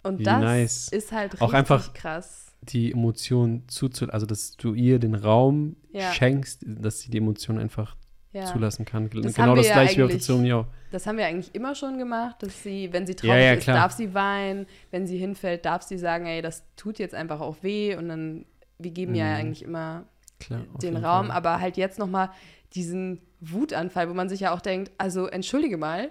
Und 0.04 0.26
das 0.26 0.42
nice. 0.42 0.88
ist 0.90 1.12
halt 1.12 1.34
richtig 1.34 1.42
Auch 1.42 1.54
einfach- 1.54 1.94
krass. 1.94 2.52
Die 2.62 2.92
Emotion 2.94 3.64
zuzulassen, 3.68 4.14
also 4.14 4.26
dass 4.26 4.56
du 4.56 4.74
ihr 4.74 5.00
den 5.00 5.16
Raum 5.16 5.76
Ja. 5.92 6.12
schenkst, 6.14 6.62
dass 6.66 7.02
sie 7.02 7.10
die 7.12 7.18
Emotion 7.18 7.58
einfach 7.58 7.98
Ja. 8.32 8.46
zulassen 8.46 8.86
kann. 8.86 9.10
Das 9.10 9.34
genau 9.34 9.56
das 9.56 9.68
ja 9.68 9.74
gleiche 9.74 9.98
wie 9.98 10.04
auf 10.04 10.12
der 10.12 10.20
Zeremonie 10.20 10.54
auch. 10.54 10.66
Das 10.92 11.06
haben 11.06 11.18
wir 11.18 11.26
eigentlich 11.26 11.54
immer 11.56 11.76
schon 11.76 11.98
gemacht, 11.98 12.38
dass 12.42 12.64
sie, 12.64 12.92
wenn 12.94 13.06
sie 13.06 13.14
Ja, 13.14 13.18
traurig 13.18 13.44
ja, 13.44 13.54
ist, 13.54 13.68
darf 13.68 13.92
sie 13.92 14.14
weinen. 14.14 14.66
Wenn 14.92 15.06
sie 15.08 15.18
hinfällt, 15.18 15.66
darf 15.66 15.82
sie 15.84 15.98
sagen, 15.98 16.26
ey, 16.26 16.42
das 16.42 16.64
tut 16.78 17.00
jetzt 17.00 17.14
einfach 17.16 17.42
auch 17.42 17.58
weh. 17.64 17.96
Und 17.96 18.08
dann, 18.10 18.46
wir 18.80 18.92
geben 18.92 19.14
ja 19.16 19.26
Mhm. 19.26 19.36
eigentlich 19.36 19.64
immer 19.64 20.06
Klar, 20.40 20.62
den 20.82 20.96
Raum, 20.98 21.28
Fall. 21.28 21.36
aber 21.36 21.60
halt 21.60 21.76
jetzt 21.78 22.00
nochmal 22.00 22.30
diesen 22.76 23.20
Wutanfall, 23.42 24.10
wo 24.10 24.14
man 24.14 24.30
sich 24.30 24.40
ja 24.42 24.54
auch 24.54 24.62
denkt, 24.62 24.92
also 24.98 25.28
entschuldige 25.28 25.78
mal, 25.78 26.10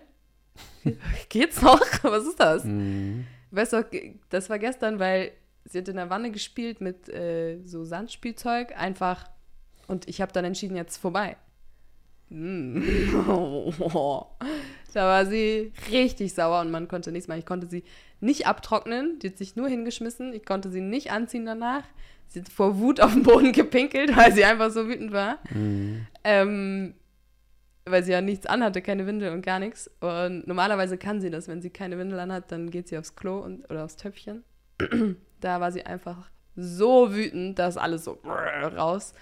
geht's 1.30 1.62
noch? 1.62 1.80
Was 2.02 2.24
ist 2.26 2.38
das? 2.40 2.64
Mhm. 2.64 3.24
Weißt 3.52 3.74
du, 3.74 3.86
das 4.30 4.50
war 4.50 4.58
gestern, 4.58 4.98
weil 4.98 5.32
sie 5.64 5.78
hat 5.78 5.88
in 5.88 5.96
der 5.96 6.10
Wanne 6.10 6.30
gespielt 6.30 6.80
mit 6.80 7.08
äh, 7.08 7.58
so 7.64 7.84
Sandspielzeug, 7.84 8.76
einfach. 8.76 9.30
Und 9.86 10.08
ich 10.08 10.20
habe 10.20 10.32
dann 10.32 10.44
entschieden, 10.44 10.74
jetzt 10.74 10.96
vorbei. 10.96 11.36
Mm. 12.30 12.80
da 14.94 15.06
war 15.06 15.26
sie 15.26 15.72
richtig 15.90 16.32
sauer 16.32 16.62
und 16.62 16.70
man 16.70 16.88
konnte 16.88 17.12
nichts 17.12 17.28
machen. 17.28 17.40
Ich 17.40 17.46
konnte 17.46 17.68
sie 17.68 17.84
nicht 18.20 18.46
abtrocknen, 18.46 19.18
die 19.18 19.28
hat 19.28 19.36
sich 19.36 19.54
nur 19.54 19.68
hingeschmissen. 19.68 20.32
Ich 20.32 20.46
konnte 20.46 20.70
sie 20.70 20.80
nicht 20.80 21.12
anziehen 21.12 21.44
danach. 21.44 21.84
Sie 22.28 22.40
hat 22.40 22.48
vor 22.48 22.78
Wut 22.78 23.00
auf 23.00 23.12
den 23.12 23.22
Boden 23.22 23.52
gepinkelt, 23.52 24.16
weil 24.16 24.32
sie 24.32 24.44
einfach 24.44 24.70
so 24.70 24.88
wütend 24.88 25.12
war. 25.12 25.40
Mhm. 25.52 26.06
Ähm, 26.24 26.94
weil 27.84 28.04
sie 28.04 28.12
ja 28.12 28.20
nichts 28.20 28.46
anhatte, 28.46 28.82
keine 28.82 29.06
Windel 29.06 29.32
und 29.32 29.44
gar 29.44 29.58
nichts. 29.58 29.90
Und 30.00 30.46
normalerweise 30.46 30.98
kann 30.98 31.20
sie 31.20 31.30
das, 31.30 31.48
wenn 31.48 31.62
sie 31.62 31.70
keine 31.70 31.98
Windel 31.98 32.18
anhat, 32.20 32.52
dann 32.52 32.70
geht 32.70 32.88
sie 32.88 32.98
aufs 32.98 33.16
Klo 33.16 33.38
und, 33.38 33.68
oder 33.70 33.84
aufs 33.84 33.96
Töpfchen. 33.96 34.44
da 35.40 35.60
war 35.60 35.72
sie 35.72 35.84
einfach 35.84 36.30
so 36.54 37.12
wütend, 37.12 37.58
dass 37.58 37.76
alles 37.76 38.04
so 38.04 38.12
raus. 38.24 39.14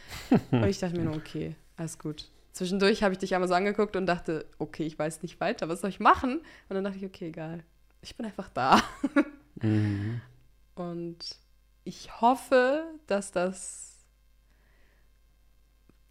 Und 0.50 0.64
ich 0.64 0.78
dachte 0.78 0.96
mir 0.96 1.04
nur, 1.04 1.16
okay, 1.16 1.54
alles 1.76 1.98
gut. 1.98 2.30
Zwischendurch 2.52 3.02
habe 3.02 3.12
ich 3.12 3.18
dich 3.18 3.34
einmal 3.34 3.48
so 3.48 3.54
angeguckt 3.54 3.96
und 3.96 4.06
dachte, 4.06 4.44
okay, 4.58 4.84
ich 4.84 4.98
weiß 4.98 5.22
nicht 5.22 5.40
weiter, 5.40 5.68
was 5.68 5.80
soll 5.80 5.90
ich 5.90 6.00
machen? 6.00 6.38
Und 6.68 6.74
dann 6.74 6.84
dachte 6.84 6.98
ich, 6.98 7.06
okay, 7.06 7.28
egal. 7.28 7.62
Ich 8.02 8.16
bin 8.16 8.26
einfach 8.26 8.48
da. 8.50 8.82
Mhm. 9.62 10.20
Und 10.74 11.18
ich 11.84 12.20
hoffe, 12.20 12.84
dass 13.06 13.32
das 13.32 13.98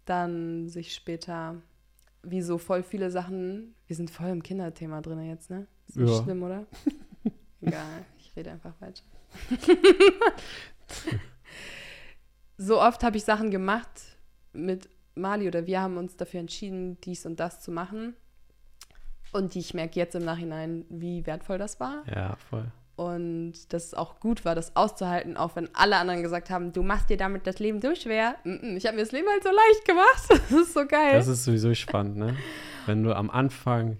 dann 0.04 0.68
sich 0.68 0.94
später, 0.94 1.60
wie 2.22 2.42
so 2.42 2.58
voll 2.58 2.82
viele 2.82 3.10
Sachen, 3.10 3.74
wir 3.86 3.96
sind 3.96 4.10
voll 4.10 4.28
im 4.28 4.42
Kinderthema 4.42 5.00
drin 5.00 5.22
jetzt, 5.24 5.50
ne? 5.50 5.66
Ist 5.88 5.96
nicht 5.96 6.08
Ja. 6.10 6.22
schlimm, 6.22 6.42
oder? 6.42 6.66
Egal, 7.60 8.04
ich 8.18 8.34
rede 8.36 8.50
einfach 8.52 8.72
weiter. 8.80 9.02
so 12.56 12.80
oft 12.80 13.02
habe 13.02 13.16
ich 13.16 13.24
Sachen 13.24 13.50
gemacht 13.50 13.88
mit 14.52 14.88
Mali 15.14 15.46
oder 15.48 15.66
wir 15.66 15.80
haben 15.80 15.96
uns 15.96 16.16
dafür 16.16 16.40
entschieden, 16.40 17.00
dies 17.02 17.26
und 17.26 17.40
das 17.40 17.60
zu 17.60 17.70
machen. 17.70 18.14
Und 19.32 19.54
ich 19.54 19.74
merke 19.74 19.98
jetzt 19.98 20.14
im 20.14 20.24
Nachhinein, 20.24 20.84
wie 20.88 21.24
wertvoll 21.26 21.58
das 21.58 21.78
war. 21.78 22.02
Ja, 22.08 22.36
voll. 22.36 22.70
Und 23.00 23.54
dass 23.72 23.86
es 23.86 23.94
auch 23.94 24.20
gut 24.20 24.44
war, 24.44 24.54
das 24.54 24.76
auszuhalten, 24.76 25.38
auch 25.38 25.56
wenn 25.56 25.68
alle 25.74 25.96
anderen 25.96 26.22
gesagt 26.22 26.50
haben, 26.50 26.72
du 26.74 26.82
machst 26.82 27.08
dir 27.08 27.16
damit 27.16 27.46
das 27.46 27.58
Leben 27.58 27.80
so 27.80 27.94
schwer. 27.94 28.34
Mm 28.44 28.50
-mm, 28.50 28.76
Ich 28.76 28.84
habe 28.86 28.96
mir 28.96 29.02
das 29.04 29.12
Leben 29.12 29.26
halt 29.28 29.42
so 29.42 29.48
leicht 29.48 29.84
gemacht. 29.86 30.28
Das 30.28 30.50
ist 30.50 30.74
so 30.74 30.84
geil. 30.86 31.14
Das 31.14 31.26
ist 31.26 31.44
sowieso 31.44 31.72
spannend, 31.74 32.16
ne? 32.18 32.36
Wenn 32.84 33.02
du 33.02 33.14
am 33.16 33.30
Anfang 33.30 33.96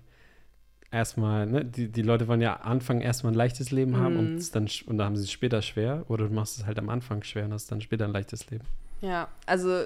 erstmal, 0.91 1.47
ne, 1.47 1.65
die, 1.65 1.89
die 1.89 2.03
Leute 2.03 2.29
wollen 2.29 2.41
ja 2.43 2.61
am 2.61 2.73
Anfang 2.73 3.01
erstmal 3.01 3.33
ein 3.33 3.37
leichtes 3.37 3.71
Leben 3.71 3.97
haben 3.97 4.15
Mhm. 4.15 4.19
und, 4.19 4.55
dann, 4.55 4.69
und 4.87 4.99
dann 4.99 5.07
haben 5.07 5.17
sie 5.17 5.23
es 5.25 5.31
später 5.31 5.63
schwer 5.63 6.05
oder 6.09 6.29
du 6.29 6.35
machst 6.35 6.59
es 6.59 6.67
halt 6.67 6.79
am 6.79 6.89
Anfang 6.91 7.23
schwer 7.23 7.45
und 7.47 7.53
hast 7.55 7.71
dann 7.73 7.81
später 7.81 8.05
ein 8.05 8.13
leichtes 8.13 8.51
Leben. 8.51 8.65
ja, 9.01 9.29
also 9.47 9.85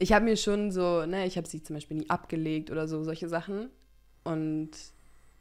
ich 0.00 0.12
habe 0.12 0.24
mir 0.24 0.36
schon 0.36 0.72
so, 0.72 1.06
ne, 1.06 1.26
ich 1.26 1.36
habe 1.36 1.46
sie 1.48 1.62
zum 1.62 1.74
Beispiel 1.76 1.98
nie 1.98 2.08
abgelegt 2.10 2.70
oder 2.70 2.88
so, 2.88 3.02
solche 3.04 3.28
Sachen. 3.28 3.68
Und 4.24 4.70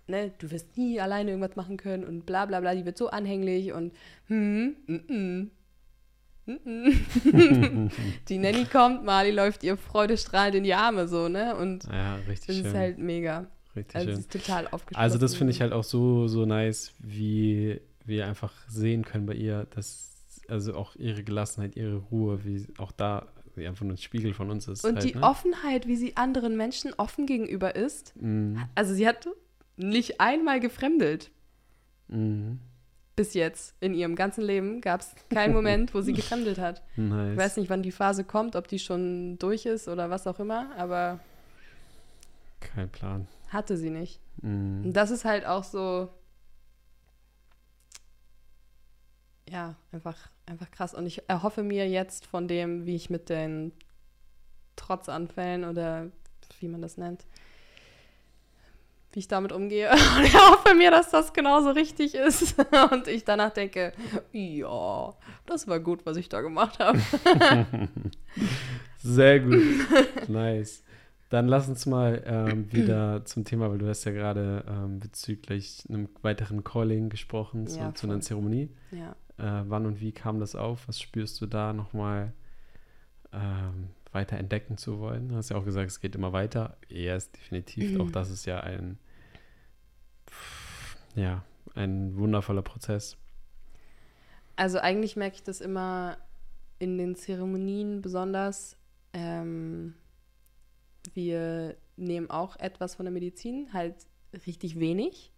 ne, 0.08 0.32
du 0.38 0.52
wirst 0.52 0.78
nie 0.78 1.00
alleine 1.00 1.32
irgendwas 1.32 1.56
machen 1.56 1.78
können 1.78 2.04
und 2.04 2.26
bla 2.26 2.46
bla 2.46 2.60
bla, 2.60 2.76
die 2.76 2.86
wird 2.86 2.98
so 2.98 3.10
anhänglich 3.10 3.74
und 3.74 3.94
hm, 4.28 4.76
mm, 4.88 5.14
mm. 5.14 5.52
Mm-mm. 6.48 7.92
die 8.30 8.38
Nanny 8.38 8.66
kommt, 8.66 9.04
Mali 9.04 9.32
läuft 9.32 9.64
ihr 9.64 9.76
freudestrahlend 9.76 10.56
in 10.56 10.64
die 10.64 10.74
Arme 10.74 11.08
so, 11.10 11.28
ne? 11.28 11.56
Und 11.58 11.84
Ja, 11.92 12.16
richtig 12.28 12.48
das 12.48 12.56
schön. 12.56 12.66
ist 12.66 12.74
halt 12.74 12.98
mega. 13.00 13.48
richtig 13.76 13.96
Also 13.96 14.10
schön. 14.12 14.20
ist 14.20 14.32
total 14.32 14.68
aufgeschlossen. 14.68 15.04
Also 15.04 15.18
das 15.18 15.36
finde 15.36 15.52
ich 15.52 15.60
halt 15.60 15.74
auch 15.74 15.84
so, 15.84 16.28
so 16.30 16.46
nice, 16.46 16.94
wie 17.00 17.82
wir 18.06 18.28
einfach 18.28 18.54
sehen 18.70 19.04
können 19.04 19.26
bei 19.26 19.34
ihr, 19.34 19.68
dass 19.72 20.14
also 20.48 20.76
auch 20.76 20.96
ihre 20.96 21.24
Gelassenheit, 21.24 21.76
ihre 21.76 21.98
Ruhe, 21.98 22.46
wie 22.46 22.66
auch 22.78 22.94
da 22.94 23.28
sie 23.56 23.68
einfach 23.68 23.84
nur 23.84 23.96
ein 23.96 23.98
Spiegel 23.98 24.34
von 24.34 24.50
uns 24.50 24.70
ist. 24.70 24.86
Und 24.86 24.96
halt, 24.96 25.04
die 25.04 25.16
ne? 25.16 25.24
Offenheit, 25.24 25.88
wie 25.88 25.98
sie 25.98 26.16
anderen 26.16 26.56
Menschen 26.56 26.94
offen 26.96 27.26
gegenüber 27.26 27.76
ist. 27.76 28.14
Mhm. 28.22 28.64
Also 28.76 28.94
sie 28.94 29.06
hat 29.06 29.28
nicht 29.78 30.20
einmal 30.20 30.60
gefremdelt 30.60 31.32
Mhm. 32.10 32.60
bis 33.16 33.34
jetzt. 33.34 33.76
In 33.82 33.94
ihrem 33.94 34.16
ganzen 34.16 34.44
Leben 34.44 34.80
gab 34.82 35.02
es 35.02 35.14
keinen 35.30 35.54
Moment, 35.54 35.94
wo 35.94 36.02
sie 36.02 36.14
gefremdelt 36.22 36.58
hat. 36.60 36.84
Nice. 36.96 37.32
Ich 37.34 37.38
weiß 37.38 37.58
nicht, 37.58 37.70
wann 37.70 37.82
die 37.84 37.92
Phase 37.92 38.24
kommt, 38.24 38.56
ob 38.56 38.68
die 38.68 38.80
schon 38.80 39.38
durch 39.40 39.66
ist 39.66 39.88
oder 39.88 40.10
was 40.10 40.26
auch 40.28 40.40
immer, 40.40 40.74
aber 40.78 41.20
Kein 42.60 42.90
Plan. 42.90 43.28
hatte 43.50 43.76
sie 43.78 43.90
nicht. 43.90 44.20
Mhm. 44.42 44.86
Und 44.86 44.94
das 44.94 45.12
ist 45.12 45.26
halt 45.26 45.46
auch 45.46 45.64
so, 45.64 46.10
ja, 49.50 49.76
einfach, 49.92 50.18
einfach 50.46 50.70
krass. 50.72 50.94
Und 50.94 51.06
ich 51.06 51.28
erhoffe 51.30 51.64
mir 51.64 51.88
jetzt 51.90 52.26
von 52.26 52.48
dem, 52.48 52.86
wie 52.86 52.96
ich 52.96 53.10
mit 53.10 53.30
den 53.30 53.72
Trotzanfällen 54.76 55.64
oder 55.66 56.12
wie 56.60 56.68
man 56.68 56.82
das 56.82 56.98
nennt, 56.98 57.26
wie 59.14 59.20
ich 59.20 59.28
damit 59.28 59.52
umgehe. 59.52 59.90
Und 60.18 60.24
ich 60.26 60.36
hoffe 60.36 60.76
mir, 60.76 60.92
dass 60.92 61.12
das 61.12 61.34
genauso 61.34 61.72
richtig 61.72 62.16
ist. 62.16 62.56
Und 62.92 63.08
ich 63.08 63.24
danach 63.24 63.52
denke, 63.52 63.94
ja, 64.32 65.14
das 65.46 65.68
war 65.68 65.80
gut, 65.80 66.06
was 66.06 66.18
ich 66.18 66.30
da 66.30 66.42
gemacht 66.42 66.80
habe. 66.80 67.00
Sehr 68.98 69.40
gut. 69.40 69.62
nice. 70.28 70.84
Dann 71.30 71.48
lass 71.48 71.68
uns 71.68 71.86
mal 71.86 72.24
ähm, 72.26 72.72
wieder 72.72 73.26
zum 73.26 73.44
Thema, 73.44 73.70
weil 73.70 73.80
du 73.80 73.88
hast 73.88 74.06
ja 74.06 74.12
gerade 74.14 74.64
ähm, 74.68 75.00
bezüglich 75.00 75.84
einem 75.90 76.08
weiteren 76.22 76.64
Calling 76.64 77.10
gesprochen 77.10 77.68
zu, 77.68 77.80
Ja, 77.80 77.94
zu 77.94 78.08
einer. 78.08 78.22
Zeremonie. 78.22 78.70
Ja. 78.92 79.12
Äh, 79.38 79.64
wann 79.68 79.86
und 79.86 80.00
wie 80.00 80.14
kam 80.14 80.40
das 80.40 80.56
auf? 80.56 80.88
Was 80.88 81.02
spürst 81.02 81.42
du 81.42 81.46
da 81.46 81.74
nochmal 81.74 82.32
ähm, 83.34 83.90
weiter 84.14 84.38
entdecken 84.38 84.78
zu 84.78 85.00
wollen? 85.00 85.30
Du 85.30 85.36
hast 85.36 85.50
ja 85.50 85.58
auch 85.58 85.66
gesagt, 85.66 85.90
es 85.90 86.00
geht 86.00 86.16
immer 86.16 86.34
weiter. 86.34 86.78
Ja, 86.88 87.16
ist 87.16 87.36
definitiv. 87.36 88.00
Auch 88.00 88.12
das 88.12 88.30
ist 88.30 88.46
ja 88.46 88.60
ein, 88.60 88.98
ja, 91.16 91.44
ein 91.76 92.16
wundervoller 92.16 92.62
Prozess. 92.62 93.18
Also 94.56 94.80
eigentlich 94.80 95.16
merke 95.16 95.36
ich 95.36 95.44
das 95.44 95.62
immer 95.62 96.18
in 96.80 96.98
den 96.98 97.16
Zeremonien 97.16 98.02
besonders. 98.02 98.78
Ähm, 99.14 99.94
wir 101.14 101.76
nehmen 101.96 102.30
auch 102.30 102.58
etwas 102.58 102.96
von 102.96 103.06
der 103.06 103.14
Medizin, 103.14 103.72
halt 103.74 103.96
richtig 104.46 104.80
wenig, 104.80 105.32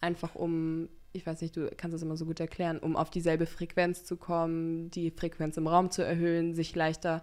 einfach 0.00 0.34
um, 0.34 0.88
ich 1.12 1.26
weiß 1.26 1.40
nicht, 1.42 1.56
du 1.56 1.70
kannst 1.76 1.94
das 1.94 2.02
immer 2.02 2.16
so 2.16 2.26
gut 2.26 2.40
erklären, 2.40 2.78
um 2.78 2.96
auf 2.96 3.10
dieselbe 3.10 3.46
Frequenz 3.46 4.04
zu 4.04 4.16
kommen, 4.16 4.90
die 4.90 5.10
Frequenz 5.10 5.56
im 5.56 5.66
Raum 5.66 5.90
zu 5.90 6.02
erhöhen, 6.02 6.54
sich 6.54 6.74
leichter 6.74 7.22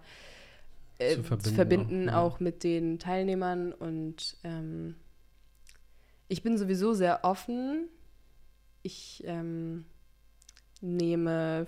äh, 1.00 1.16
Zu 1.16 1.24
verbinden 1.24 1.56
verbinden, 1.56 2.10
auch, 2.10 2.36
auch, 2.36 2.40
mit 2.40 2.64
den 2.64 3.00
Teilnehmern. 3.00 3.74
Und 3.74 4.38
ähm, 4.44 4.96
ich 6.28 6.44
bin 6.44 6.58
sowieso 6.58 6.94
sehr 6.94 7.24
offen. 7.24 7.90
Ich 8.84 9.24
ähm, 9.26 9.86
nehme 10.82 11.68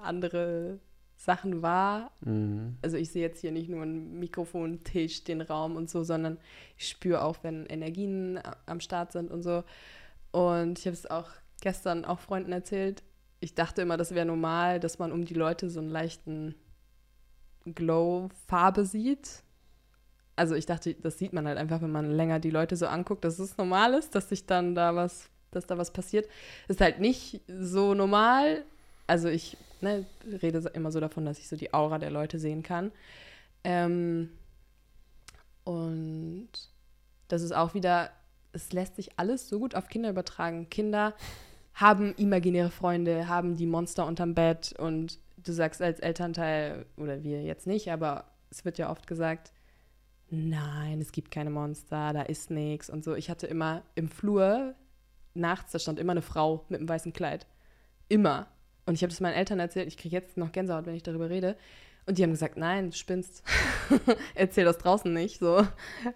andere 0.00 0.80
Sachen 1.16 1.60
wahr. 1.60 2.12
Mhm. 2.20 2.78
Also 2.82 2.96
ich 2.96 3.10
sehe 3.10 3.22
jetzt 3.22 3.40
hier 3.40 3.52
nicht 3.52 3.68
nur 3.68 3.82
einen 3.82 4.18
Mikrofon, 4.18 4.84
Tisch, 4.84 5.22
den 5.24 5.42
Raum 5.42 5.76
und 5.76 5.90
so, 5.90 6.02
sondern 6.02 6.38
ich 6.78 6.88
spüre 6.88 7.22
auch, 7.22 7.38
wenn 7.42 7.66
Energien 7.66 8.40
am 8.66 8.80
Start 8.80 9.12
sind 9.12 9.30
und 9.30 9.42
so. 9.42 9.62
Und 10.32 10.78
ich 10.78 10.86
habe 10.86 10.94
es 10.94 11.10
auch 11.10 11.28
gestern 11.60 12.04
auch 12.04 12.20
Freunden 12.20 12.52
erzählt. 12.52 13.02
Ich 13.40 13.54
dachte 13.54 13.82
immer, 13.82 13.96
das 13.96 14.14
wäre 14.14 14.24
normal, 14.24 14.80
dass 14.80 14.98
man 14.98 15.12
um 15.12 15.24
die 15.24 15.34
Leute 15.34 15.68
so 15.68 15.80
einen 15.80 15.90
leichten 15.90 16.54
Glow-Farbe 17.64 18.84
sieht. 18.84 19.42
Also 20.36 20.54
ich 20.54 20.66
dachte, 20.66 20.94
das 20.94 21.18
sieht 21.18 21.32
man 21.32 21.46
halt 21.46 21.58
einfach, 21.58 21.82
wenn 21.82 21.92
man 21.92 22.10
länger 22.10 22.40
die 22.40 22.50
Leute 22.50 22.76
so 22.76 22.86
anguckt, 22.86 23.24
dass 23.24 23.38
es 23.38 23.56
normal 23.58 23.94
ist, 23.94 24.14
dass 24.14 24.28
sich 24.28 24.46
dann 24.46 24.74
da 24.74 24.94
was, 24.94 25.28
dass 25.50 25.66
da 25.66 25.76
was 25.76 25.92
passiert. 25.92 26.28
Ist 26.68 26.80
halt 26.80 26.98
nicht 27.00 27.42
so 27.46 27.94
normal. 27.94 28.64
Also 29.06 29.28
ich 29.28 29.56
ne, 29.80 30.06
rede 30.42 30.58
immer 30.72 30.92
so 30.92 31.00
davon, 31.00 31.26
dass 31.26 31.38
ich 31.38 31.48
so 31.48 31.56
die 31.56 31.74
Aura 31.74 31.98
der 31.98 32.10
Leute 32.10 32.38
sehen 32.38 32.62
kann. 32.62 32.92
Ähm, 33.64 34.30
Und 35.64 36.48
das 37.28 37.42
ist 37.42 37.52
auch 37.52 37.74
wieder, 37.74 38.10
es 38.52 38.72
lässt 38.72 38.96
sich 38.96 39.18
alles 39.18 39.48
so 39.48 39.58
gut 39.58 39.74
auf 39.74 39.88
Kinder 39.88 40.10
übertragen. 40.10 40.68
Kinder 40.70 41.14
haben 41.74 42.14
imaginäre 42.16 42.70
Freunde, 42.70 43.28
haben 43.28 43.56
die 43.56 43.66
Monster 43.66 44.06
unterm 44.06 44.34
Bett 44.34 44.74
und 44.78 45.18
du 45.44 45.52
sagst 45.52 45.82
als 45.82 46.00
Elternteil, 46.00 46.86
oder 46.96 47.22
wir 47.22 47.42
jetzt 47.42 47.66
nicht, 47.66 47.90
aber 47.90 48.24
es 48.50 48.64
wird 48.64 48.78
ja 48.78 48.90
oft 48.90 49.06
gesagt, 49.06 49.52
nein, 50.30 51.00
es 51.00 51.12
gibt 51.12 51.30
keine 51.30 51.50
Monster, 51.50 52.12
da 52.12 52.22
ist 52.22 52.50
nichts 52.50 52.90
und 52.90 53.04
so. 53.04 53.14
Ich 53.14 53.30
hatte 53.30 53.46
immer 53.46 53.82
im 53.94 54.08
Flur 54.08 54.74
nachts, 55.34 55.72
da 55.72 55.78
stand 55.78 55.98
immer 55.98 56.12
eine 56.12 56.22
Frau 56.22 56.64
mit 56.68 56.80
einem 56.80 56.88
weißen 56.88 57.12
Kleid. 57.12 57.46
Immer. 58.08 58.48
Und 58.86 58.94
ich 58.94 59.02
habe 59.02 59.10
das 59.10 59.20
meinen 59.20 59.34
Eltern 59.34 59.60
erzählt, 59.60 59.88
ich 59.88 59.96
kriege 59.96 60.16
jetzt 60.16 60.36
noch 60.36 60.52
Gänsehaut, 60.52 60.86
wenn 60.86 60.94
ich 60.94 61.02
darüber 61.02 61.30
rede. 61.30 61.56
Und 62.06 62.18
die 62.18 62.22
haben 62.22 62.30
gesagt, 62.30 62.56
nein, 62.56 62.90
du 62.90 62.96
spinnst. 62.96 63.44
Erzähl 64.34 64.64
das 64.64 64.78
draußen 64.78 65.12
nicht. 65.12 65.38
So, 65.38 65.66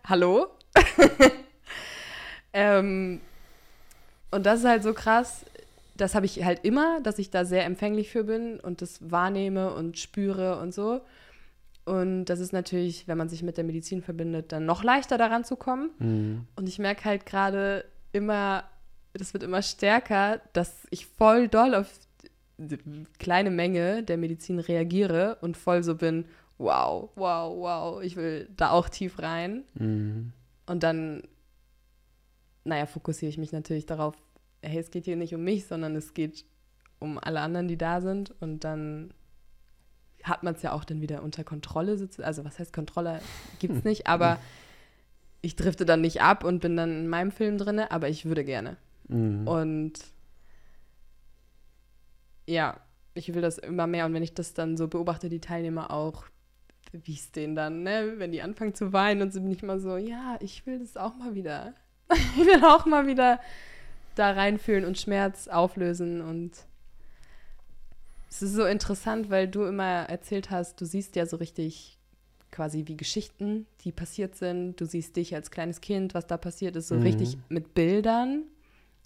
hallo? 0.04 0.48
ähm, 2.52 3.20
und 4.30 4.44
das 4.44 4.60
ist 4.60 4.66
halt 4.66 4.82
so 4.82 4.92
krass. 4.92 5.44
Das 5.96 6.14
habe 6.14 6.26
ich 6.26 6.44
halt 6.44 6.64
immer, 6.64 7.00
dass 7.00 7.18
ich 7.18 7.30
da 7.30 7.44
sehr 7.44 7.64
empfänglich 7.64 8.10
für 8.10 8.24
bin 8.24 8.58
und 8.58 8.82
das 8.82 9.10
wahrnehme 9.10 9.74
und 9.74 9.98
spüre 9.98 10.58
und 10.60 10.74
so. 10.74 11.02
Und 11.84 12.24
das 12.26 12.40
ist 12.40 12.52
natürlich, 12.52 13.06
wenn 13.06 13.18
man 13.18 13.28
sich 13.28 13.42
mit 13.42 13.56
der 13.56 13.64
Medizin 13.64 14.02
verbindet, 14.02 14.52
dann 14.52 14.64
noch 14.64 14.82
leichter 14.82 15.18
daran 15.18 15.44
zu 15.44 15.56
kommen. 15.56 15.90
Mhm. 15.98 16.46
Und 16.56 16.68
ich 16.68 16.78
merke 16.78 17.04
halt 17.04 17.26
gerade 17.26 17.84
immer, 18.12 18.64
das 19.12 19.34
wird 19.34 19.42
immer 19.42 19.62
stärker, 19.62 20.40
dass 20.54 20.86
ich 20.90 21.06
voll 21.06 21.48
doll 21.48 21.74
auf 21.74 21.88
die 22.56 22.78
kleine 23.18 23.50
Menge 23.50 24.02
der 24.02 24.16
Medizin 24.16 24.58
reagiere 24.58 25.38
und 25.40 25.56
voll 25.56 25.82
so 25.82 25.94
bin, 25.94 26.24
wow, 26.58 27.10
wow, 27.16 27.56
wow, 27.56 28.02
ich 28.02 28.16
will 28.16 28.48
da 28.56 28.70
auch 28.70 28.88
tief 28.88 29.18
rein. 29.18 29.64
Mhm. 29.74 30.32
Und 30.66 30.82
dann, 30.82 31.22
naja, 32.64 32.86
fokussiere 32.86 33.28
ich 33.28 33.38
mich 33.38 33.52
natürlich 33.52 33.86
darauf, 33.86 34.14
hey, 34.64 34.78
es 34.80 34.90
geht 34.90 35.04
hier 35.04 35.16
nicht 35.16 35.34
um 35.34 35.44
mich, 35.44 35.66
sondern 35.66 35.94
es 35.96 36.14
geht 36.14 36.44
um 36.98 37.18
alle 37.18 37.40
anderen, 37.40 37.68
die 37.68 37.76
da 37.78 38.00
sind. 38.00 38.34
Und 38.40 38.64
dann 38.64 39.12
hat 40.22 40.42
man 40.42 40.54
es 40.54 40.62
ja 40.62 40.72
auch 40.72 40.84
dann 40.84 41.00
wieder 41.00 41.22
unter 41.22 41.44
Kontrolle. 41.44 41.96
sozu- 41.96 42.22
Also 42.22 42.44
was 42.44 42.58
heißt 42.58 42.72
Kontrolle? 42.72 43.20
Gibt 43.58 43.76
es 43.76 43.84
nicht, 43.84 44.06
aber 44.06 44.38
ich 45.42 45.56
drifte 45.56 45.84
dann 45.84 46.00
nicht 46.00 46.22
ab 46.22 46.42
und 46.44 46.60
bin 46.60 46.76
dann 46.76 46.90
in 46.90 47.08
meinem 47.08 47.30
Film 47.30 47.58
drin, 47.58 47.78
aber 47.78 48.08
ich 48.08 48.24
würde 48.24 48.44
gerne. 48.44 48.76
Mhm. 49.08 49.46
Und 49.46 49.92
ja, 52.46 52.78
ich 53.14 53.32
will 53.34 53.42
das 53.42 53.58
immer 53.58 53.86
mehr. 53.86 54.06
Und 54.06 54.14
wenn 54.14 54.22
ich 54.22 54.34
das 54.34 54.54
dann 54.54 54.76
so 54.76 54.88
beobachte, 54.88 55.28
die 55.28 55.40
Teilnehmer 55.40 55.90
auch, 55.90 56.24
wie 56.92 57.14
es 57.14 57.32
denen 57.32 57.54
dann, 57.54 57.82
ne, 57.82 58.14
wenn 58.18 58.32
die 58.32 58.42
anfangen 58.42 58.74
zu 58.74 58.92
weinen 58.92 59.22
und 59.22 59.32
sind 59.32 59.46
nicht 59.48 59.62
mal 59.62 59.80
so, 59.80 59.96
ja, 59.96 60.36
ich 60.40 60.64
will 60.66 60.78
das 60.78 60.96
auch 60.96 61.14
mal 61.16 61.34
wieder. 61.34 61.74
ich 62.12 62.36
will 62.46 62.64
auch 62.64 62.86
mal 62.86 63.06
wieder 63.06 63.40
da 64.14 64.32
reinfühlen 64.32 64.84
und 64.84 64.98
Schmerz 64.98 65.48
auflösen. 65.48 66.20
Und 66.20 66.52
es 68.30 68.42
ist 68.42 68.54
so 68.54 68.64
interessant, 68.64 69.30
weil 69.30 69.48
du 69.48 69.64
immer 69.64 69.84
erzählt 70.08 70.50
hast, 70.50 70.80
du 70.80 70.84
siehst 70.84 71.16
ja 71.16 71.26
so 71.26 71.36
richtig 71.36 71.98
quasi 72.50 72.84
wie 72.86 72.96
Geschichten, 72.96 73.66
die 73.80 73.92
passiert 73.92 74.36
sind. 74.36 74.80
Du 74.80 74.84
siehst 74.86 75.16
dich 75.16 75.34
als 75.34 75.50
kleines 75.50 75.80
Kind, 75.80 76.14
was 76.14 76.26
da 76.26 76.36
passiert 76.36 76.76
ist, 76.76 76.88
so 76.88 76.94
Mhm. 76.96 77.02
richtig 77.02 77.36
mit 77.48 77.74
Bildern. 77.74 78.44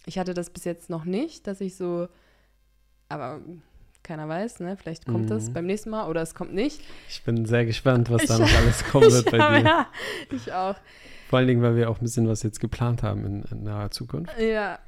Ich 0.07 0.19
hatte 0.19 0.35
das 0.35 0.51
bis 0.51 0.65
jetzt 0.65 0.91
noch 0.91 1.05
nicht, 1.05 1.47
dass 1.47 1.61
ich 1.61 1.77
so, 1.77 2.09
aber 3.09 3.41
keiner 4.03 4.29
weiß, 4.29 4.61
ne? 4.61 4.77
Vielleicht 4.77 5.07
kommt 5.07 5.31
das 5.31 5.49
Mhm. 5.49 5.53
beim 5.55 5.67
nächsten 5.67 5.91
Mal 5.91 6.09
oder 6.09 6.23
es 6.23 6.35
kommt 6.35 6.55
nicht. 6.55 6.81
Ich 7.09 7.23
bin 7.25 7.45
sehr 7.47 7.67
gespannt, 7.67 8.09
was 8.11 8.27
da 8.27 8.39
noch 8.39 8.51
alles 8.53 8.85
kommen 8.85 9.11
wird 9.13 9.31
bei 9.31 9.39
dir. 9.39 9.65
ja, 9.65 9.87
ich 10.31 10.53
auch. 10.53 10.77
Vor 11.29 11.39
allen 11.39 11.49
Dingen, 11.49 11.63
weil 11.63 11.77
wir 11.77 11.91
auch 11.91 11.99
ein 11.99 12.05
bisschen 12.05 12.27
was 12.29 12.43
jetzt 12.43 12.61
geplant 12.61 13.03
haben 13.03 13.25
in, 13.27 13.43
in 13.51 13.63
naher 13.65 13.91
Zukunft. 13.91 14.33
Ja, 14.41 14.79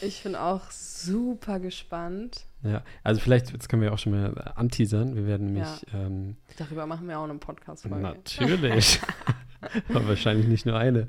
ich 0.00 0.22
bin 0.22 0.34
auch 0.34 0.70
super 0.70 1.60
gespannt. 1.60 2.46
Ja, 2.62 2.82
also 3.02 3.20
vielleicht, 3.20 3.52
jetzt 3.52 3.68
können 3.68 3.82
wir 3.82 3.92
auch 3.92 3.98
schon 3.98 4.12
mal 4.12 4.52
anteasern. 4.56 5.14
Wir 5.14 5.26
werden 5.26 5.52
nämlich, 5.52 5.86
ähm, 5.94 6.36
Darüber 6.56 6.86
machen 6.86 7.08
wir 7.08 7.18
auch 7.18 7.24
eine 7.24 7.34
Podcast-Folge. 7.34 8.02
natürlich, 8.02 9.00
aber 9.88 10.08
wahrscheinlich 10.08 10.46
nicht 10.46 10.66
nur 10.66 10.76
eine, 10.76 11.06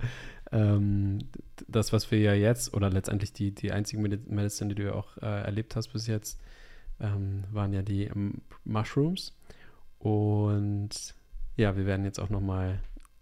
ähm, 0.52 1.20
das, 1.68 1.94
was 1.94 2.12
wir 2.12 2.20
ja 2.20 2.34
jetzt, 2.34 2.74
oder 2.74 2.90
letztendlich 2.90 3.34
die, 3.34 3.52
die 3.54 3.72
einzigen 3.72 4.02
Medi- 4.06 4.30
Medicine, 4.30 4.70
die 4.70 4.76
du 4.76 4.84
ja 4.86 4.94
auch 4.94 5.18
äh, 5.18 5.44
erlebt 5.44 5.76
hast 5.76 5.90
bis 5.90 6.08
jetzt, 6.08 6.40
ähm, 7.00 7.44
waren 7.52 7.74
ja 7.74 7.82
die 7.82 8.06
ähm, 8.06 8.42
Mushrooms. 8.64 9.36
Und 10.00 11.16
ja, 11.56 11.76
wir 11.76 11.86
werden 11.86 12.06
jetzt 12.06 12.20
auch 12.20 12.30
nochmal 12.30 12.80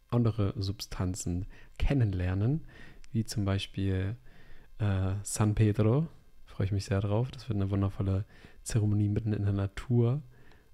andere 0.09 0.53
Substanzen 0.57 1.45
kennenlernen, 1.77 2.65
wie 3.11 3.25
zum 3.25 3.45
Beispiel 3.45 4.17
äh, 4.79 5.13
San 5.23 5.55
Pedro. 5.55 6.07
Freue 6.45 6.65
ich 6.65 6.71
mich 6.71 6.85
sehr 6.85 7.01
drauf. 7.01 7.31
Das 7.31 7.47
wird 7.49 7.57
eine 7.57 7.69
wundervolle 7.69 8.25
Zeremonie 8.63 9.09
mitten 9.09 9.33
in 9.33 9.43
der 9.43 9.53
Natur, 9.53 10.21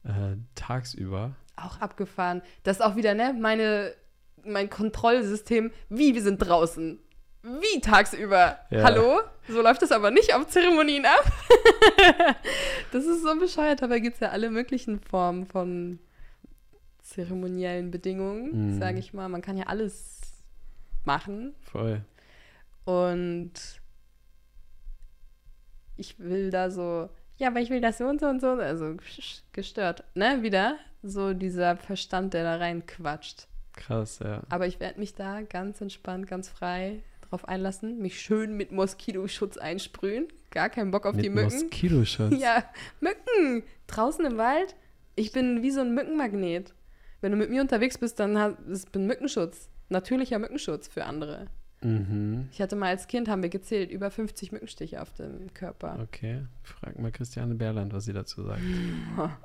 äh, 0.04 0.36
tagsüber. 0.56 1.36
Auch 1.56 1.80
abgefahren. 1.80 2.42
Das 2.64 2.78
ist 2.78 2.82
auch 2.82 2.96
wieder, 2.96 3.14
ne, 3.14 3.36
meine, 3.40 3.94
mein 4.46 4.70
Kontrollsystem. 4.70 5.72
Wie, 5.90 6.14
wir 6.16 6.22
sind 6.22 6.38
draußen. 6.38 7.00
Wie 7.44 7.82
tagsüber. 7.82 8.58
Ja. 8.70 8.84
Hallo? 8.84 9.22
So 9.48 9.62
läuft 9.62 9.82
das 9.82 9.92
aber 9.92 10.12
nicht 10.12 10.34
auf 10.36 10.48
Zeremonien 10.48 11.06
ab. 11.06 11.32
das 12.92 13.06
ist 13.06 13.24
so 13.24 13.38
bescheuert. 13.40 13.82
Dabei 13.82 14.00
gibt 14.00 14.16
es 14.16 14.20
ja 14.20 14.30
alle 14.30 14.52
möglichen 14.52 15.00
Formen 15.00 15.46
von 15.48 16.00
zeremoniellen 17.02 17.90
Bedingungen, 17.92 18.76
Mhm. 18.76 18.80
sage 18.80 19.00
ich 19.00 19.14
mal. 19.14 19.28
Man 19.28 19.42
kann 19.42 19.58
ja 19.58 19.66
alles 19.66 20.20
machen. 21.04 21.54
Voll. 21.62 22.02
Und 22.86 23.52
ich 26.02 26.20
will 26.20 26.50
da 26.50 26.72
so, 26.72 27.10
ja, 27.38 27.48
aber 27.48 27.62
ich 27.62 27.70
will 27.70 27.80
das 27.80 28.00
so 28.00 28.06
und 28.06 28.20
so 28.20 28.28
und 28.28 28.42
so, 28.42 28.50
also 28.50 28.98
gestört, 29.54 30.04
ne, 30.16 30.42
wieder 30.42 30.78
so 31.04 31.34
dieser 31.34 31.78
Verstand, 31.78 32.34
der 32.34 32.44
da 32.44 32.56
reinquatscht. 32.58 33.48
Krass, 33.74 34.20
ja. 34.20 34.42
Aber 34.50 34.68
ich 34.68 34.80
werde 34.80 35.00
mich 35.00 35.14
da 35.14 35.42
ganz 35.42 35.80
entspannt, 35.80 36.28
ganz 36.28 36.50
frei 36.50 37.04
drauf 37.30 37.48
einlassen, 37.48 38.00
mich 38.00 38.20
schön 38.20 38.58
mit 38.58 38.72
Moskitoschutz 38.72 39.58
einsprühen, 39.58 40.28
gar 40.50 40.70
keinen 40.70 40.92
Bock 40.92 41.06
auf 41.06 41.16
Mit 41.16 41.24
die 41.24 41.30
Mücken. 41.30 41.54
Moskitoschutz. 41.54 42.34
Ja, 42.38 42.66
Mücken, 43.00 43.64
draußen 43.88 44.26
im 44.26 44.38
Wald, 44.38 44.76
ich 45.16 45.32
bin 45.32 45.62
wie 45.62 45.72
so 45.72 45.82
ein 45.82 45.94
Mückenmagnet. 45.94 46.74
Wenn 47.22 47.32
du 47.32 47.38
mit 47.38 47.52
mir 47.52 47.62
unterwegs 47.62 48.00
bist, 48.00 48.20
dann 48.20 48.40
hat 48.40 48.58
es 48.68 48.88
bin 48.88 49.06
Mückenschutz, 49.06 49.70
natürlicher 49.90 50.40
Mückenschutz 50.40 50.88
für 50.88 51.06
andere. 51.06 51.48
Mhm. 51.84 52.50
Ich 52.52 52.62
hatte 52.62 52.76
mal 52.76 52.90
als 52.90 53.08
Kind, 53.08 53.28
haben 53.28 53.42
wir 53.42 53.50
gezählt, 53.50 53.92
über 53.92 54.12
50 54.12 54.52
Mückenstiche 54.52 55.02
auf 55.02 55.14
dem 55.14 55.54
Körper. 55.54 56.00
Okay. 56.02 56.44
Frag 56.64 57.00
mal 57.00 57.12
Christiane 57.12 57.56
Berland, 57.56 57.94
was 57.94 58.06
sie 58.06 58.14
dazu 58.14 58.44
sagt. 58.44 58.62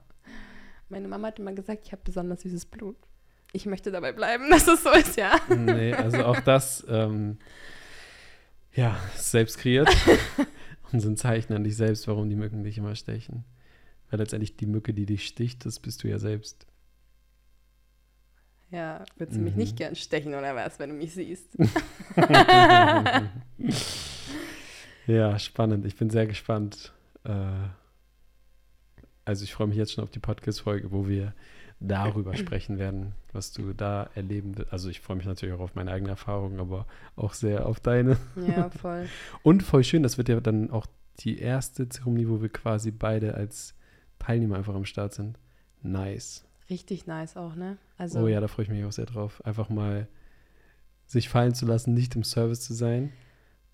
Meine 0.89 1.09
Mama 1.09 1.29
hat 1.29 1.39
immer 1.39 1.53
gesagt, 1.53 1.83
ich 1.87 1.93
habe 1.93 2.03
besonders 2.05 2.43
süßes 2.43 2.67
Blut. 2.67 2.97
Ich 3.53 3.67
möchte 3.67 3.91
dabei 3.91 4.13
bleiben, 4.13 4.45
dass 4.51 4.69
es 4.69 4.83
so 4.83 4.91
ist, 4.93 5.17
ja. 5.17 5.37
nee, 5.49 5.95
also 5.95 6.25
auch 6.25 6.41
das, 6.41 6.85
ähm, 6.89 7.39
ja, 8.75 8.99
selbst 9.17 9.59
kreiert. 9.59 9.89
Und 10.93 11.01
sind 11.01 11.19
Zeichen 11.19 11.53
an 11.53 11.65
dich 11.65 11.77
selbst, 11.77 12.07
warum 12.07 12.31
die 12.31 12.37
Mücken 12.37 12.63
dich 12.63 12.79
immer 12.79 12.95
stechen. 12.95 13.45
Weil 14.09 14.21
letztendlich 14.21 14.57
die 14.57 14.67
Mücke, 14.67 14.95
die 14.95 15.07
dich 15.07 15.27
sticht, 15.27 15.65
das 15.67 15.81
bist 15.81 16.05
du 16.05 16.09
ja 16.09 16.21
selbst. 16.21 16.65
Ja, 18.77 19.05
würdest 19.17 19.39
du 19.39 19.43
mich 19.43 19.55
Mhm. 19.55 19.59
nicht 19.61 19.77
gern 19.79 19.97
stechen 19.97 20.35
oder 20.35 20.55
was, 20.55 20.79
wenn 20.79 20.91
du 20.91 20.97
mich 20.97 21.15
siehst? 21.15 21.49
Ja, 25.07 25.39
spannend. 25.39 25.87
Ich 25.87 25.97
bin 25.97 26.11
sehr 26.11 26.27
gespannt. 26.27 26.93
Äh, 27.25 27.31
also 29.25 29.45
ich 29.45 29.55
freue 29.55 29.69
mich 29.69 29.77
jetzt 29.77 29.93
schon 29.93 30.03
auf 30.05 30.11
die 30.11 30.19
Podcast-Folge, 30.19 30.91
wo 30.91 31.07
wir 31.07 31.33
darüber 31.79 32.35
sprechen 32.37 32.77
werden, 32.79 33.13
was 33.33 33.53
du 33.53 33.73
da 33.73 34.11
erleben 34.17 34.59
wirst. 34.59 34.73
Also 34.73 34.89
ich 34.91 35.01
freue 35.01 35.17
mich 35.17 35.27
natürlich 35.27 35.55
auch 35.55 35.61
auf 35.61 35.75
meine 35.77 35.93
eigene 35.93 36.11
Erfahrung, 36.11 36.59
aber 36.59 36.87
auch 37.15 37.35
sehr 37.35 37.67
auf 37.67 37.79
deine. 37.79 38.17
Ja, 38.49 38.69
voll. 38.71 39.09
Und 39.45 39.63
voll 39.63 39.85
schön, 39.85 40.03
das 40.03 40.19
wird 40.19 40.29
ja 40.29 40.41
dann 40.41 40.71
auch 40.71 40.87
die 41.21 41.39
erste 41.39 41.89
Zeremonie, 41.89 42.29
wo 42.29 42.43
wir 42.43 42.49
quasi 42.49 42.91
beide 42.91 43.35
als 43.35 43.75
Teilnehmer 44.19 44.57
einfach 44.57 44.75
am 44.75 44.85
Start 44.87 45.15
sind. 45.15 45.39
Nice. 45.83 46.45
Richtig 46.69 47.07
nice 47.07 47.37
auch, 47.37 47.55
ne? 47.55 47.79
Also, 47.97 48.21
Oh 48.21 48.29
ja, 48.29 48.41
da 48.41 48.49
freue 48.49 48.65
ich 48.65 48.71
mich 48.71 48.85
auch 48.85 48.93
sehr 48.93 49.07
drauf. 49.07 49.45
Einfach 49.45 49.69
mal 49.69 50.09
sich 51.07 51.29
fallen 51.29 51.55
zu 51.55 51.67
lassen, 51.67 51.95
nicht 51.95 52.17
im 52.17 52.25
Service 52.25 52.61
zu 52.61 52.75
sein 52.75 53.13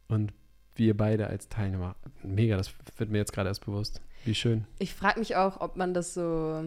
und 0.09 0.33
wir 0.75 0.97
beide 0.97 1.27
als 1.27 1.49
Teilnehmer. 1.49 1.97
Mega, 2.23 2.57
das 2.57 2.75
wird 2.97 3.11
mir 3.11 3.19
jetzt 3.19 3.33
gerade 3.33 3.49
erst 3.49 3.65
bewusst. 3.65 4.01
Wie 4.25 4.35
schön. 4.35 4.67
ich 4.79 4.95
frage 4.95 5.19
mich 5.19 5.37
auch, 5.37 5.61
ob 5.61 5.77
man 5.77 5.95
das 5.95 6.15
so. 6.15 6.65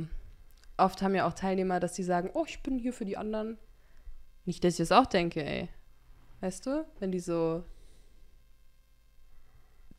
Oft 0.78 1.02
haben 1.02 1.16
ja 1.16 1.26
auch 1.26 1.34
Teilnehmer, 1.34 1.80
dass 1.80 1.94
die 1.94 2.04
sagen, 2.04 2.30
oh, 2.34 2.44
ich 2.46 2.62
bin 2.62 2.78
hier 2.78 2.92
für 2.92 3.06
die 3.06 3.16
anderen. 3.16 3.58
Nicht, 4.44 4.64
dass 4.64 4.74
ich 4.74 4.88
das 4.88 4.92
auch 4.92 5.06
denke, 5.06 5.44
ey. 5.44 5.70
Weißt 6.42 6.66
du? 6.66 6.86
Wenn 7.00 7.12
die 7.12 7.20
so. 7.22 7.64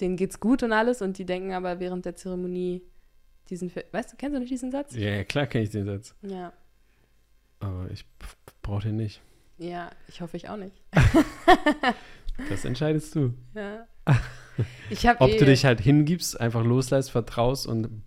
Denen 0.01 0.16
geht's 0.16 0.39
gut 0.39 0.62
und 0.62 0.72
alles 0.72 1.01
und 1.01 1.16
die 1.16 1.24
denken 1.24 1.53
aber 1.53 1.81
während 1.81 2.05
der 2.05 2.16
Zeremonie 2.16 2.83
diesen. 3.51 3.70
Für 3.70 3.84
weißt 3.90 4.12
du, 4.12 4.16
kennst 4.16 4.34
du 4.34 4.40
nicht 4.40 4.51
diesen 4.51 4.70
Satz? 4.70 4.94
Ja, 4.94 5.24
klar 5.24 5.47
kenne 5.47 5.64
ich 5.64 5.70
den 5.70 5.86
Satz. 5.86 6.14
Ja. 6.22 6.53
Aber 7.61 7.90
ich 7.90 8.05
brauche 8.62 8.82
den 8.82 8.97
nicht. 8.97 9.20
Ja, 9.59 9.90
ich 10.09 10.20
hoffe 10.20 10.36
ich 10.36 10.49
auch 10.49 10.57
nicht. 10.57 10.74
Das 12.51 12.64
entscheidest 12.64 13.14
du. 13.14 13.34
Ja. 13.55 13.86
Ich 14.88 15.07
habe 15.07 15.20
Ob 15.20 15.28
eh, 15.28 15.36
du 15.36 15.44
dich 15.44 15.66
halt 15.66 15.82
hingibst, 15.82 16.40
einfach 16.40 16.64
loslässt, 16.64 17.11
vertraust 17.11 17.66
und 17.66 18.03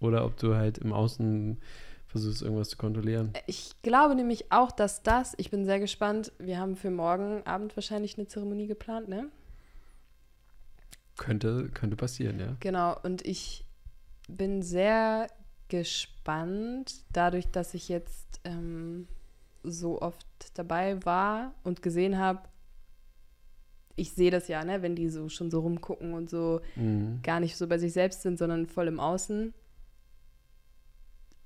oder 0.00 0.24
ob 0.24 0.36
du 0.36 0.56
halt 0.56 0.78
im 0.78 0.92
Außen 0.92 1.60
versuchst, 2.08 2.42
irgendwas 2.42 2.70
zu 2.70 2.76
kontrollieren. 2.76 3.32
ich 3.46 3.70
glaube 3.82 4.16
nämlich 4.16 4.50
auch, 4.50 4.72
dass 4.72 5.04
das, 5.04 5.34
ich 5.36 5.50
bin 5.50 5.64
sehr 5.64 5.78
gespannt, 5.78 6.32
wir 6.40 6.58
haben 6.58 6.74
für 6.74 6.90
morgen 6.90 7.46
Abend 7.46 7.76
wahrscheinlich 7.76 8.18
eine 8.18 8.26
Zeremonie 8.26 8.66
geplant, 8.66 9.08
ne? 9.08 9.28
Könnte, 11.16 11.70
könnte 11.72 11.94
passieren, 11.94 12.40
ja. 12.40 12.56
Genau, 12.58 12.98
und 13.04 13.24
ich 13.24 13.64
bin 14.28 14.62
sehr 14.62 15.26
gespannt, 15.68 17.04
dadurch, 17.12 17.50
dass 17.50 17.74
ich 17.74 17.88
jetzt 17.88 18.40
ähm, 18.44 19.08
so 19.62 20.00
oft 20.02 20.26
dabei 20.54 21.04
war 21.04 21.54
und 21.64 21.82
gesehen 21.82 22.18
habe, 22.18 22.42
ich 23.96 24.12
sehe 24.12 24.30
das 24.30 24.48
ja, 24.48 24.64
ne, 24.64 24.82
wenn 24.82 24.96
die 24.96 25.08
so 25.08 25.28
schon 25.28 25.50
so 25.50 25.60
rumgucken 25.60 26.14
und 26.14 26.28
so 26.28 26.60
Mhm. 26.76 27.20
gar 27.22 27.40
nicht 27.40 27.56
so 27.56 27.66
bei 27.68 27.78
sich 27.78 27.92
selbst 27.92 28.22
sind, 28.22 28.38
sondern 28.38 28.66
voll 28.66 28.88
im 28.88 28.98
Außen. 29.00 29.54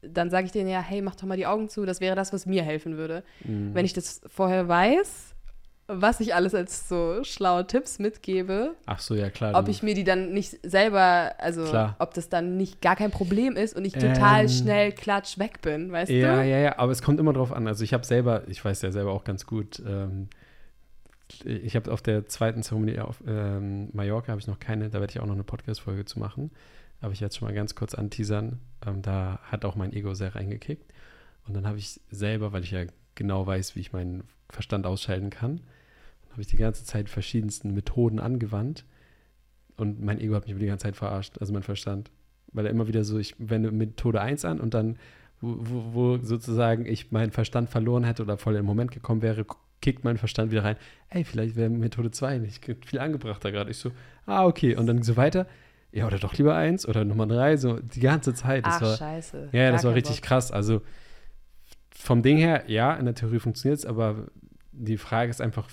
Dann 0.00 0.30
sage 0.30 0.46
ich 0.46 0.52
denen 0.52 0.68
ja, 0.70 0.80
hey, 0.80 1.02
mach 1.02 1.16
doch 1.16 1.24
mal 1.24 1.36
die 1.36 1.46
Augen 1.46 1.68
zu, 1.68 1.84
das 1.84 2.00
wäre 2.00 2.16
das, 2.16 2.32
was 2.32 2.46
mir 2.46 2.62
helfen 2.62 2.96
würde. 2.96 3.24
Mhm. 3.44 3.74
Wenn 3.74 3.84
ich 3.84 3.92
das 3.92 4.20
vorher 4.26 4.68
weiß, 4.68 5.34
was 5.90 6.20
ich 6.20 6.34
alles 6.34 6.54
als 6.54 6.88
so 6.88 7.24
schlaue 7.24 7.66
Tipps 7.66 7.98
mitgebe, 7.98 8.74
Ach 8.86 9.00
so, 9.00 9.14
ja 9.14 9.30
klar. 9.30 9.58
ob 9.58 9.68
ich 9.68 9.82
mir 9.82 9.94
die 9.94 10.04
dann 10.04 10.32
nicht 10.32 10.58
selber, 10.62 11.32
also 11.38 11.64
Klar. 11.64 11.96
ob 11.98 12.12
das 12.12 12.28
dann 12.28 12.56
nicht 12.58 12.82
gar 12.82 12.94
kein 12.94 13.10
Problem 13.10 13.56
ist 13.56 13.74
und 13.74 13.84
ich 13.86 13.94
total 13.94 14.42
Ähm, 14.42 14.48
schnell 14.48 14.92
klatsch 14.92 15.38
weg 15.38 15.62
bin, 15.62 15.90
weißt 15.90 16.10
ja, 16.10 16.42
du? 16.42 16.48
ja, 16.48 16.58
ja, 16.58 16.78
aber 16.78 16.92
es 16.92 17.00
kommt 17.02 17.18
immer 17.18 17.32
drauf 17.32 17.52
an. 17.52 17.66
Also 17.66 17.84
ich 17.84 17.94
habe 17.94 18.04
selber, 18.04 18.46
ich 18.48 18.62
weiß 18.62 18.82
ja 18.82 18.92
selber 18.92 19.12
auch 19.12 19.24
ganz 19.24 19.46
gut, 19.46 19.82
ähm, 19.86 20.28
ich 21.44 21.76
habe 21.76 21.90
auf 21.92 22.02
der 22.02 22.26
zweiten 22.26 22.62
Zeremonie 22.62 22.98
auf 23.00 23.22
ähm, 23.26 23.88
Mallorca 23.92 24.28
habe 24.28 24.40
ich 24.40 24.46
noch 24.46 24.58
keine, 24.58 24.88
da 24.90 25.00
werde 25.00 25.10
ich 25.10 25.20
auch 25.20 25.26
noch 25.26 25.34
eine 25.34 25.44
Podcast-Folge 25.44 26.04
zu 26.04 26.18
machen. 26.18 26.50
Aber 27.00 27.12
ich 27.12 27.20
werde 27.20 27.34
schon 27.34 27.46
mal 27.46 27.54
ganz 27.54 27.74
kurz 27.74 27.94
anteasern. 27.94 28.60
Ähm, 28.86 29.02
da 29.02 29.38
hat 29.44 29.64
auch 29.64 29.76
mein 29.76 29.92
Ego 29.92 30.14
sehr 30.14 30.34
reingekickt. 30.34 30.90
Und 31.46 31.54
dann 31.54 31.66
habe 31.66 31.78
ich 31.78 32.00
selber, 32.10 32.52
weil 32.52 32.64
ich 32.64 32.72
ja 32.72 32.84
genau 33.14 33.46
weiß, 33.46 33.76
wie 33.76 33.80
ich 33.80 33.92
meinen 33.92 34.24
Verstand 34.50 34.86
ausschalten 34.86 35.30
kann, 35.30 35.60
habe 36.38 36.42
ich 36.42 36.46
die 36.46 36.56
ganze 36.56 36.84
Zeit 36.84 37.08
verschiedensten 37.10 37.74
Methoden 37.74 38.20
angewandt. 38.20 38.84
Und 39.76 40.00
mein 40.00 40.20
Ego 40.20 40.36
hat 40.36 40.46
mich 40.46 40.56
die 40.56 40.66
ganze 40.66 40.84
Zeit 40.84 40.94
verarscht, 40.94 41.36
also 41.40 41.52
mein 41.52 41.64
Verstand. 41.64 42.12
Weil 42.52 42.64
er 42.64 42.70
immer 42.70 42.86
wieder 42.86 43.02
so, 43.02 43.18
ich 43.18 43.34
wende 43.38 43.72
Methode 43.72 44.20
1 44.20 44.44
an 44.44 44.60
und 44.60 44.72
dann, 44.72 44.98
wo, 45.40 45.56
wo, 45.58 45.94
wo 45.94 46.18
sozusagen 46.24 46.86
ich 46.86 47.10
meinen 47.10 47.32
Verstand 47.32 47.70
verloren 47.70 48.04
hätte 48.04 48.22
oder 48.22 48.38
voll 48.38 48.54
im 48.54 48.66
Moment 48.66 48.92
gekommen 48.92 49.20
wäre, 49.20 49.44
kickt 49.80 50.04
mein 50.04 50.16
Verstand 50.16 50.52
wieder 50.52 50.62
rein. 50.62 50.76
Ey, 51.08 51.24
vielleicht 51.24 51.56
wäre 51.56 51.70
Methode 51.70 52.12
2 52.12 52.38
nicht 52.38 52.64
viel 52.86 53.00
angebrachter 53.00 53.50
gerade. 53.50 53.72
Ich 53.72 53.78
so, 53.78 53.90
ah, 54.26 54.46
okay. 54.46 54.76
Und 54.76 54.86
dann 54.86 55.02
so 55.02 55.16
weiter. 55.16 55.48
Ja, 55.90 56.06
oder 56.06 56.20
doch 56.20 56.34
lieber 56.34 56.54
eins 56.54 56.86
oder 56.86 57.04
Nummer 57.04 57.26
drei, 57.26 57.56
so 57.56 57.80
die 57.80 58.00
ganze 58.00 58.32
Zeit. 58.32 58.64
Das 58.64 58.76
Ach, 58.76 58.82
war, 58.82 58.96
scheiße. 58.96 59.48
ja, 59.50 59.64
Gar 59.64 59.72
das 59.72 59.82
war 59.82 59.94
richtig 59.94 60.20
Bock. 60.20 60.28
krass. 60.28 60.52
Also 60.52 60.82
vom 61.90 62.22
Ding 62.22 62.36
her, 62.36 62.62
ja, 62.68 62.94
in 62.94 63.06
der 63.06 63.16
Theorie 63.16 63.40
funktioniert 63.40 63.80
es, 63.80 63.86
aber 63.86 64.28
die 64.70 64.98
Frage 64.98 65.30
ist 65.30 65.40
einfach, 65.40 65.68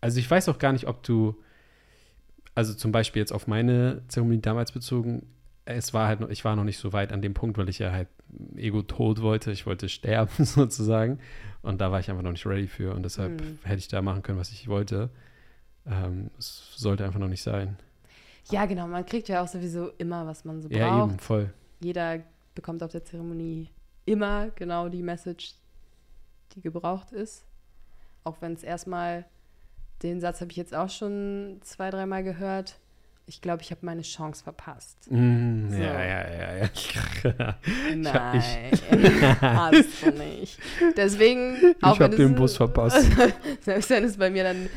also 0.00 0.18
ich 0.18 0.30
weiß 0.30 0.48
auch 0.48 0.58
gar 0.58 0.72
nicht, 0.72 0.86
ob 0.86 1.02
du, 1.02 1.36
also 2.54 2.74
zum 2.74 2.92
Beispiel 2.92 3.20
jetzt 3.20 3.32
auf 3.32 3.46
meine 3.46 4.02
Zeremonie 4.08 4.40
damals 4.40 4.72
bezogen, 4.72 5.26
es 5.64 5.92
war 5.94 6.08
halt 6.08 6.20
noch, 6.20 6.28
ich 6.30 6.44
war 6.44 6.56
noch 6.56 6.64
nicht 6.64 6.78
so 6.78 6.92
weit 6.92 7.12
an 7.12 7.22
dem 7.22 7.34
Punkt, 7.34 7.56
weil 7.58 7.68
ich 7.68 7.78
ja 7.78 7.92
halt 7.92 8.08
ego 8.56 8.82
tot 8.82 9.22
wollte. 9.22 9.52
Ich 9.52 9.66
wollte 9.66 9.88
sterben 9.88 10.30
sozusagen. 10.44 11.18
Und 11.62 11.80
da 11.80 11.92
war 11.92 12.00
ich 12.00 12.10
einfach 12.10 12.22
noch 12.22 12.32
nicht 12.32 12.46
ready 12.46 12.66
für. 12.66 12.94
Und 12.94 13.02
deshalb 13.04 13.40
Hm. 13.40 13.58
hätte 13.62 13.78
ich 13.78 13.88
da 13.88 14.02
machen 14.02 14.22
können, 14.22 14.38
was 14.38 14.50
ich 14.50 14.66
wollte. 14.68 15.10
Ähm, 15.86 16.30
es 16.38 16.72
sollte 16.76 17.04
einfach 17.04 17.20
noch 17.20 17.28
nicht 17.28 17.42
sein. 17.42 17.76
Ja, 18.50 18.66
genau, 18.66 18.88
man 18.88 19.06
kriegt 19.06 19.28
ja 19.28 19.42
auch 19.42 19.48
sowieso 19.48 19.90
immer, 19.98 20.26
was 20.26 20.44
man 20.44 20.60
so 20.60 20.68
Ja, 20.70 20.88
braucht. 20.88 21.10
eben, 21.10 21.18
voll. 21.20 21.52
Jeder 21.80 22.20
bekommt 22.54 22.82
auf 22.82 22.90
der 22.90 23.04
Zeremonie 23.04 23.68
immer 24.06 24.48
genau 24.56 24.88
die 24.88 25.02
Message, 25.02 25.54
die 26.54 26.60
gebraucht 26.62 27.12
ist. 27.12 27.44
Auch 28.24 28.40
wenn 28.40 28.54
es 28.54 28.64
erstmal, 28.64 29.24
den 30.02 30.20
Satz 30.20 30.40
habe 30.40 30.50
ich 30.50 30.56
jetzt 30.56 30.74
auch 30.74 30.90
schon 30.90 31.58
zwei, 31.62 31.90
dreimal 31.90 32.22
gehört. 32.24 32.76
Ich 33.26 33.40
glaube, 33.40 33.62
ich 33.62 33.70
habe 33.70 33.84
meine 33.86 34.02
Chance 34.02 34.42
verpasst. 34.42 34.96
Mm, 35.10 35.68
So. 35.70 35.76
Ja, 35.76 36.02
ja, 36.04 36.32
ja, 36.32 36.54
ja. 36.56 37.58
Nein, 37.94 38.42
hast 39.40 40.02
du 40.02 40.10
nicht. 40.10 40.58
Deswegen, 40.96 41.74
auch 41.82 41.94
Ich 41.94 42.00
habe 42.00 42.16
den 42.16 42.32
es- 42.32 42.36
Bus 42.38 42.56
verpasst. 42.56 43.06
Selbst 43.60 43.90
wenn 43.90 44.04
es 44.04 44.16
bei 44.16 44.30
mir 44.30 44.42
dann 44.44 44.68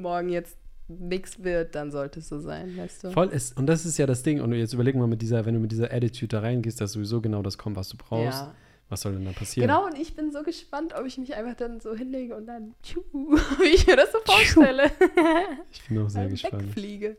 morgen 0.00 0.28
jetzt 0.28 0.56
nichts 0.88 1.42
wird, 1.42 1.74
dann 1.74 1.90
sollte 1.90 2.20
es 2.20 2.28
so 2.28 2.38
sein, 2.38 2.76
weißt 2.76 3.04
du? 3.04 3.10
Voll 3.10 3.28
ist, 3.30 3.56
und 3.56 3.66
das 3.66 3.84
ist 3.84 3.98
ja 3.98 4.06
das 4.06 4.22
Ding. 4.22 4.40
Und 4.40 4.52
jetzt 4.52 4.72
überleg 4.72 4.94
mal 4.94 5.08
mit 5.08 5.20
dieser, 5.20 5.44
wenn 5.44 5.54
du 5.54 5.60
mit 5.60 5.72
dieser 5.72 5.92
Attitude 5.92 6.28
da 6.28 6.40
reingehst, 6.40 6.80
dass 6.80 6.92
sowieso 6.92 7.20
genau 7.20 7.42
das 7.42 7.58
kommt, 7.58 7.74
was 7.76 7.88
du 7.88 7.96
brauchst. 7.96 8.38
Ja. 8.40 8.54
Was 8.88 9.00
soll 9.00 9.14
denn 9.14 9.24
da 9.24 9.32
passieren? 9.32 9.66
Genau, 9.68 9.84
und 9.84 9.98
ich 9.98 10.14
bin 10.14 10.30
so 10.30 10.42
gespannt, 10.44 10.94
ob 10.94 11.04
ich 11.06 11.18
mich 11.18 11.34
einfach 11.34 11.54
dann 11.56 11.80
so 11.80 11.94
hinlege 11.96 12.36
und 12.36 12.46
dann, 12.46 12.74
tschu, 12.82 13.00
wie 13.12 13.74
ich 13.74 13.86
mir 13.86 13.96
das 13.96 14.12
so 14.12 14.18
vorstelle, 14.24 14.90
Ich 15.72 15.82
bin 15.88 15.98
auch 15.98 16.08
sehr 16.08 16.22
dann 16.22 16.30
gespannt. 16.30 16.62
wegfliege. 16.68 17.16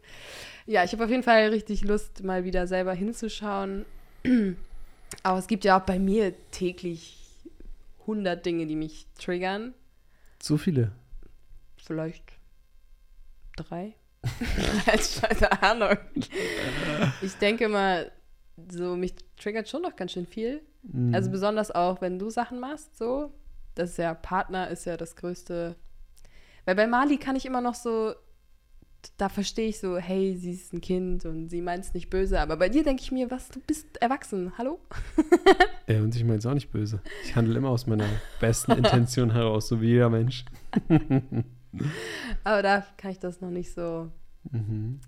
Ja, 0.66 0.84
ich 0.84 0.94
habe 0.94 1.04
auf 1.04 1.10
jeden 1.10 1.24
Fall 1.24 1.50
richtig 1.50 1.84
Lust, 1.84 2.24
mal 2.24 2.44
wieder 2.46 2.68
selber 2.68 2.94
hinzuschauen. 2.94 3.86
Aber 5.24 5.40
es 5.40 5.48
gibt 5.48 5.66
ja 5.66 5.80
auch 5.80 5.86
bei 5.86 6.00
mir 6.00 6.34
täglich 6.52 7.18
100 8.02 8.46
Dinge, 8.46 8.66
die 8.66 8.76
mich 8.76 9.06
triggern. 9.20 9.74
So 10.42 10.58
viele. 10.58 10.92
Vielleicht 11.78 12.24
drei. 13.58 13.94
Keine 15.22 15.62
Ahnung. 15.64 15.98
Ich 17.22 17.36
denke 17.36 17.68
mal, 17.70 18.12
so 18.72 18.96
mich 18.96 19.14
triggert 19.38 19.70
schon 19.70 19.82
noch 19.84 19.96
ganz 19.96 20.12
schön 20.14 20.26
viel. 20.26 20.62
Mhm. 20.84 21.14
Also 21.14 21.30
besonders 21.32 21.72
auch, 21.72 22.02
wenn 22.02 22.20
du 22.20 22.30
Sachen 22.30 22.60
machst, 22.60 22.98
so. 22.98 23.32
Das 23.76 23.92
ist 23.92 23.98
ja, 23.98 24.14
Partner 24.16 24.70
ist 24.70 24.86
ja 24.86 24.98
das 24.98 25.16
größte. 25.16 25.76
Weil 26.66 26.76
bei 26.76 26.88
Mali 26.88 27.18
kann 27.18 27.36
ich 27.36 27.46
immer 27.46 27.62
noch 27.62 27.76
so, 27.76 28.14
da 29.18 29.30
verstehe 29.30 29.68
ich 29.70 29.80
so, 29.80 29.98
hey, 29.98 30.36
sie 30.36 30.52
ist 30.52 30.74
ein 30.74 30.82
Kind 30.82 31.26
und 31.26 31.50
sie 31.50 31.62
meint 31.62 31.86
es 31.86 31.94
nicht 31.94 32.10
böse. 32.10 32.40
Aber 32.42 32.58
bei 32.58 32.70
dir 32.70 32.84
denke 32.84 33.04
ich 33.04 33.12
mir, 33.12 33.30
was, 33.30 33.50
du 33.50 33.60
bist 33.60 33.86
erwachsen, 34.02 34.54
hallo? 34.58 34.80
Ja, 35.90 36.02
und 36.02 36.14
ich 36.14 36.24
meine 36.26 36.40
es 36.40 36.46
auch 36.46 36.54
nicht 36.54 36.70
böse. 36.70 37.00
Ich 37.24 37.34
handle 37.38 37.56
immer 37.58 37.70
aus 37.70 37.88
meiner 37.88 38.10
besten 38.42 38.74
Intention 38.74 39.32
heraus, 39.32 39.70
so 39.70 39.80
wie 39.80 39.86
jeder 39.88 40.10
Mensch. 40.10 40.44
Aber 42.44 42.62
da 42.62 42.86
kann 42.98 43.12
ich 43.12 43.20
das 43.20 43.40
noch 43.40 43.50
nicht 43.52 43.72
so 43.74 44.12
Mhm. 44.52 45.00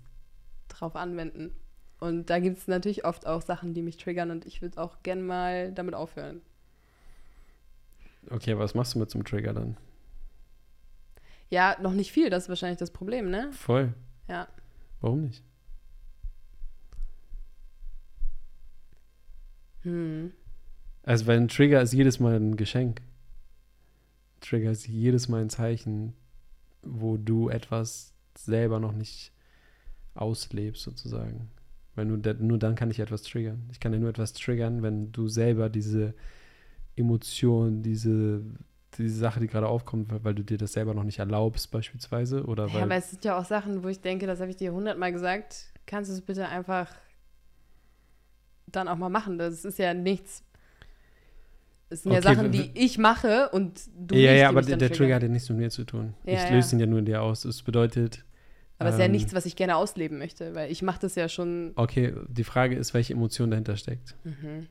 drauf 0.68 0.96
anwenden. 0.96 1.52
Und 2.00 2.30
da 2.30 2.38
gibt 2.38 2.58
es 2.58 2.66
natürlich 2.66 3.04
oft 3.04 3.26
auch 3.26 3.42
Sachen, 3.42 3.74
die 3.74 3.82
mich 3.82 3.98
triggern 3.98 4.30
und 4.30 4.46
ich 4.46 4.62
würde 4.62 4.80
auch 4.80 5.02
gern 5.02 5.24
mal 5.24 5.70
damit 5.72 5.94
aufhören. 5.94 6.40
Okay, 8.30 8.58
was 8.58 8.74
machst 8.74 8.94
du 8.94 8.98
mit 8.98 9.10
zum 9.10 9.24
Trigger 9.24 9.52
dann? 9.52 9.76
Ja, 11.50 11.76
noch 11.80 11.92
nicht 11.92 12.10
viel, 12.10 12.30
das 12.30 12.44
ist 12.44 12.48
wahrscheinlich 12.48 12.78
das 12.78 12.90
Problem, 12.90 13.30
ne? 13.30 13.52
Voll. 13.52 13.92
Ja. 14.28 14.48
Warum 15.00 15.22
nicht? 15.22 15.42
Hm. 19.82 20.32
Also, 21.02 21.26
weil 21.26 21.38
ein 21.38 21.48
Trigger 21.48 21.82
ist 21.82 21.92
jedes 21.92 22.20
Mal 22.20 22.36
ein 22.36 22.56
Geschenk. 22.56 23.00
Ein 23.00 24.40
Trigger 24.40 24.70
ist 24.70 24.86
jedes 24.86 25.28
Mal 25.28 25.42
ein 25.42 25.50
Zeichen, 25.50 26.14
wo 26.82 27.16
du 27.16 27.48
etwas 27.48 28.14
selber 28.36 28.78
noch 28.78 28.92
nicht 28.92 29.32
auslebst, 30.14 30.82
sozusagen. 30.82 31.50
Weil 32.00 32.06
nur, 32.06 32.18
nur 32.38 32.56
dann 32.58 32.76
kann 32.76 32.90
ich 32.90 32.98
etwas 32.98 33.22
triggern. 33.22 33.68
Ich 33.70 33.78
kann 33.78 33.92
ja 33.92 33.98
nur 33.98 34.08
etwas 34.08 34.32
triggern, 34.32 34.82
wenn 34.82 35.12
du 35.12 35.28
selber 35.28 35.68
diese 35.68 36.14
Emotion, 36.96 37.82
diese, 37.82 38.40
diese 38.96 39.18
Sache, 39.18 39.38
die 39.40 39.48
gerade 39.48 39.68
aufkommt, 39.68 40.10
weil, 40.24 40.34
du 40.34 40.42
dir 40.42 40.56
das 40.56 40.72
selber 40.72 40.94
noch 40.94 41.04
nicht 41.04 41.18
erlaubst, 41.18 41.70
beispielsweise. 41.70 42.44
Oder 42.46 42.68
Ja, 42.68 42.74
weil. 42.74 42.82
aber 42.84 42.94
es 42.94 43.10
sind 43.10 43.22
ja 43.24 43.38
auch 43.38 43.44
Sachen, 43.44 43.84
wo 43.84 43.88
ich 43.88 44.00
denke, 44.00 44.26
das 44.26 44.40
habe 44.40 44.50
ich 44.50 44.56
dir 44.56 44.72
hundertmal 44.72 45.12
gesagt, 45.12 45.66
kannst 45.84 46.10
du 46.10 46.14
es 46.14 46.22
bitte 46.22 46.48
einfach 46.48 46.88
dann 48.66 48.88
auch 48.88 48.96
mal 48.96 49.08
machen. 49.10 49.38
Das 49.38 49.64
ist 49.64 49.78
ja 49.78 49.94
nichts. 49.94 50.42
Es 51.88 52.04
sind 52.04 52.12
ja 52.12 52.18
Okay, 52.18 52.34
Sachen, 52.34 52.52
w- 52.52 52.52
die 52.52 52.70
ich 52.74 52.98
mache 52.98 53.48
und 53.50 53.80
du 53.96 54.14
ja, 54.14 54.32
nicht, 54.32 54.40
ja, 54.40 54.48
aber 54.48 54.62
der, 54.62 54.76
der 54.76 54.92
Trigger 54.92 55.16
hat 55.16 55.22
ja 55.22 55.28
nichts 55.28 55.48
mit 55.48 55.58
mir 55.58 55.70
zu 55.70 55.84
tun. 55.84 56.14
Ja, 56.24 56.32
ich 56.32 56.44
ja. 56.44 56.50
löse 56.54 56.76
ihn 56.76 56.80
ja 56.80 56.86
nur 56.86 57.00
in 57.00 57.04
dir 57.04 57.22
aus. 57.22 57.42
Das 57.42 57.62
bedeutet. 57.62 58.24
Aber 58.80 58.88
es 58.88 58.94
ist 58.94 59.00
ja 59.00 59.06
ähm, 59.06 59.12
nichts, 59.12 59.34
was 59.34 59.44
ich 59.44 59.56
gerne 59.56 59.76
ausleben 59.76 60.16
möchte, 60.16 60.54
weil 60.54 60.72
ich 60.72 60.80
mache 60.80 61.00
das 61.00 61.14
ja 61.14 61.28
schon. 61.28 61.72
Okay, 61.76 62.14
die 62.28 62.44
Frage 62.44 62.76
ist, 62.76 62.94
welche 62.94 63.12
Emotion 63.12 63.50
dahinter 63.50 63.76
steckt. 63.76 64.16
Mhm. 64.24 64.68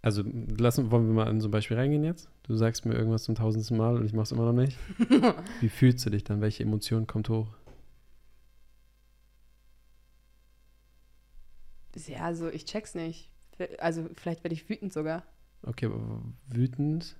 Also 0.00 0.22
lassen, 0.24 0.92
wollen 0.92 1.08
wir 1.08 1.12
mal 1.12 1.28
in 1.28 1.40
so 1.40 1.48
ein 1.48 1.50
Beispiel 1.50 1.76
reingehen 1.76 2.04
jetzt? 2.04 2.30
Du 2.44 2.54
sagst 2.54 2.86
mir 2.86 2.94
irgendwas 2.94 3.24
zum 3.24 3.34
tausendsten 3.34 3.76
Mal 3.76 3.96
und 3.96 4.06
ich 4.06 4.12
mach's 4.12 4.30
immer 4.30 4.44
noch 4.44 4.52
nicht. 4.52 4.78
Wie 5.60 5.68
fühlst 5.68 6.06
du 6.06 6.10
dich 6.10 6.22
dann? 6.22 6.40
Welche 6.40 6.62
Emotion 6.62 7.08
kommt 7.08 7.28
hoch? 7.28 7.48
Ja, 12.06 12.20
also 12.20 12.48
ich 12.48 12.64
check's 12.64 12.94
nicht. 12.94 13.28
Also 13.78 14.08
vielleicht 14.14 14.44
werde 14.44 14.54
ich 14.54 14.68
wütend 14.68 14.92
sogar. 14.92 15.24
Okay, 15.62 15.86
aber 15.86 16.22
wütend. 16.46 17.16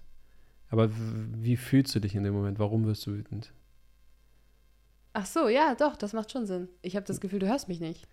Aber 0.69 0.89
wie 0.93 1.57
fühlst 1.57 1.93
du 1.97 2.01
dich 2.01 2.15
in 2.15 2.23
dem 2.23 2.33
Moment? 2.33 2.61
Warum 2.61 2.87
wirst 2.87 3.05
du 3.07 3.13
wütend? 3.13 3.53
Ach 5.13 5.27
so, 5.27 5.49
ja, 5.49 5.75
doch, 5.75 5.97
das 5.97 6.13
macht 6.13 6.31
schon 6.31 6.47
Sinn. 6.47 6.69
Ich 6.83 6.95
habe 6.97 7.07
das 7.07 7.21
Gefühl, 7.21 7.39
du 7.41 7.49
hörst 7.49 7.69
mich 7.69 7.81
nicht. 7.81 8.07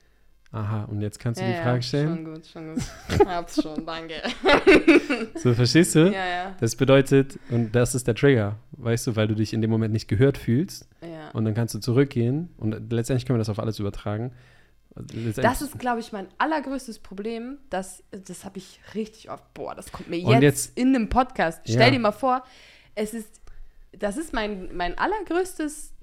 Aha, 0.51 0.85
und 0.85 1.01
jetzt 1.01 1.19
kannst 1.19 1.41
du 1.41 1.45
ja, 1.45 1.51
die 1.51 1.57
Frage 1.57 1.77
ja, 1.77 1.81
stellen. 1.81 2.15
Schon 2.15 2.25
gut, 2.33 2.47
schon 2.47 2.73
gut. 2.75 2.83
Hab's 3.27 3.61
schon, 3.61 3.85
danke. 3.85 4.15
So, 5.35 5.53
verstehst 5.53 5.93
du? 5.95 6.05
Ja, 6.11 6.25
ja, 6.25 6.55
Das 6.59 6.75
bedeutet, 6.75 7.37
und 7.49 7.73
das 7.73 7.93
ist 7.95 8.07
der 8.07 8.15
Trigger, 8.15 8.55
weißt 8.71 9.07
du, 9.07 9.15
weil 9.17 9.27
du 9.27 9.35
dich 9.35 9.53
in 9.53 9.61
dem 9.61 9.69
Moment 9.69 9.91
nicht 9.93 10.07
gehört 10.07 10.37
fühlst 10.37 10.87
ja. 11.01 11.29
und 11.31 11.43
dann 11.45 11.53
kannst 11.53 11.73
du 11.75 11.79
zurückgehen 11.79 12.49
und 12.57 12.91
letztendlich 12.91 13.25
können 13.25 13.37
wir 13.37 13.41
das 13.41 13.49
auf 13.49 13.59
alles 13.59 13.77
übertragen. 13.79 14.31
Letztendlich- 14.95 15.35
Das 15.35 15.61
ist, 15.61 15.77
glaube 15.79 15.99
ich, 15.99 16.11
mein 16.13 16.27
allergrößtes 16.37 16.99
Problem. 16.99 17.57
Das, 17.69 18.01
das 18.11 18.45
habe 18.45 18.57
ich 18.57 18.79
richtig 18.95 19.29
oft. 19.29 19.53
Boah, 19.53 19.75
das 19.75 19.91
kommt 19.91 20.09
mir 20.09 20.17
jetzt, 20.17 20.41
jetzt- 20.41 20.77
in 20.77 20.95
einem 20.95 21.09
Podcast. 21.09 21.61
Stell 21.65 21.79
Ja. 21.81 21.91
dir 21.91 21.99
mal 21.99 22.11
vor, 22.13 22.43
es 22.95 23.13
ist, 23.13 23.41
das 23.91 24.17
ist 24.17 24.33
mein, 24.33 24.75
mein 24.75 24.97
allergrößtes 24.97 25.93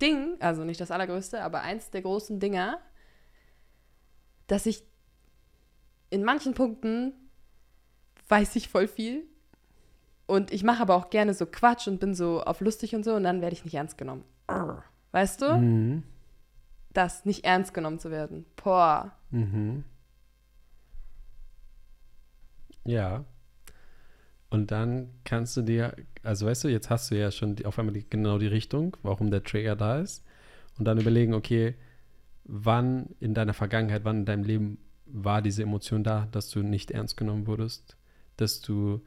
Ding, 0.00 0.36
also 0.40 0.64
nicht 0.64 0.80
das 0.80 0.90
allergrößte, 0.90 1.42
aber 1.42 1.60
eins 1.62 1.90
der 1.90 2.02
großen 2.02 2.40
Dinger, 2.40 2.80
dass 4.46 4.66
ich 4.66 4.84
in 6.10 6.24
manchen 6.24 6.54
Punkten 6.54 7.12
weiß 8.28 8.56
ich 8.56 8.68
voll 8.68 8.88
viel 8.88 9.24
und 10.26 10.52
ich 10.52 10.64
mache 10.64 10.82
aber 10.82 10.94
auch 10.96 11.10
gerne 11.10 11.34
so 11.34 11.46
Quatsch 11.46 11.86
und 11.88 12.00
bin 12.00 12.14
so 12.14 12.42
auf 12.42 12.60
lustig 12.60 12.94
und 12.94 13.04
so 13.04 13.14
und 13.14 13.24
dann 13.24 13.40
werde 13.40 13.54
ich 13.54 13.64
nicht 13.64 13.74
ernst 13.74 13.98
genommen. 13.98 14.24
Weißt 15.12 15.42
du? 15.42 15.52
Mhm. 15.56 16.02
Das, 16.92 17.24
nicht 17.24 17.44
ernst 17.44 17.74
genommen 17.74 17.98
zu 17.98 18.10
werden. 18.10 18.46
Boah. 18.56 19.12
Mhm. 19.30 19.84
Ja. 22.84 23.24
Und 24.48 24.70
dann 24.70 25.10
kannst 25.24 25.56
du 25.56 25.62
dir, 25.62 25.94
also 26.22 26.46
weißt 26.46 26.64
du, 26.64 26.68
jetzt 26.68 26.88
hast 26.90 27.10
du 27.10 27.18
ja 27.18 27.30
schon 27.30 27.56
auf 27.64 27.78
einmal 27.78 27.94
die, 27.94 28.08
genau 28.08 28.38
die 28.38 28.46
Richtung, 28.46 28.96
warum 29.02 29.30
der 29.30 29.42
Trigger 29.42 29.76
da 29.76 29.98
ist. 29.98 30.24
Und 30.78 30.84
dann 30.84 31.00
überlegen, 31.00 31.34
okay, 31.34 31.74
wann 32.44 33.10
in 33.18 33.34
deiner 33.34 33.54
Vergangenheit, 33.54 34.04
wann 34.04 34.18
in 34.18 34.24
deinem 34.24 34.44
Leben 34.44 34.78
war 35.06 35.42
diese 35.42 35.62
Emotion 35.62 36.04
da, 36.04 36.28
dass 36.30 36.50
du 36.50 36.60
nicht 36.60 36.90
ernst 36.90 37.16
genommen 37.16 37.46
wurdest, 37.46 37.96
dass 38.36 38.60
du 38.60 39.00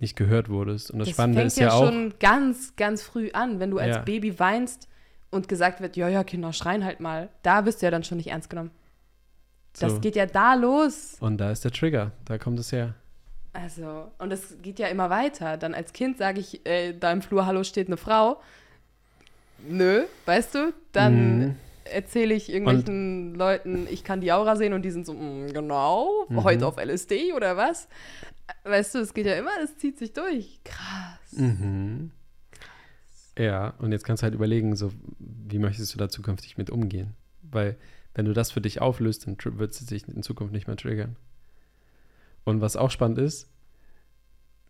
nicht 0.00 0.16
gehört 0.16 0.48
wurdest. 0.48 0.90
Und 0.90 0.98
das, 0.98 1.08
Das 1.08 1.14
Spannende 1.14 1.40
fängt 1.40 1.52
ist 1.52 1.58
ja, 1.58 1.72
auch, 1.72 1.86
schon 1.86 2.14
ganz, 2.18 2.74
ganz 2.76 3.02
früh 3.02 3.30
an, 3.32 3.60
wenn 3.60 3.70
du 3.70 3.78
als 3.78 3.96
Ja. 3.96 4.02
Baby 4.02 4.38
weinst 4.38 4.88
und 5.30 5.48
gesagt 5.48 5.80
wird, 5.80 5.96
ja, 5.96 6.08
ja, 6.08 6.24
Kinder, 6.24 6.52
schreien 6.52 6.84
halt 6.84 7.00
mal. 7.00 7.28
Da 7.42 7.64
wirst 7.64 7.80
du 7.80 7.86
ja 7.86 7.90
dann 7.90 8.04
schon 8.04 8.18
nicht 8.18 8.28
ernst 8.28 8.50
genommen. 8.50 8.70
Das 9.78 9.92
so. 9.92 10.00
geht 10.00 10.16
ja 10.16 10.26
da 10.26 10.54
los. 10.54 11.16
Und 11.20 11.38
da 11.38 11.50
ist 11.50 11.64
der 11.64 11.72
Trigger, 11.72 12.12
da 12.24 12.38
kommt 12.38 12.58
es 12.58 12.72
her. 12.72 12.94
Also, 13.54 14.10
und 14.18 14.30
das 14.30 14.56
geht 14.62 14.78
ja 14.78 14.88
immer 14.88 15.08
weiter. 15.10 15.56
Dann 15.56 15.72
als 15.74 15.92
Kind 15.92 16.18
sage 16.18 16.40
ich, 16.40 16.66
äh, 16.66 16.92
da 16.92 17.10
im 17.12 17.22
Flur, 17.22 17.46
hallo, 17.46 17.62
steht 17.64 17.86
eine 17.86 17.96
Frau. 17.96 18.40
Nö, 19.66 20.02
weißt 20.26 20.54
du? 20.56 20.74
Dann 20.92 21.38
Mhm. 21.38 21.56
erzähle 21.84 22.34
ich 22.34 22.50
irgendwelchen 22.52 23.34
Leuten, 23.36 23.86
ich 23.90 24.04
kann 24.04 24.20
die 24.20 24.32
Aura 24.32 24.56
sehen 24.56 24.72
und 24.74 24.82
die 24.82 24.90
sind 24.90 25.06
so, 25.06 25.14
"Mm, 25.14 25.52
genau, 25.52 26.26
Mhm. 26.28 26.44
heute 26.44 26.66
auf 26.66 26.76
LSD 26.78 27.32
oder 27.32 27.56
was? 27.56 27.88
Weißt 28.64 28.94
du, 28.94 28.98
es 28.98 29.14
geht 29.14 29.26
ja 29.26 29.34
immer, 29.34 29.52
es 29.62 29.76
zieht 29.78 29.98
sich 29.98 30.12
durch. 30.12 30.58
Krass. 30.64 31.32
Mhm. 31.32 32.10
Ja, 33.38 33.74
und 33.78 33.92
jetzt 33.92 34.04
kannst 34.04 34.22
du 34.22 34.24
halt 34.24 34.34
überlegen, 34.34 34.76
so, 34.76 34.92
wie 35.18 35.58
möchtest 35.58 35.94
du 35.94 35.98
da 35.98 36.08
zukünftig 36.08 36.58
mit 36.58 36.70
umgehen? 36.70 37.14
Weil, 37.42 37.76
wenn 38.14 38.26
du 38.26 38.32
das 38.32 38.50
für 38.52 38.60
dich 38.60 38.80
auflöst, 38.80 39.26
dann 39.26 39.36
wird 39.58 39.72
es 39.72 39.86
dich 39.86 40.06
in 40.08 40.22
Zukunft 40.22 40.52
nicht 40.52 40.66
mehr 40.66 40.76
triggern. 40.76 41.16
Und 42.44 42.60
was 42.60 42.76
auch 42.76 42.90
spannend 42.90 43.18
ist, 43.18 43.48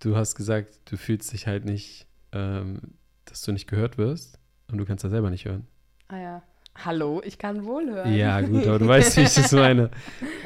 du 0.00 0.16
hast 0.16 0.34
gesagt, 0.34 0.80
du 0.90 0.96
fühlst 0.96 1.32
dich 1.32 1.46
halt 1.46 1.64
nicht, 1.64 2.06
ähm, 2.32 2.80
dass 3.24 3.42
du 3.42 3.52
nicht 3.52 3.68
gehört 3.68 3.98
wirst 3.98 4.38
und 4.70 4.78
du 4.78 4.84
kannst 4.84 5.04
das 5.04 5.10
selber 5.10 5.30
nicht 5.30 5.44
hören. 5.44 5.66
Ah 6.08 6.18
ja. 6.18 6.42
Hallo, 6.84 7.22
ich 7.24 7.38
kann 7.38 7.64
wohl 7.64 7.86
hören. 7.88 8.14
Ja, 8.14 8.40
gut, 8.40 8.66
aber 8.66 8.78
du 8.80 8.88
weißt, 8.88 9.16
wie 9.16 9.22
ich 9.22 9.34
das 9.34 9.52
meine. 9.52 9.90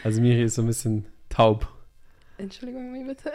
Also 0.05 0.21
Miri 0.21 0.43
ist 0.43 0.57
so 0.57 0.63
ein 0.63 0.67
bisschen 0.67 1.07
taub. 1.29 1.67
Entschuldigung, 2.37 2.95
wie 2.95 3.05
bitte? 3.05 3.33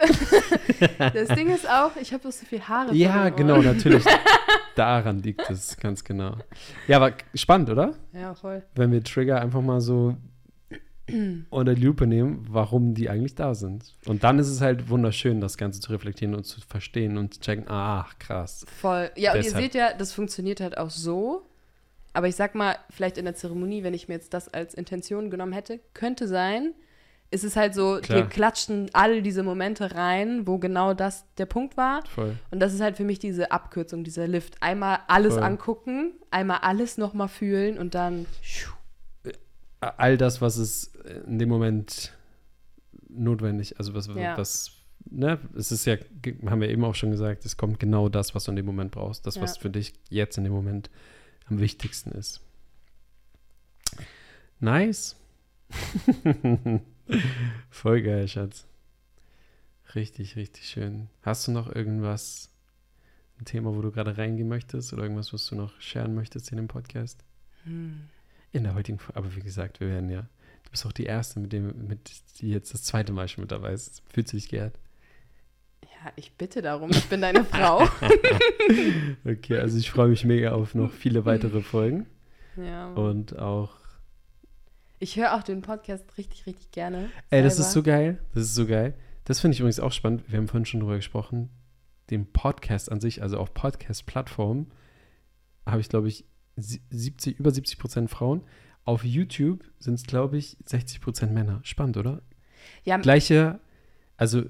das 0.98 1.28
Ding 1.36 1.52
ist 1.52 1.68
auch, 1.68 1.94
ich 2.00 2.12
habe 2.14 2.30
so 2.30 2.46
viel 2.46 2.62
Haare. 2.62 2.94
Ja, 2.94 3.28
genau, 3.28 3.60
natürlich. 3.60 4.04
Daran 4.76 5.18
liegt 5.18 5.50
es 5.50 5.76
ganz 5.76 6.02
genau. 6.04 6.36
Ja, 6.88 6.96
aber 6.96 7.12
spannend, 7.34 7.68
oder? 7.68 7.94
Ja, 8.12 8.34
voll. 8.34 8.62
wenn 8.74 8.92
wir 8.92 9.04
Trigger 9.04 9.40
einfach 9.40 9.60
mal 9.60 9.80
so 9.80 10.16
unter 11.50 11.74
die 11.74 11.82
Lupe 11.82 12.06
nehmen, 12.06 12.46
warum 12.48 12.94
die 12.94 13.10
eigentlich 13.10 13.34
da 13.34 13.54
sind. 13.54 13.94
Und 14.06 14.24
dann 14.24 14.38
ist 14.38 14.48
es 14.48 14.60
halt 14.60 14.88
wunderschön, 14.88 15.40
das 15.40 15.58
Ganze 15.58 15.80
zu 15.80 15.92
reflektieren 15.92 16.34
und 16.34 16.44
zu 16.44 16.60
verstehen 16.62 17.18
und 17.18 17.34
zu 17.34 17.40
checken, 17.40 17.66
ach, 17.68 18.18
krass. 18.18 18.64
Voll. 18.80 19.10
Ja, 19.16 19.32
und 19.32 19.38
ihr 19.38 19.42
Deshalb. 19.42 19.64
seht 19.64 19.74
ja, 19.74 19.92
das 19.92 20.12
funktioniert 20.12 20.60
halt 20.60 20.78
auch 20.78 20.90
so. 20.90 21.46
Aber 22.14 22.28
ich 22.28 22.36
sag 22.36 22.54
mal, 22.54 22.76
vielleicht 22.90 23.18
in 23.18 23.24
der 23.24 23.34
Zeremonie, 23.34 23.82
wenn 23.82 23.92
ich 23.92 24.08
mir 24.08 24.14
jetzt 24.14 24.32
das 24.32 24.48
als 24.48 24.74
Intention 24.74 25.30
genommen 25.30 25.52
hätte, 25.52 25.80
könnte 25.94 26.28
sein, 26.28 26.72
ist 27.30 27.42
es 27.42 27.56
halt 27.56 27.74
so, 27.74 27.98
Klar. 28.00 28.18
wir 28.18 28.26
klatschen 28.26 28.88
all 28.92 29.20
diese 29.20 29.42
Momente 29.42 29.94
rein, 29.94 30.46
wo 30.46 30.58
genau 30.58 30.94
das 30.94 31.24
der 31.36 31.46
Punkt 31.46 31.76
war. 31.76 32.04
Voll. 32.06 32.36
Und 32.52 32.60
das 32.60 32.72
ist 32.72 32.80
halt 32.80 32.96
für 32.96 33.04
mich 33.04 33.18
diese 33.18 33.50
Abkürzung, 33.50 34.04
dieser 34.04 34.28
Lift. 34.28 34.62
Einmal 34.62 35.00
alles 35.08 35.34
Voll. 35.34 35.42
angucken, 35.42 36.12
einmal 36.30 36.58
alles 36.62 36.96
nochmal 36.96 37.28
fühlen 37.28 37.76
und 37.76 37.94
dann. 37.96 38.26
All 39.80 40.16
das, 40.16 40.40
was 40.40 40.56
es 40.56 40.92
in 41.26 41.38
dem 41.38 41.48
Moment 41.48 42.12
notwendig, 43.08 43.78
also 43.78 43.94
was, 43.94 44.06
Ja. 44.08 44.36
was, 44.38 44.72
ne, 45.10 45.38
es 45.56 45.70
ist 45.72 45.84
ja, 45.84 45.96
haben 46.46 46.60
wir 46.60 46.68
eben 46.70 46.84
auch 46.84 46.94
schon 46.94 47.10
gesagt, 47.10 47.44
es 47.44 47.56
kommt 47.56 47.78
genau 47.80 48.08
das, 48.08 48.34
was 48.34 48.44
du 48.44 48.52
in 48.52 48.56
dem 48.56 48.66
Moment 48.66 48.90
brauchst, 48.92 49.26
das, 49.26 49.40
was 49.40 49.56
Ja. 49.56 49.62
für 49.62 49.70
dich 49.70 49.92
jetzt 50.10 50.38
in 50.38 50.44
dem 50.44 50.52
Moment 50.52 50.90
am 51.46 51.60
wichtigsten 51.60 52.10
ist. 52.12 52.40
Nice. 54.60 55.16
Voll 57.70 58.02
geil, 58.02 58.28
Schatz. 58.28 58.66
Richtig, 59.94 60.36
richtig 60.36 60.68
schön. 60.68 61.08
Hast 61.22 61.46
du 61.46 61.52
noch 61.52 61.72
irgendwas, 61.74 62.50
ein 63.38 63.44
Thema, 63.44 63.74
wo 63.74 63.82
du 63.82 63.90
gerade 63.90 64.16
reingehen 64.16 64.48
möchtest 64.48 64.92
oder 64.92 65.02
irgendwas, 65.02 65.32
was 65.32 65.46
du 65.46 65.54
noch 65.56 65.78
sharen 65.80 66.14
möchtest 66.14 66.50
in 66.50 66.56
dem 66.56 66.68
Podcast? 66.68 67.22
Hm. 67.64 68.08
In 68.52 68.64
der 68.64 68.74
heutigen 68.74 68.98
Folge, 68.98 69.18
aber 69.18 69.34
wie 69.36 69.40
gesagt, 69.40 69.80
wir 69.80 69.88
werden 69.88 70.08
ja, 70.08 70.26
bist 70.74 70.84
auch 70.86 70.92
die 70.92 71.04
Erste, 71.04 71.40
mit 71.40 71.52
dem, 71.52 71.86
mit 71.88 72.10
die 72.40 72.50
jetzt 72.50 72.74
das 72.74 72.82
zweite 72.82 73.12
Mal 73.12 73.28
schon 73.28 73.42
mit 73.42 73.52
dabei 73.52 73.72
ist. 73.72 74.02
Fühlst 74.12 74.32
du 74.32 74.36
dich 74.36 74.48
geehrt? 74.48 74.78
Ja, 75.82 76.12
ich 76.16 76.32
bitte 76.32 76.60
darum, 76.62 76.90
ich 76.90 77.08
bin 77.08 77.20
deine 77.22 77.44
Frau. 77.44 77.88
Okay, 79.24 79.58
also 79.58 79.78
ich 79.78 79.90
freue 79.90 80.08
mich 80.08 80.24
mega 80.24 80.52
auf 80.52 80.74
noch 80.74 80.90
viele 80.90 81.24
weitere 81.24 81.60
Folgen 81.60 82.06
ja. 82.56 82.92
und 82.94 83.38
auch, 83.38 83.72
Ich 84.98 85.16
höre 85.16 85.34
auch 85.34 85.42
den 85.42 85.62
Podcast 85.62 86.04
richtig, 86.18 86.46
richtig 86.46 86.70
gerne. 86.70 87.10
ey, 87.30 87.42
das 87.42 87.56
selber. 87.56 87.68
ist 87.68 87.72
so 87.74 87.82
geil, 87.82 88.18
das 88.34 88.44
ist 88.44 88.54
so 88.54 88.66
geil. 88.66 88.94
Das 89.24 89.40
finde 89.40 89.54
ich 89.54 89.60
übrigens 89.60 89.80
auch 89.80 89.92
spannend, 89.92 90.24
wir 90.28 90.38
haben 90.38 90.48
vorhin 90.48 90.66
schon 90.66 90.80
drüber 90.80 90.96
gesprochen, 90.96 91.50
den 92.10 92.30
Podcast 92.32 92.90
an 92.92 93.00
sich, 93.00 93.22
also 93.22 93.38
auf 93.38 93.54
Podcast-Plattformen, 93.54 94.70
habe 95.66 95.80
ich, 95.80 95.88
glaube 95.88 96.08
ich, 96.08 96.24
sie- 96.56 96.82
70, 96.90 97.38
über 97.38 97.50
70 97.50 97.78
Prozent 97.78 98.10
Frauen. 98.10 98.42
Auf 98.84 99.04
YouTube 99.04 99.64
sind 99.78 99.94
es, 99.94 100.04
glaube 100.04 100.36
ich, 100.36 100.56
60 100.66 101.00
Prozent 101.00 101.32
Männer. 101.32 101.60
Spannend, 101.62 101.96
oder? 101.96 102.20
Ja, 102.84 102.96
Gleiche, 102.98 103.58
also 104.16 104.42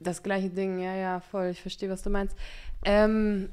Das 0.00 0.22
gleiche 0.22 0.50
Ding, 0.50 0.78
ja, 0.78 0.94
ja, 0.94 1.20
voll. 1.20 1.46
Ich 1.48 1.60
verstehe, 1.62 1.88
was 1.90 2.02
du 2.02 2.10
meinst. 2.10 2.36
Ähm, 2.84 3.48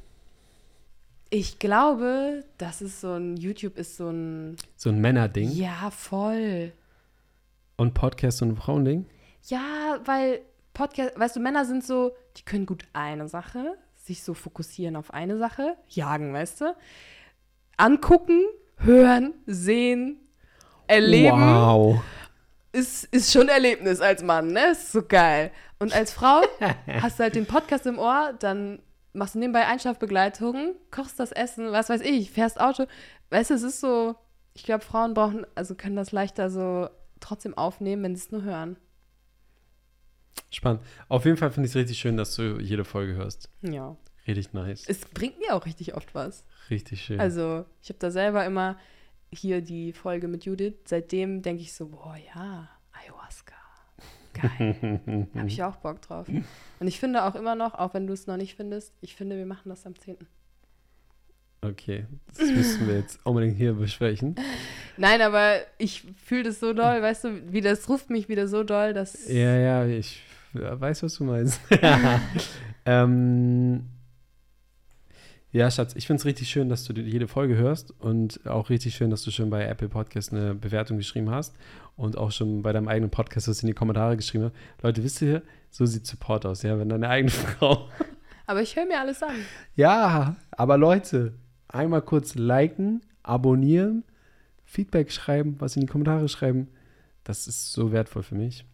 ich 1.29 1.59
glaube, 1.59 2.43
das 2.57 2.81
ist 2.81 3.01
so 3.01 3.13
ein, 3.13 3.37
YouTube 3.37 3.77
ist 3.77 3.97
so 3.97 4.09
ein, 4.09 4.55
so 4.75 4.89
ein 4.89 4.99
Männerding. 4.99 5.51
ja, 5.51 5.89
voll. 5.91 6.71
Und 7.77 7.93
Podcast 7.93 8.41
und 8.41 8.55
Frauending? 8.55 9.05
Ja, 9.47 9.99
weil 10.05 10.41
Podcast, 10.73 11.19
weißt 11.19 11.35
du, 11.35 11.39
Männer 11.39 11.65
sind 11.65 11.83
so, 11.83 12.15
die 12.37 12.43
können 12.43 12.65
gut 12.65 12.85
eine 12.93 13.27
Sache, 13.27 13.75
sich 13.95 14.23
so 14.23 14.33
fokussieren 14.33 14.95
auf 14.95 15.13
eine 15.13 15.37
Sache, 15.37 15.75
jagen, 15.89 16.33
weißt 16.33 16.61
du? 16.61 16.75
Angucken, 17.77 18.43
hören, 18.77 19.33
sehen, 19.45 20.17
erleben. 20.87 21.39
Wow. 21.39 22.01
ist, 22.71 23.05
ist 23.05 23.31
schon 23.31 23.43
ein 23.43 23.49
Erlebnis 23.49 24.01
als 24.01 24.23
Mann, 24.23 24.47
ne? 24.47 24.71
Ist 24.71 24.91
so 24.91 25.01
geil. 25.03 25.51
Und 25.79 25.93
als 25.93 26.11
Frau 26.11 26.41
hast 26.87 27.19
du 27.19 27.23
halt 27.23 27.35
den 27.35 27.45
Podcast 27.45 27.85
im 27.85 27.99
Ohr, 27.99 28.33
dann 28.39 28.79
machst 29.13 29.35
du 29.35 29.39
nebenbei 29.39 29.65
Einschlafbegleitung, 29.65 30.75
kochst 30.91 31.19
das 31.19 31.31
Essen, 31.31 31.71
was 31.71 31.89
weiß 31.89 32.01
ich, 32.01 32.31
fährst 32.31 32.59
Auto. 32.59 32.85
Weißt 33.29 33.49
du, 33.49 33.53
es 33.55 33.63
ist 33.63 33.79
so, 33.79 34.15
ich 34.53 34.63
glaube, 34.63 34.83
Frauen 34.83 35.13
brauchen, 35.13 35.45
also 35.55 35.75
können 35.75 35.95
das 35.95 36.11
leichter 36.11 36.49
so 36.49 36.89
trotzdem 37.19 37.57
aufnehmen, 37.57 38.03
wenn 38.03 38.15
sie 38.15 38.23
es 38.23 38.31
nur 38.31 38.43
hören. 38.43 38.77
Spannend. 40.51 40.81
Auf 41.07 41.25
jeden 41.25 41.37
Fall 41.37 41.51
finde 41.51 41.67
ich 41.67 41.71
es 41.71 41.75
richtig 41.75 41.97
schön, 41.97 42.17
dass 42.17 42.35
du 42.35 42.59
jede 42.59 42.85
Folge 42.85 43.15
hörst. 43.15 43.49
Ja. 43.61 43.95
Richtig 44.27 44.53
nice. 44.53 44.85
Es 44.87 45.05
bringt 45.05 45.39
mir 45.39 45.53
auch 45.55 45.65
richtig 45.65 45.95
oft 45.95 46.15
was. 46.15 46.45
Richtig 46.69 47.01
schön. 47.01 47.19
Also, 47.19 47.65
ich 47.81 47.89
habe 47.89 47.99
da 47.99 48.09
selber 48.09 48.45
immer 48.45 48.77
hier 49.31 49.61
die 49.61 49.93
Folge 49.93 50.27
mit 50.27 50.45
Judith. 50.45 50.75
Seitdem 50.85 51.41
denke 51.41 51.61
ich 51.61 51.73
so, 51.73 51.87
boah, 51.87 52.15
ja, 52.33 52.69
Ayahuasca. 52.91 53.55
Geil. 54.33 55.27
Habe 55.35 55.47
ich 55.47 55.63
auch 55.63 55.77
Bock 55.77 56.01
drauf. 56.01 56.27
Und 56.27 56.87
ich 56.87 56.99
finde 56.99 57.23
auch 57.23 57.35
immer 57.35 57.55
noch, 57.55 57.73
auch 57.73 57.93
wenn 57.93 58.07
du 58.07 58.13
es 58.13 58.27
noch 58.27 58.37
nicht 58.37 58.55
findest, 58.55 58.93
ich 59.01 59.15
finde, 59.15 59.37
wir 59.37 59.45
machen 59.45 59.69
das 59.69 59.85
am 59.85 59.97
10. 59.97 60.17
Okay, 61.61 62.05
das 62.27 62.49
müssen 62.49 62.87
wir 62.87 62.99
jetzt 62.99 63.19
unbedingt 63.23 63.57
hier 63.57 63.73
besprechen. 63.73 64.35
Nein, 64.97 65.21
aber 65.21 65.57
ich 65.79 66.03
fühle 66.23 66.43
das 66.43 66.59
so 66.59 66.73
doll, 66.73 67.01
weißt 67.01 67.23
du, 67.23 67.51
wie 67.51 67.61
das 67.61 67.89
ruft 67.89 68.11
mich 68.11 68.29
wieder 68.29 68.47
so 68.47 68.63
doll, 68.63 68.93
dass. 68.93 69.27
Ja, 69.27 69.57
ja, 69.57 69.85
ich 69.85 70.21
weiß, 70.53 71.01
was 71.03 71.15
du 71.15 71.23
meinst. 71.23 71.59
ähm, 72.85 73.85
ja, 75.55 75.71
Schatz, 75.71 75.95
ich 75.95 76.05
finde 76.05 76.19
es 76.19 76.25
richtig 76.25 76.49
schön, 76.49 76.67
dass 76.67 76.83
du 76.83 76.91
jede 76.91 77.29
Folge 77.29 77.55
hörst 77.55 77.93
und 78.01 78.45
auch 78.45 78.69
richtig 78.69 78.93
schön, 78.93 79.09
dass 79.09 79.23
du 79.23 79.31
schon 79.31 79.49
bei 79.49 79.63
Apple 79.63 79.87
Podcast 79.87 80.33
eine 80.33 80.53
Bewertung 80.53 80.97
geschrieben 80.97 81.31
hast 81.31 81.55
und 81.95 82.17
auch 82.17 82.31
schon 82.31 82.61
bei 82.61 82.73
deinem 82.73 82.89
eigenen 82.89 83.09
Podcast 83.09 83.47
das 83.47 83.63
in 83.63 83.67
die 83.67 83.73
Kommentare 83.73 84.17
geschrieben 84.17 84.43
hast. 84.43 84.83
Leute, 84.83 85.01
wisst 85.01 85.21
ihr, 85.21 85.41
so 85.71 85.85
sieht 85.85 86.05
Support 86.05 86.45
aus, 86.45 86.63
ja, 86.63 86.77
wenn 86.77 86.89
deine 86.89 87.07
eigene 87.07 87.31
Frau. 87.31 87.87
Aber 88.47 88.61
ich 88.61 88.75
höre 88.75 88.85
mir 88.85 88.99
alles 88.99 89.23
an. 89.23 89.35
Ja, 89.77 90.35
aber 90.51 90.77
Leute, 90.77 91.33
einmal 91.69 92.01
kurz 92.01 92.35
liken, 92.35 93.01
abonnieren, 93.23 94.03
Feedback 94.65 95.09
schreiben, 95.09 95.55
was 95.59 95.77
in 95.77 95.83
die 95.83 95.87
Kommentare 95.87 96.27
schreiben. 96.27 96.67
Das 97.23 97.47
ist 97.47 97.71
so 97.71 97.93
wertvoll 97.93 98.23
für 98.23 98.35
mich. 98.35 98.65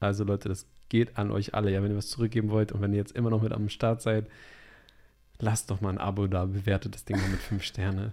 Also 0.00 0.24
Leute, 0.24 0.50
das 0.50 0.66
geht 0.90 1.16
an 1.16 1.30
euch 1.30 1.54
alle, 1.54 1.72
ja, 1.72 1.82
wenn 1.82 1.90
ihr 1.90 1.96
was 1.96 2.10
zurückgeben 2.10 2.50
wollt 2.50 2.72
und 2.72 2.82
wenn 2.82 2.92
ihr 2.92 2.98
jetzt 2.98 3.16
immer 3.16 3.30
noch 3.30 3.40
mit 3.40 3.52
am 3.52 3.70
Start 3.70 4.02
seid, 4.02 4.26
lasst 5.40 5.70
doch 5.70 5.80
mal 5.80 5.90
ein 5.90 5.98
Abo 5.98 6.26
da, 6.26 6.44
bewertet 6.44 6.94
das 6.94 7.04
Ding 7.04 7.20
mal 7.20 7.28
mit 7.28 7.40
fünf 7.40 7.64
Sterne. 7.64 8.12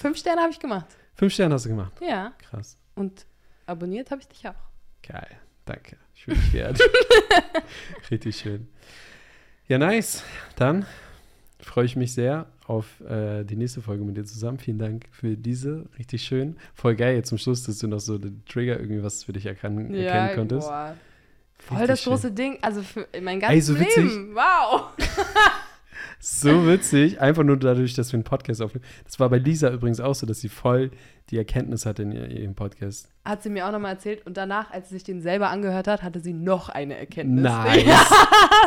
fünf 0.00 0.18
Sterne 0.18 0.42
habe 0.42 0.52
ich 0.52 0.58
gemacht. 0.58 0.86
Fünf 1.14 1.32
Sterne 1.32 1.54
hast 1.54 1.64
du 1.64 1.70
gemacht? 1.70 1.92
Ja. 2.00 2.32
Krass. 2.38 2.76
Und 2.94 3.26
abonniert 3.66 4.10
habe 4.10 4.20
ich 4.20 4.28
dich 4.28 4.46
auch. 4.48 4.54
Geil, 5.02 5.28
danke. 5.64 5.96
Mich 6.26 6.52
geehrt. 6.52 6.78
Richtig 8.10 8.36
schön. 8.36 8.68
Ja, 9.66 9.78
nice. 9.78 10.22
Dann 10.56 10.84
freue 11.58 11.84
ich 11.84 11.96
mich 11.96 12.12
sehr 12.12 12.46
auf 12.66 13.00
äh, 13.00 13.44
die 13.44 13.56
nächste 13.56 13.80
Folge 13.80 14.04
mit 14.04 14.16
dir 14.16 14.24
zusammen. 14.24 14.58
Vielen 14.58 14.78
Dank 14.78 15.06
für 15.10 15.36
diese. 15.36 15.86
Richtig 15.98 16.22
schön. 16.22 16.56
Voll 16.74 16.94
geil 16.96 17.16
jetzt 17.16 17.28
zum 17.28 17.38
Schluss, 17.38 17.62
dass 17.62 17.78
du 17.78 17.88
noch 17.88 18.00
so 18.00 18.18
den 18.18 18.44
Trigger 18.46 18.78
irgendwie 18.78 19.02
was 19.02 19.24
für 19.24 19.32
dich 19.32 19.46
erkennen, 19.46 19.94
ja, 19.94 20.10
erkennen 20.10 20.36
konntest. 20.36 20.68
Boah. 20.68 20.96
Voll 21.58 21.86
das 21.86 22.02
schön. 22.02 22.12
große 22.12 22.32
Ding. 22.32 22.58
Also 22.62 22.82
für 22.82 23.06
mein 23.20 23.40
ganzes 23.40 23.54
Ey, 23.54 23.60
so 23.60 23.74
Leben. 23.74 24.34
Wow. 24.34 24.90
so 26.20 26.66
witzig. 26.66 27.20
Einfach 27.20 27.42
nur 27.42 27.56
dadurch, 27.56 27.94
dass 27.94 28.12
wir 28.12 28.18
einen 28.18 28.24
Podcast 28.24 28.62
aufnehmen. 28.62 28.84
Das 29.04 29.18
war 29.18 29.28
bei 29.30 29.38
Lisa 29.38 29.70
übrigens 29.70 30.00
auch 30.00 30.14
so, 30.14 30.26
dass 30.26 30.40
sie 30.40 30.48
voll 30.48 30.90
die 31.30 31.38
Erkenntnis 31.38 31.86
hatte 31.86 32.02
in 32.02 32.12
ihrem 32.12 32.54
Podcast. 32.54 33.08
Hat 33.24 33.42
sie 33.42 33.50
mir 33.50 33.66
auch 33.66 33.72
nochmal 33.72 33.92
erzählt. 33.94 34.26
Und 34.26 34.36
danach, 34.36 34.70
als 34.70 34.88
sie 34.88 34.96
sich 34.96 35.04
den 35.04 35.22
selber 35.22 35.48
angehört 35.48 35.88
hat, 35.88 36.02
hatte 36.02 36.20
sie 36.20 36.32
noch 36.32 36.68
eine 36.68 36.96
Erkenntnis. 36.96 37.42
Nice. 37.42 37.84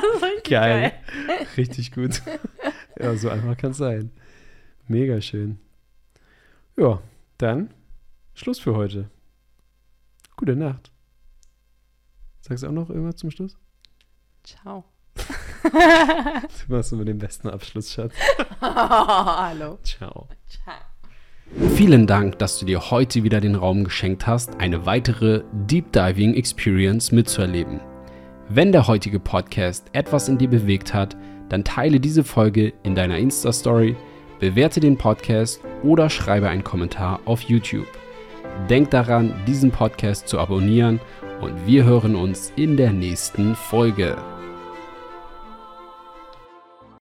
Ja, 0.04 0.60
geil. 0.60 0.92
geil. 1.28 1.48
Richtig 1.58 1.92
gut. 1.92 2.22
ja, 3.00 3.16
so 3.16 3.30
einfach 3.30 3.56
kann 3.58 3.72
es 3.72 3.78
sein. 3.78 4.12
Mega 4.88 5.22
schön. 5.22 5.60
Ja, 6.76 7.02
dann 7.38 7.70
Schluss 8.34 8.60
für 8.60 8.76
heute. 8.76 9.10
Gute 10.36 10.56
Nacht. 10.56 10.92
Sagst 12.42 12.64
du 12.64 12.68
auch 12.68 12.72
noch 12.72 12.90
irgendwas 12.90 13.18
zum 13.18 13.32
Schluss? 13.32 13.58
Ciao. 14.44 14.84
Du 15.64 16.74
machst 16.76 16.94
immer 16.94 17.06
den 17.06 17.18
besten 17.18 17.50
Abschluss, 17.50 17.94
Schatz. 17.94 18.14
Hallo. 18.62 19.78
Ciao. 19.84 20.28
Ciao. 20.48 20.76
Vielen 21.76 22.08
Dank, 22.08 22.40
dass 22.40 22.60
du 22.60 22.66
dir 22.66 22.90
heute 22.90 23.24
wieder 23.24 23.40
den 23.40 23.56
Raum 23.56 23.84
geschenkt 23.84 24.26
hast, 24.26 24.60
eine 24.60 24.86
weitere 24.86 25.44
Deep 25.52 25.92
Diving 25.92 26.34
Experience 26.34 27.12
mitzuerleben. 27.12 27.80
Wenn 28.50 28.72
der 28.72 28.88
heutige 28.88 29.20
Podcast 29.20 29.86
etwas 29.94 30.28
in 30.30 30.38
dir 30.38 30.50
bewegt 30.50 30.94
hat, 30.94 31.16
dann 31.50 31.64
teile 31.64 32.00
diese 32.00 32.24
Folge 32.24 32.74
in 32.84 32.96
deiner 32.96 33.18
Insta-Story, 33.18 33.96
bewerte 34.40 34.80
den 34.80 34.98
Podcast 34.98 35.62
oder 35.84 36.10
schreibe 36.10 36.50
einen 36.50 36.64
Kommentar 36.64 37.20
auf 37.26 37.42
YouTube. 37.42 37.88
Denk 38.70 38.90
daran, 38.90 39.34
diesen 39.48 39.72
Podcast 39.72 40.28
zu 40.28 40.40
abonnieren 40.40 41.00
und 41.42 41.68
wir 41.68 41.84
hören 41.84 42.16
uns 42.16 42.52
in 42.56 42.78
der 42.78 42.92
nächsten 42.92 43.56
Folge. 43.56 44.18